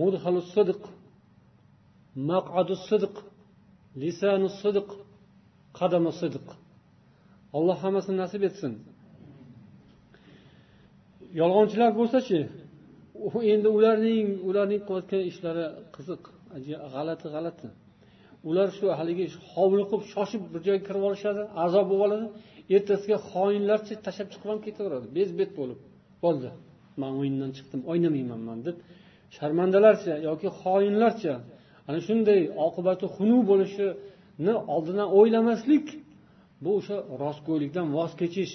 mudhalu 0.00 0.40
sidiq 0.54 0.82
maqadu 2.30 2.74
sidiq 2.88 3.14
lisanu 4.02 4.48
sidiq 4.62 4.88
qadamu 5.78 6.10
sidiq 6.20 6.46
alloh 7.56 7.76
hammasini 7.84 8.16
nasib 8.24 8.42
etsin. 8.48 8.72
Yolg'onchilar 11.40 11.90
bo'lsachi 12.00 12.38
endi 13.52 13.68
ularning 13.78 14.26
ularning 14.48 14.80
qilayotgan 14.86 15.22
ishlari 15.30 15.64
qiziq 15.96 16.22
g'alati 16.94 17.26
g'alati. 17.34 17.68
Ular 18.48 18.68
shu 18.78 18.86
haligi 18.98 19.26
hovliqib 19.52 20.02
shoshib 20.12 20.42
bir 20.52 20.60
joyga 20.66 20.82
kirib 20.88 21.02
olishadi 21.08 21.42
azob 21.64 21.86
bo'lib 21.90 22.04
oladi. 22.06 22.26
Ertasiga 22.74 23.18
xoinlarcha 23.30 23.94
tashlab 24.06 24.28
chiqib 24.32 24.48
ham 24.52 24.60
ketaveradi. 24.66 25.06
Bezbet 25.18 25.50
bo'lib 25.58 25.78
bo'ldi 26.24 26.50
man 27.02 27.12
o'yindan 27.20 27.50
chiqdim 27.56 27.80
o'ynamayman 27.90 28.40
man 28.48 28.58
deb 28.66 28.76
sharmandalarcha 29.36 30.14
yoki 30.28 30.48
xoinlarcha 30.62 31.34
ana 31.88 31.98
shunday 32.06 32.40
oqibati 32.66 33.06
xunuk 33.16 33.42
bo'lishini 33.50 34.54
oldindan 34.74 35.08
o'ylamaslik 35.18 35.86
bu 36.64 36.70
o'sha 36.78 36.96
rostgo'ylikdan 37.22 37.86
voz 37.96 38.12
kechish 38.20 38.52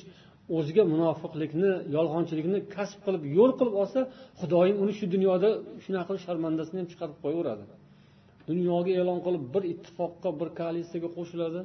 o'ziga 0.58 0.84
munofiqlikni 0.94 1.72
yolg'onchilikni 1.96 2.60
kasb 2.76 3.00
qilib 3.06 3.24
yo'l 3.38 3.52
qilib 3.60 3.76
olsa 3.82 4.00
xudoyim 4.40 4.78
uni 4.84 4.94
shu 5.00 5.06
dunyoda 5.16 5.50
shunaqa 5.84 6.08
qilib 6.10 6.24
sharmandasini 6.28 6.78
ham 6.82 6.88
chiqarib 6.92 7.18
qo'yaveradi. 7.24 7.64
Dunyoga 8.50 8.92
e'lon 9.02 9.20
qilib 9.26 9.44
bir 9.54 9.64
ittifoqqa 9.74 10.30
bir 10.40 10.50
koalitsiyaga 10.60 11.10
qo'shiladi. 11.18 11.62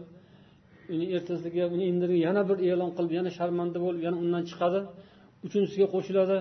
Uni 0.95 1.07
ertasiga 1.17 1.65
uni 1.75 1.85
indini 1.93 2.17
yana 2.27 2.43
bir 2.49 2.59
e'lon 2.71 2.91
qilib 2.97 3.13
yana 3.19 3.31
sharmanda 3.39 3.79
bo'lib 3.85 4.03
yana 4.07 4.17
undan 4.25 4.43
chiqadi. 4.51 4.81
Uchinchisiga 5.47 5.87
qo'shiladi. 5.95 6.39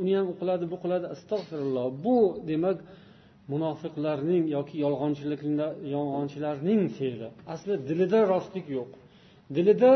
Uni 0.00 0.12
ham 0.18 0.26
u 0.32 0.34
qiladi 0.40 0.64
bu 0.72 0.76
qiladi. 0.84 1.06
Astag'firulloh 1.14 1.86
bu 2.04 2.16
demak 2.50 2.78
munofiqlarning 3.52 4.44
yoki 4.56 4.76
yolg'onchilarning 5.94 6.82
fe'li. 6.98 7.28
Aslida 7.52 7.76
dilida 7.88 8.18
rostlik 8.32 8.66
yo'q. 8.76 8.90
Dilida 9.56 9.92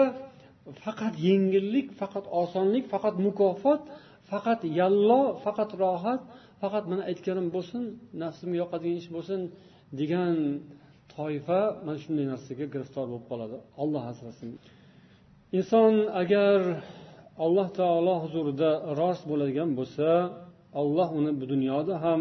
faqat 0.84 1.14
yengillik 1.28 1.86
faqat 2.00 2.24
osonlik 2.42 2.84
faqat 2.92 3.14
mukofot 3.26 3.82
faqat 4.30 4.60
yallo 4.80 5.20
faqat 5.44 5.70
rohat 5.82 6.20
faqat 6.62 6.84
mana 6.90 7.02
aytganim 7.10 7.46
bo'lsin 7.56 7.82
nafsimga 8.22 8.56
yoqadigan 8.62 8.96
ish 9.02 9.10
bo'lsin 9.16 9.40
degan 10.00 10.34
toifa 11.18 11.60
mana 11.84 11.98
shunday 12.02 12.26
narsaga 12.32 12.66
giriftor 12.74 13.04
bo'lib 13.10 13.24
qoladi. 13.30 13.56
Olloh 13.82 14.04
asrasin. 14.12 14.50
Inson 15.58 15.94
agar 16.22 16.58
alloh 17.44 17.68
taolo 17.80 18.14
huzurida 18.24 18.70
rost 19.00 19.24
bo'ladigan 19.30 19.70
bo'lsa 19.78 20.08
alloh 20.80 21.08
uni 21.18 21.32
bu 21.40 21.44
dunyoda 21.52 21.94
ham 22.04 22.20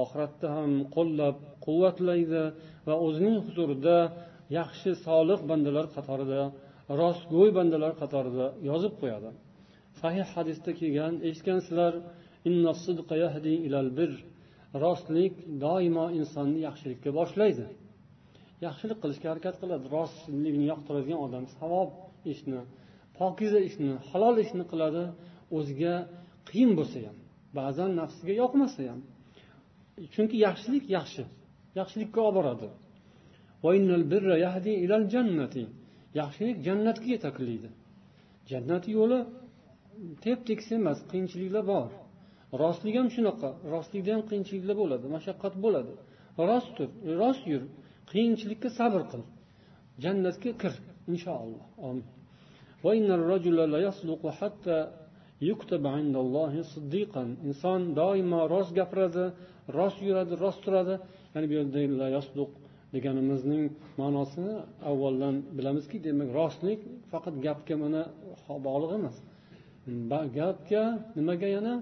oxiratda 0.00 0.46
ham 0.56 0.70
qo'llab 0.96 1.36
quvvatlaydi 1.66 2.42
va 2.86 2.94
o'zining 3.06 3.36
huzurida 3.46 3.96
yaxshi 4.58 4.90
solih 5.06 5.38
bandalar 5.50 5.86
qatorida 5.96 6.40
rostgo'y 7.00 7.50
bandalar 7.58 7.92
qatorida 8.02 8.46
yozib 8.70 8.94
qo'yadi. 9.00 9.30
Sahih 10.00 10.26
hadisda 10.36 10.70
kelgan 10.80 11.14
eshitgansizlar 11.28 11.92
rostlik 14.84 15.34
doimo 15.64 16.06
insonni 16.18 16.60
yaxshilikka 16.68 17.10
boshlaydi 17.18 17.66
yaxshilik 18.64 18.98
qilishga 19.02 19.26
harakat 19.32 19.56
qiladi 19.62 19.86
rostlikni 19.96 20.66
yoqtiradigan 20.72 21.18
odam 21.26 21.44
savob 21.58 21.90
ishni 22.32 22.60
pokiza 23.18 23.60
ishni 23.68 23.92
halol 24.10 24.36
ishni 24.44 24.64
qiladi 24.72 25.02
o'ziga 25.56 25.94
qiyin 26.48 26.72
bo'lsa 26.78 26.98
ham 27.06 27.16
ba'zan 27.58 27.90
nafsiga 28.00 28.34
yoqmasa 28.42 28.80
ham. 28.90 29.00
Chunki 30.14 30.36
yaxshilik 30.46 30.84
yaxshi 30.96 31.24
yaxshilikka 31.78 32.20
olib 32.28 32.36
boradi. 32.38 32.68
Yaxshilik 36.20 36.56
jannatga 36.66 37.08
yetaklaydi 37.14 37.68
jannat 38.50 38.84
yo'li 38.96 39.18
tep 40.24 40.38
tekis 40.48 40.68
emas 40.78 40.98
qiyinchiliklar 41.10 41.64
bor. 41.72 41.88
Rostlik 42.62 42.94
ham 42.98 43.08
shunaqa 43.16 43.48
rostlikda 43.74 44.10
ham 44.14 44.22
qiyinchiliklar 44.30 44.76
bo'ladi 44.82 45.06
mashaqqat 45.16 45.54
bo'ladi. 45.64 45.92
Rost 46.48 46.70
tur 46.76 46.88
rost 47.22 47.44
yur. 47.52 47.62
Qiyinchilikka 48.10 48.68
sabr 48.78 49.02
qil. 49.10 49.22
Jannatga 50.04 50.50
kir 50.62 50.74
inshaalloh 51.12 51.64
omin 51.88 52.06
inson 57.48 57.80
doimo 58.00 58.40
rost 58.54 58.70
gapiradi 58.78 59.24
rost 59.78 59.98
yuradi 60.06 60.34
rost 60.44 60.60
turadi. 60.64 60.94
Ya'ni 61.32 61.46
bu 61.50 61.54
yerda 61.58 61.78
deganimizning 62.94 63.64
ma'nosini 64.00 64.54
avvaldan 64.90 65.34
bilamizki 65.56 65.96
demak 66.06 66.28
rostlik 66.38 66.80
faqat 67.12 67.34
gapga 67.46 67.74
mana 67.82 68.02
bog'liq 68.66 68.90
emas. 68.98 69.16
Gapga 70.38 70.84
nimaga 71.18 71.48
yana? 71.56 71.74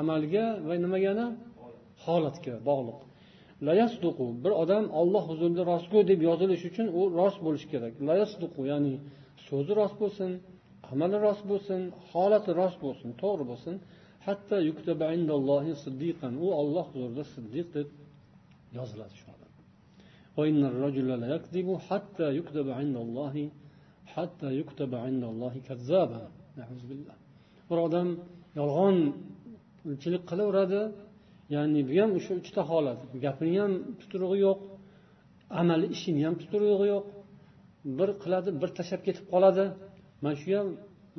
Amalga 0.00 0.44
va 0.68 0.74
nimaga 0.84 1.06
yana? 1.10 1.26
Holatga 2.04 2.54
bog'liq. 2.68 3.00
layasduqu 3.68 4.26
bir 4.44 4.52
odam 4.62 4.84
olloh 5.00 5.24
huzurida 5.30 5.62
rostgo'y 5.72 6.04
deb 6.10 6.20
yozilishi 6.28 6.66
uchun 6.72 6.86
u 6.98 7.00
rost 7.20 7.38
bo'lishi 7.46 7.68
kerak. 7.72 7.92
Layasduqu 8.08 8.60
ya'ni 8.72 8.94
so'zi 9.48 9.72
rost 9.80 9.96
bo'lsin 10.02 10.30
amali 10.92 11.16
rost 11.26 11.44
bo'lsin 11.50 11.80
holati 12.10 12.50
rost 12.60 12.78
bo'lsin 12.84 13.08
to'g'ri 13.22 13.44
bo'lsin. 13.50 13.74
Hatto 14.26 14.56
siddiqan. 15.84 16.32
U 16.44 16.46
olloh 16.60 16.86
huzurida 16.92 17.24
siddiq 17.34 17.66
deb 17.76 17.88
yoziladi 18.78 19.14
shu 19.20 19.26
odam. 19.34 19.52
Hatto 21.88 22.26
yuktaba 22.38 22.74
indallohi 22.84 23.44
hatto 24.14 24.48
yuktaba 24.60 24.98
indallohi 25.10 25.60
kazzaba. 25.68 26.22
Bir 27.68 27.78
odam 27.86 28.08
yolg'onchilik 28.58 30.22
qilaveradi 30.30 30.80
ya'ni 31.54 31.80
bu 31.88 31.92
ham 32.00 32.10
o'sha 32.18 32.32
uchta 32.40 32.62
holat. 32.70 33.00
Gapini 33.24 33.58
ham 33.62 33.72
tuturug'i 34.00 34.38
yo'q 34.46 34.58
amali 35.60 35.86
ishini 35.96 36.22
ham 36.26 36.34
tuturug'i 36.42 36.86
yo'q. 36.94 37.04
Bir 37.98 38.08
qiladi 38.22 38.50
bir 38.60 38.70
tashlab 38.78 39.02
ketib 39.06 39.24
qoladi. 39.32 39.64
Mana 40.22 40.36
shu 40.42 40.50
ham 40.58 40.68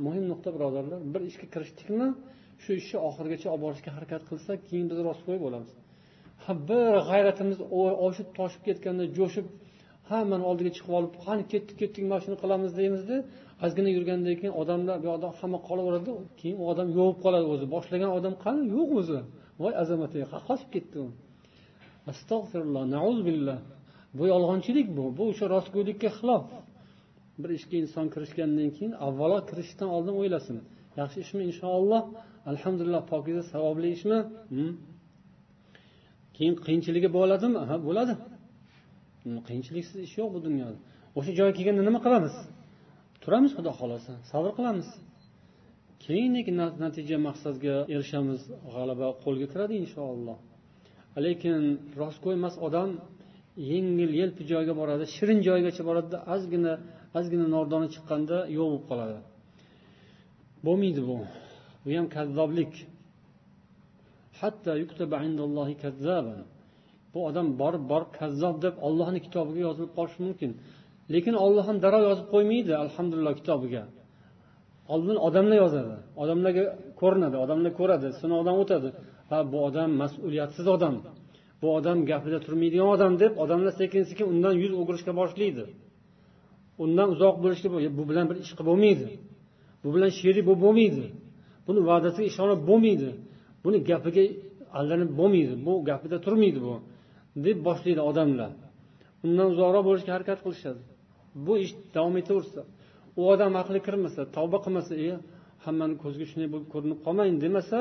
muhim 0.06 0.26
nuqta 0.32 0.50
birodarlar. 0.56 1.00
Bir 1.14 1.22
ishga 1.30 1.48
kirishdikmi 1.54 2.08
shu 2.64 2.72
ishni 2.82 2.98
oxirigacha 3.08 3.48
olib 3.54 3.64
borishga 3.66 3.92
harakat 3.98 4.22
qilsak 4.30 4.60
keyin 4.70 4.86
biz 4.92 5.00
rostgo'y 5.08 5.40
bo'lamiz. 5.46 5.72
Ha 6.44 6.52
bir 6.70 6.94
g'ayratimiz 7.10 7.60
oshib 8.08 8.28
toshib 8.38 8.62
ketganda 8.68 9.04
jo'shib 9.18 9.48
hammani 10.12 10.44
oldiga 10.50 10.72
chiqib 10.76 10.94
olib 11.00 11.14
qani 11.26 11.44
ketdik 11.52 11.76
ketdik 11.82 12.04
mana 12.12 12.22
shuni 12.26 12.38
qilamiz 12.44 12.72
deymizda 12.80 13.18
ozgina 13.66 13.90
yurgandan 13.98 14.36
keyin 14.40 14.56
odamlar 14.62 14.96
bu 15.02 15.06
yoqda 15.12 15.28
hamma 15.40 15.60
qolaveradi 15.70 16.12
keyin 16.40 16.58
u 16.62 16.64
odam 16.72 16.88
yovib 17.00 17.18
qoladi 17.26 17.46
o'zi. 17.54 17.66
Boshlagan 17.76 18.12
odam 18.18 18.34
qani? 18.44 18.62
Yo'q 18.76 18.90
o'zi. 19.02 19.20
Voy 19.64 19.74
azamat 19.84 20.12
qochib 20.48 20.70
ketdi 20.76 20.98
u 21.06 21.08
astag'firulloh 22.12 22.84
billah. 23.28 23.60
Bu 24.18 24.24
yolg'onchilik 24.34 24.88
bu. 24.98 25.04
Bu 25.18 25.24
o'sha 25.32 25.46
rostgo'ylikka 25.56 26.10
xilof. 26.18 26.44
Bir 27.42 27.50
ishga 27.58 27.76
inson 27.84 28.06
kirishgandan 28.14 28.70
keyin 28.76 28.94
avvalo 29.08 29.38
kirishishdan 29.50 29.90
oldin 29.96 30.14
o'ylasin. 30.22 30.58
Yaxshi 31.00 31.18
ishmi 31.26 31.42
inshaalloh 31.50 32.02
alhamdulillah 32.52 33.02
pokiza 33.12 33.44
savobli 33.54 33.88
ishmi? 33.98 34.20
Hm? 34.54 34.72
Keyin 36.36 36.56
qiyinchiligi 36.66 37.10
bo'ladimi? 37.18 37.60
Ha 37.70 37.76
bo'ladi. 37.88 38.14
Hm, 39.24 39.38
qiyinchiliksiz 39.48 39.98
ish 40.08 40.16
yo'q 40.20 40.30
bu 40.36 40.40
dunyoda. 40.48 40.78
O'sha 41.18 41.32
joyga 41.40 41.54
kelganda 41.58 41.84
nima 41.90 42.00
qilamiz? 42.06 42.36
Turamiz 43.24 43.52
xudo 43.58 43.72
xohlasa 43.80 44.14
sabr 44.32 44.52
qilamiz. 44.58 44.88
Keyingi 46.06 46.52
natija 46.84 47.18
maqsadga 47.28 47.76
erishamiz 47.96 48.42
g'alaba 48.74 49.08
qo'lga 49.24 49.48
kiradi 49.54 49.74
inshaalloh. 49.84 50.38
Lekin 51.26 51.60
rostgo'ymas 52.02 52.56
odam 52.68 52.90
yengil 53.72 54.12
yelpi 54.22 54.44
joyga 54.52 54.74
boradi 54.82 55.04
shirin 55.16 55.40
joygacha 55.48 55.84
boradida 55.90 56.18
ozgina 56.34 56.74
ozgina 57.18 57.48
nordoni 57.56 57.88
chiqqanda 57.94 58.38
yo'q 58.58 58.68
bo'lib 58.72 58.86
qoladi. 58.90 59.18
Bo'lmaydi 60.66 61.02
bu. 61.10 61.18
Bu 61.84 61.90
ham 61.98 62.08
kazzoblik. 62.18 62.74
Bu 67.14 67.20
odam 67.30 67.48
borib 67.62 67.84
borib 67.92 68.12
kazzob 68.20 68.56
deb 68.66 68.76
ollohni 68.88 69.20
kitobiga 69.26 69.62
yozilib 69.68 69.92
qolishi 69.98 70.20
mumkin. 70.26 70.52
Lekin 71.14 71.36
olloh 71.46 71.64
ham 71.70 71.78
darrov 71.84 72.04
yozib 72.10 72.28
qo'ymaydi 72.34 72.72
alhamdulillah 72.84 73.34
kitobiga. 73.40 73.84
Oldin 74.94 75.18
odamlar 75.28 75.58
yozadi. 75.64 75.96
Odamlarga 76.24 76.64
ko'rinadi 77.02 77.36
odamlar 77.44 77.72
ko'radi 77.80 78.08
sinovdan 78.22 78.56
o'tadi. 78.64 78.90
Ha 79.30 79.38
bu 79.52 79.58
odam 79.68 79.90
mas'uliyatsiz 80.02 80.66
odam. 80.76 80.96
Bu 81.62 81.68
odam 81.78 81.98
gapida 82.12 82.40
turmaydigan 82.46 82.88
odam 82.96 83.14
deb 83.24 83.34
odamlar 83.44 83.74
sekin 83.82 84.04
sekin 84.10 84.26
undan 84.34 84.54
yuz 84.64 84.72
o'girishga 84.82 85.14
boshlaydi. 85.22 85.64
Undan 86.84 87.08
uzoq 87.14 87.36
bo'lishga 87.44 87.70
bu 88.00 88.04
bilan 88.10 88.26
bir 88.30 88.38
ish 88.44 88.52
qilib 88.58 88.68
bo'lmaydi. 88.72 89.08
Bu 89.84 89.90
bilan 89.96 90.12
sherik 90.20 90.44
bo'lib 90.48 90.62
bo'lmaydi. 90.66 91.06
Buni 91.68 91.80
va'dasiga 91.90 92.26
ishonib 92.32 92.62
bo'lmaydi. 92.70 93.10
Buni 93.64 93.78
gapiga 93.90 94.24
aldanib 94.80 95.12
bo'lmaydi. 95.20 95.54
Bu 95.66 95.74
gapida 95.90 96.18
turmaydi 96.26 96.60
bu 96.68 96.74
deb 97.46 97.58
boshlaydi 97.68 98.02
odamlar. 98.10 98.52
Undan 99.26 99.48
uzoqroq 99.54 99.84
bo'lishga 99.90 100.12
harakat 100.18 100.40
qilishadi. 100.46 100.82
Bu 101.46 101.54
ish 101.64 101.74
davom 101.96 102.16
etaversa 102.22 102.62
u 103.20 103.22
odam 103.34 103.54
aqli 103.62 103.80
kirmasa 103.88 104.22
tavba 104.36 104.58
qilmasa 104.66 104.94
e 105.08 105.10
hammani 105.66 105.96
ko'ziga 106.04 106.26
shunday 106.32 106.50
bo'lib 106.54 106.68
ko'rinib 106.74 107.00
qolmayin 107.06 107.38
demasa 107.46 107.80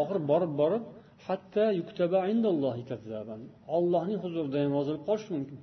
oxiri 0.00 0.20
borib 0.30 0.52
borib 0.60 0.82
hatto 1.26 1.64
ollohning 3.76 4.18
huzurida 4.24 4.56
ham 4.64 4.72
yozilib 4.78 5.02
qolishi 5.08 5.30
mumkin. 5.36 5.58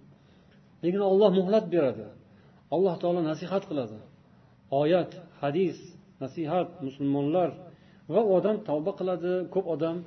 Lekin 0.83 1.01
olloh 1.11 1.29
muhlat 1.39 1.65
beradi. 1.73 2.05
Alloh 2.75 2.95
taolo 3.01 3.21
nasihat 3.31 3.63
qiladi. 3.69 3.97
Oyat 4.81 5.11
hadis 5.41 5.77
nasihat 6.23 6.69
musulmonlar 6.87 7.49
va 8.13 8.21
u 8.27 8.29
odam 8.39 8.55
tavba 8.69 8.91
qiladi. 8.99 9.33
Ko'p 9.53 9.65
odam 9.75 9.97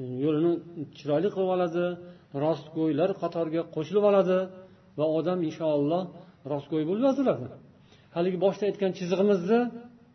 e, 0.00 0.02
yo'lini 0.24 0.52
chiroyli 0.98 1.28
qilib 1.34 1.50
oladi 1.56 1.84
rostgo'ylar 2.44 3.10
qatoriga 3.22 3.62
qo'shilib 3.74 4.04
oladi 4.10 4.38
va 4.98 5.06
odam 5.18 5.38
inshaalloh 5.48 6.02
rostgo'y 6.52 6.84
bo'lib 6.88 7.04
yoziladi. 7.08 7.46
Haligi 8.16 8.38
boshida 8.44 8.64
aytgan 8.70 8.92
chizig'imizni 8.98 9.60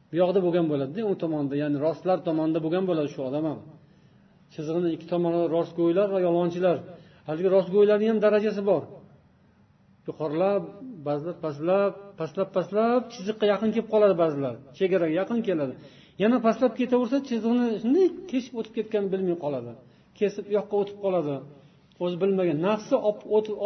bu 0.09 0.15
yoqda 0.21 0.39
bo'lgan 0.45 0.65
bo'ladida 0.71 1.01
u 1.11 1.13
tomonda 1.23 1.55
ya'ni 1.63 1.77
rostlar 1.85 2.17
tomonida 2.27 2.59
bo'lgan 2.65 2.83
bo'ladi 2.89 3.09
shu 3.15 3.21
odam 3.29 3.43
ham. 3.49 3.59
Chizig'ini 4.53 4.89
ikki 4.95 5.07
tomoni 5.13 5.41
rostgo'ylar 5.55 6.07
va 6.15 6.19
yolg'onchilar 6.27 6.77
haligi 7.27 7.49
rostgo'ylarni 7.55 8.05
ham 8.11 8.19
darajasi 8.25 8.61
bor. 8.71 8.83
Yuqorilab 10.07 10.63
ba'zilar 11.07 11.35
pastlab 11.45 11.91
pastlab 12.19 12.49
pastlab 12.57 13.01
chiziqqa 13.13 13.45
yaqin 13.53 13.69
kelib 13.75 13.89
qoladi 13.93 14.15
ba'zilar. 14.23 14.53
Chegaraga 14.77 15.13
yaqin 15.21 15.39
keladi. 15.47 15.73
Yana 16.23 16.37
pastlab 16.45 16.73
ketaversa 16.79 17.17
chizig'ini 17.29 17.67
shunday 17.81 18.07
kesib 18.31 18.53
o'tib 18.59 18.73
ketganini 18.77 19.09
bilmay 19.13 19.37
qoladi. 19.45 19.71
Kesib 20.19 20.43
u 20.49 20.51
yoqqa 20.57 20.75
o'tib 20.81 20.97
qoladi. 21.05 21.35
O'zi 22.03 22.15
bilmagan. 22.23 22.57
Nafsi 22.67 22.95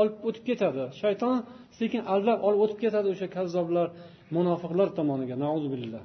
olib 0.02 0.16
o'tib 0.28 0.44
ketadi. 0.50 0.84
Shayton 1.02 1.36
sekin 1.80 2.02
aldab 2.14 2.40
olib 2.48 2.60
o'tib 2.66 2.80
ketadi 2.84 3.08
o'sha 3.14 3.28
kazzoblar. 3.38 3.88
Munofiqlar 4.36 4.88
tomoniga 4.98 5.36
billah 5.74 6.04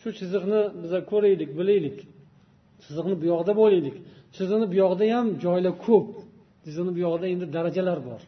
shu 0.00 0.08
chiziqni 0.18 0.60
biza 0.82 0.98
ko'raylik 1.10 1.50
bilaylik. 1.58 1.98
Chiziqni 2.84 3.14
bu 3.20 3.26
yoqda 3.32 3.52
bo'laylik. 3.60 3.96
Chiziqni 4.36 4.66
bu 4.72 4.76
yoqda 4.82 5.04
ham 5.14 5.26
joylar 5.44 5.74
ko'p. 5.86 6.08
Chiziqni 6.64 6.92
bu 6.96 7.00
yoqda 7.06 7.26
endi 7.32 7.46
darajalar 7.56 7.98
bor. 8.08 8.20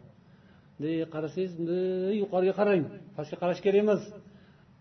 Bunday 0.76 0.94
qarasangiz 1.14 1.52
bunday 1.58 2.14
yuqoriga 2.22 2.54
qarang. 2.60 2.82
Pastga 3.16 3.36
qarash 3.42 3.60
kerak 3.64 3.80
emas. 3.84 4.02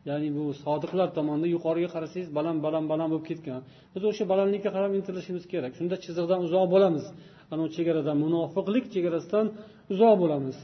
Ya'ni 0.10 0.30
bu 0.38 0.43
sodiqlar 0.64 1.10
tomonida 1.18 1.47
yuqoriga 1.55 1.89
qarasangiz 1.95 2.30
baland 2.38 2.60
baland 2.66 2.88
baland 2.91 3.10
bo'lib 3.14 3.26
ketgan. 3.30 3.62
Biz 3.93 4.03
o'sha 4.10 4.24
balandlikka 4.32 4.70
qarab 4.76 4.91
intilishimiz 4.99 5.45
kerak. 5.53 5.72
Shunda 5.80 5.95
chiziqdan 6.03 6.39
uzoq 6.47 6.66
bo'lamiz. 6.74 7.05
Ana 7.51 7.62
u 7.66 7.70
chegaradan 7.76 8.18
munofiqlik 8.26 8.86
chegarasidan 8.93 9.45
uzoq 9.93 10.16
bo'lamiz. 10.24 10.57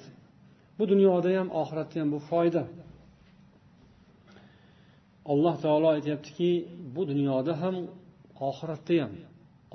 Bu 0.77 0.83
dunyoda 0.91 1.29
ham 1.39 1.47
oxiratda 1.61 1.95
ham 2.01 2.09
bu 2.15 2.19
foyda. 2.31 2.63
Alloh 5.31 5.55
taolo 5.63 5.87
aytyaptiki 5.95 6.51
bu 6.95 7.01
dunyoda 7.11 7.53
ham 7.61 7.75
oxiratda 8.49 8.95
ham 9.03 9.13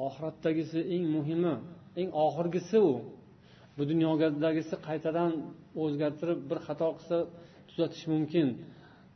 oxiratdagisi 0.07 0.81
eng 0.95 1.05
muhimi 1.17 1.55
eng 2.01 2.11
oxirgisi 2.27 2.79
u. 2.91 2.93
Bu 3.77 3.83
dunyodagisi 3.91 4.75
qaytadan 4.87 5.33
o'zgartirib 5.83 6.41
bir 6.51 6.59
xato 6.67 6.89
qilsa 6.97 7.19
tuzatish 7.69 8.05
mumkin 8.13 8.49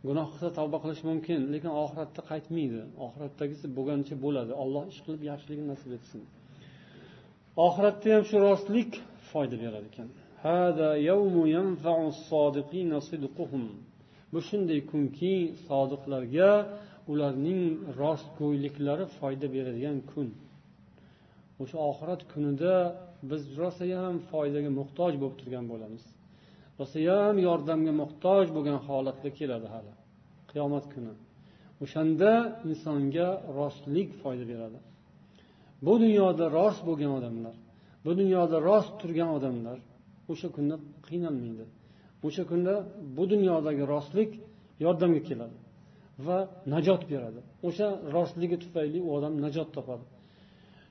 gunoh 0.06 0.26
qilsa 0.32 0.48
tavba 0.58 0.78
qilish 0.84 1.02
mumkin 1.10 1.40
lekin 1.54 1.72
oxiratda 1.82 2.22
qaytmaydi. 2.30 2.80
Oxiratdagisi 3.06 3.66
bo'lganicha 3.76 4.16
bo'ladi. 4.24 4.52
Alloh 4.62 4.84
ish 4.92 5.00
qilib 5.04 5.22
yaxshiligini 5.30 5.68
nasib 5.72 5.90
etsin. 5.98 6.20
Oxiratda 7.66 8.08
ham 8.14 8.24
shu 8.30 8.36
rostlik 8.48 8.90
foyda 9.30 9.56
berar 9.62 9.84
ekan. 9.90 10.08
Bu 14.34 14.40
shunday 14.48 14.80
kunki 14.90 15.34
sodiqlarga 15.66 16.50
ularning 17.12 17.62
rostgo'yliklari 18.00 19.04
foyda 19.18 19.46
beradigan 19.54 19.98
kun. 20.10 20.28
O'sha 21.62 21.78
oxirat 21.90 22.22
kunida 22.32 22.74
biz 23.30 23.42
rosayam 23.60 24.16
foydaga 24.30 24.70
muhtoj 24.80 25.12
bo'lib 25.22 25.36
turgan 25.40 25.64
bo'lamiz. 25.72 26.04
Rosayam 26.80 27.36
yordamga 27.48 27.92
muhtoj 28.02 28.44
bo'lgan 28.56 28.78
holatda 28.86 29.28
keladi 29.38 29.66
hali. 29.74 29.92
Qiyomat 30.50 30.84
kuni. 30.92 31.14
O'shanda 31.84 32.30
insonga 32.68 33.28
rostlik 33.58 34.08
foyda 34.22 34.44
beradi. 34.52 34.78
Bu 35.86 35.92
dunyoda 36.04 36.44
rost 36.58 36.80
bo'lgan 36.88 37.12
odamlar 37.18 37.56
bu 38.04 38.10
dunyoda 38.20 38.56
rost 38.68 38.92
turgan 39.00 39.30
odamlar 39.36 39.78
o'sha 40.32 40.48
kunda 40.56 40.76
qiynalmaydi. 41.06 41.64
O'sha 42.26 42.42
kunda 42.50 42.74
bu 43.16 43.24
dunyodagi 43.32 43.82
rostlik 43.94 44.30
yordamga 44.84 45.22
keladi 45.28 45.56
va 46.26 46.38
najot 46.74 47.02
beradi. 47.12 47.40
O'sha 47.68 47.88
rostligi 48.16 48.56
tufayli 48.64 48.98
u 49.06 49.08
odam 49.16 49.34
najot 49.44 49.68
topadi. 49.76 50.04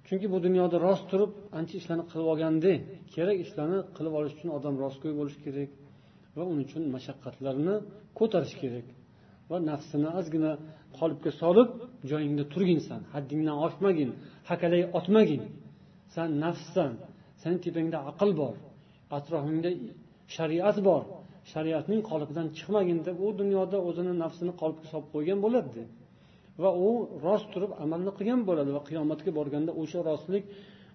Chunki 0.08 0.28
bu 0.34 0.38
dunyoda 0.46 0.78
rost 0.88 1.06
turib 1.12 1.32
ancha 1.58 1.76
ishlarni 1.82 2.06
qilib 2.12 2.28
olganda 2.34 2.72
kerak 3.14 3.38
ishlarni 3.46 3.80
qilib 3.96 4.14
olish 4.20 4.34
uchun 4.38 4.50
odam 4.58 4.74
rostgo'y 4.84 5.14
bo'lishi 5.20 5.40
kerak 5.46 5.70
va 6.38 6.44
uning 6.52 6.66
uchun 6.70 6.84
mashaqqatlarni 6.96 7.76
ko'tarish 8.20 8.56
kerak 8.62 8.88
va 9.50 9.58
nafsini 9.70 10.10
ozgina 10.20 10.52
qolipga 10.98 11.32
solib 11.42 11.70
joyingda 12.12 12.44
turgin 12.54 12.80
san 12.88 13.02
haddingdan 13.14 13.58
oshmagin 13.68 14.10
hakalay 14.50 14.84
otmagin. 15.00 15.44
San 16.16 16.30
nafssan 16.44 16.94
sani 17.42 17.58
tepangda 17.66 18.00
aql 18.12 18.30
bor 18.42 18.56
atrofingda 19.18 19.70
shariat 20.36 20.78
bor 20.88 21.02
shariatning 21.52 22.02
qolipidan 22.10 22.48
chiqmagin 22.58 23.00
deb 23.08 23.18
u 23.26 23.28
dunyoda 23.42 23.78
o'zini 23.90 24.14
nafsini 24.24 24.54
qolipga 24.62 24.88
solib 24.92 25.10
qo'ygan 25.16 25.40
bo'ladi. 25.46 25.82
Va 26.64 26.72
u 26.88 26.90
rost 27.26 27.48
turib 27.54 27.72
amalni 27.84 28.12
qilgan 28.18 28.42
bo'ladi 28.50 28.72
va 28.78 28.82
qiyomatga 28.90 29.32
borganda 29.40 29.72
o'sha 29.82 30.00
rostlik 30.10 30.44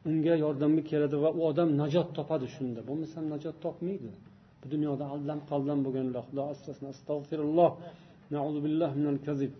unga 0.08 0.34
yordamga 0.44 0.82
keladi 0.90 1.16
va 1.24 1.30
u 1.38 1.40
odam 1.50 1.68
najot 1.82 2.08
topadi 2.18 2.46
shunda. 2.56 2.80
Bo'lmasam 2.88 3.24
najot 3.34 3.56
topmaydi. 3.64 4.10
Bu 4.60 4.66
dunyoda 4.74 5.04
aldam 5.14 5.38
qaldam 5.50 5.78
bo'lganlar 5.86 6.22
xudo 6.28 6.42
asrasin 6.52 6.86
astag'firulloh 6.94 7.70
minal 8.98 9.18
kazib. 9.26 9.52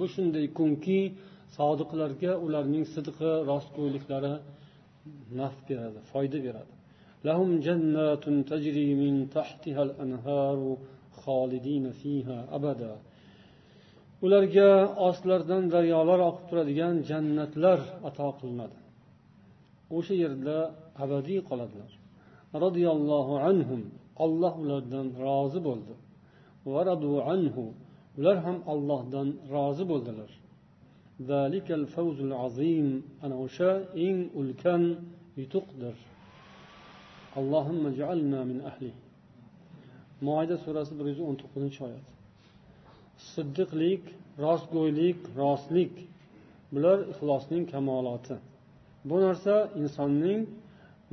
Bu 0.00 0.06
shunday 0.14 0.46
kunki 0.58 1.00
sodiqlarga 1.56 2.32
ularning 2.44 2.84
sidqi 2.94 3.30
rostgo'yliklari 3.50 4.32
naf 5.40 5.54
beradi 5.68 6.00
foyda 6.12 6.38
beradi. 6.46 6.72
Ularga 14.24 14.68
ostlaridan 15.08 15.64
daryolar 15.74 16.20
oqib 16.28 16.44
turadigan 16.50 16.94
jannatlar 17.10 17.78
ato 18.08 18.28
qilinadi. 18.38 18.78
O'sha 19.96 20.14
yerda 20.24 20.56
abadiy 21.04 21.40
qoladilar. 21.48 21.90
Roziyallohu 22.64 23.34
anhum 23.48 23.82
olloh 24.24 24.54
ulardan 24.62 25.06
rozi 25.24 25.60
bo'ldi. 25.68 25.94
Va 26.72 26.82
anhu 27.34 27.64
ular 28.18 28.36
ham 28.46 28.58
ollohdan 28.72 29.28
rozi 29.54 29.84
bo'ldilar. 29.90 30.30
Ana 33.24 33.36
o'sha 33.44 33.70
eng 34.06 34.18
ulkan 34.40 34.82
yutuqdir. 35.40 35.96
Allohimma 37.38 37.90
ja'alna 38.00 38.40
min 38.50 38.58
ahli. 38.70 38.92
Moida 40.26 40.56
surasi 40.64 40.92
bir 40.98 41.06
yuz 41.10 41.20
o'n 41.28 41.36
to'qqizinchi 41.40 41.80
oyat. 41.88 42.06
Siddiqlik 43.32 44.02
rostgo'ylik 44.44 45.18
rostlik 45.42 45.92
bular 46.72 46.98
ixlosning 47.12 47.64
kamoloti. 47.72 48.36
Bu 49.08 49.16
narsa 49.24 49.54
insonning 49.80 50.40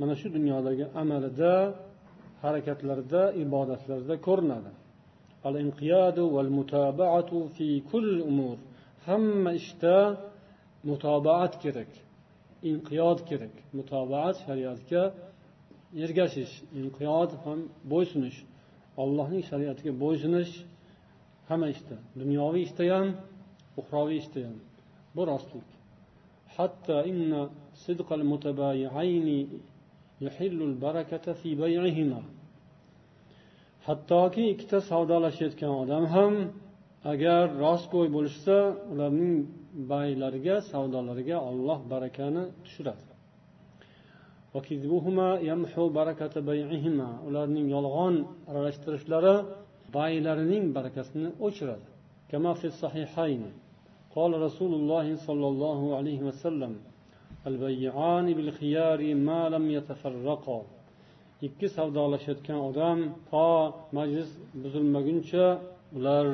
mana 0.00 0.14
shu 0.20 0.28
dunyodagi 0.36 0.84
amalida 1.02 1.52
harakatlarida 2.42 3.22
ibodatlarida 3.44 4.16
ko'rinadi. 4.26 4.70
Al 5.48 5.54
inqiyadu 5.64 6.22
val 6.34 6.50
mutabaatu 6.58 7.38
fi 7.56 7.68
kulli 7.90 8.22
umur. 8.32 8.56
Hamma 9.06 9.50
ishda 9.60 9.96
mutobaat 10.88 11.54
kerak. 11.62 11.92
Inqiyod 12.70 13.18
kerak. 13.28 13.54
Mutobaat 13.78 14.36
shariatga 14.46 15.02
ergashish 16.04 16.54
inqiyod 16.80 17.30
ham 17.44 17.58
bo'ysunish 17.92 18.38
allohning 19.02 19.42
shariatiga 19.50 19.92
bo'ysunish 20.02 20.52
hamma 21.48 21.68
ishda. 21.74 21.96
Dunyoviy 22.20 22.62
ishda 22.68 22.84
ham 22.94 23.08
uxroviy 23.80 24.18
ishda 24.22 24.40
ham. 24.46 24.56
Bu 25.16 25.22
rostlik. 25.30 25.68
Hatto 26.56 26.96
inna 27.10 27.42
sidqal 27.84 28.22
mutabayiayni 28.32 29.40
yuhillul 30.24 30.74
barakata 30.84 31.32
fi 31.40 31.50
bay'ihima. 31.62 32.20
Hattoki 33.86 34.42
ikkita 34.52 34.78
savdolashayotgan 34.90 35.72
odam 35.82 36.04
ham 36.14 36.34
agar 37.11 37.43
rostgo'y 37.65 38.07
bo'lishsa 38.15 38.55
ularning 38.91 39.35
baylariga 39.91 40.55
savdolariga 40.71 41.37
olloh 41.49 41.79
barakani 41.93 42.43
tushiradi 42.65 43.03
ularning 47.27 47.65
yolg'on 47.75 48.15
aralashtirishlari 48.49 49.35
baylarining 49.97 50.63
barakasini 50.77 51.29
o'chiradi 51.47 51.87
كما 52.31 52.51
في 52.53 52.67
الصحيحين 52.73 53.41
قال 54.15 54.31
رسول 54.41 54.73
الله 54.73 55.15
صلى 55.27 55.47
الله 55.47 55.79
عليه 55.97 56.19
وسلم 56.29 56.73
البيعان 57.47 58.33
بالخيار 58.33 59.15
ما 59.15 59.41
لم 59.49 59.65
يتفرقا 59.77 60.61
ikki 61.47 61.67
savdolashayotgan 61.77 62.59
odam 62.69 62.99
to 63.29 63.47
majlis 63.97 64.29
buzilmaguncha 64.63 65.45
ular 65.97 66.25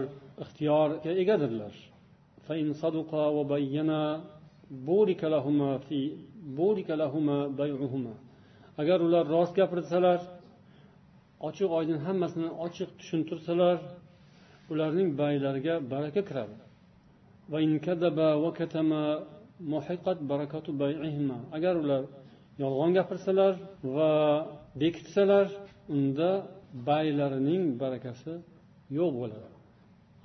ixtiyorga 0.42 1.10
egadirlar. 1.22 1.74
Agar 8.82 8.98
ular 9.06 9.24
rost 9.34 9.52
gapirsalar 9.60 10.20
ochiq 11.48 11.70
oydin 11.78 11.98
hammasini 12.06 12.48
ochiq 12.66 12.90
tushuntirsalar 12.98 13.78
ularning 14.72 15.08
baylariga 15.20 15.74
baraka 15.92 16.22
kiradi. 16.28 16.56
Agar 21.56 21.74
ular 21.82 22.02
yolg'on 22.62 22.90
gapirsalar 22.98 23.54
va 23.96 24.12
bekitsalar 24.80 25.46
unda 25.96 26.30
baylarining 26.88 27.62
barakasi 27.82 28.32
yo'q 28.98 29.10
bo'ladi. 29.20 29.55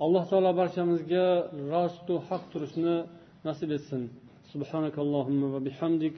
alloh 0.05 0.23
taolo 0.29 0.51
barchamizga 0.59 1.25
rostu 1.73 2.13
haq 2.29 2.43
turishni 2.51 2.95
nasib 3.47 3.71
etsin 3.79 4.03
سبحانك 4.53 4.95
اللهم 5.05 5.41
وبحمدك 5.55 6.15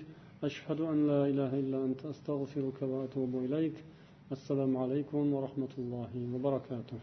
أشهد 0.48 0.80
أن 0.92 0.98
لا 1.12 1.22
إله 1.32 1.52
إلا 1.64 1.78
أنت 1.88 2.02
أستغفرك 2.14 2.78
وأتوب 2.92 3.34
إليك 3.46 3.78
السلام 4.36 4.72
عليكم 4.84 5.22
ورحمة 5.36 5.74
الله 5.82 6.12
وبركاته 6.34 7.00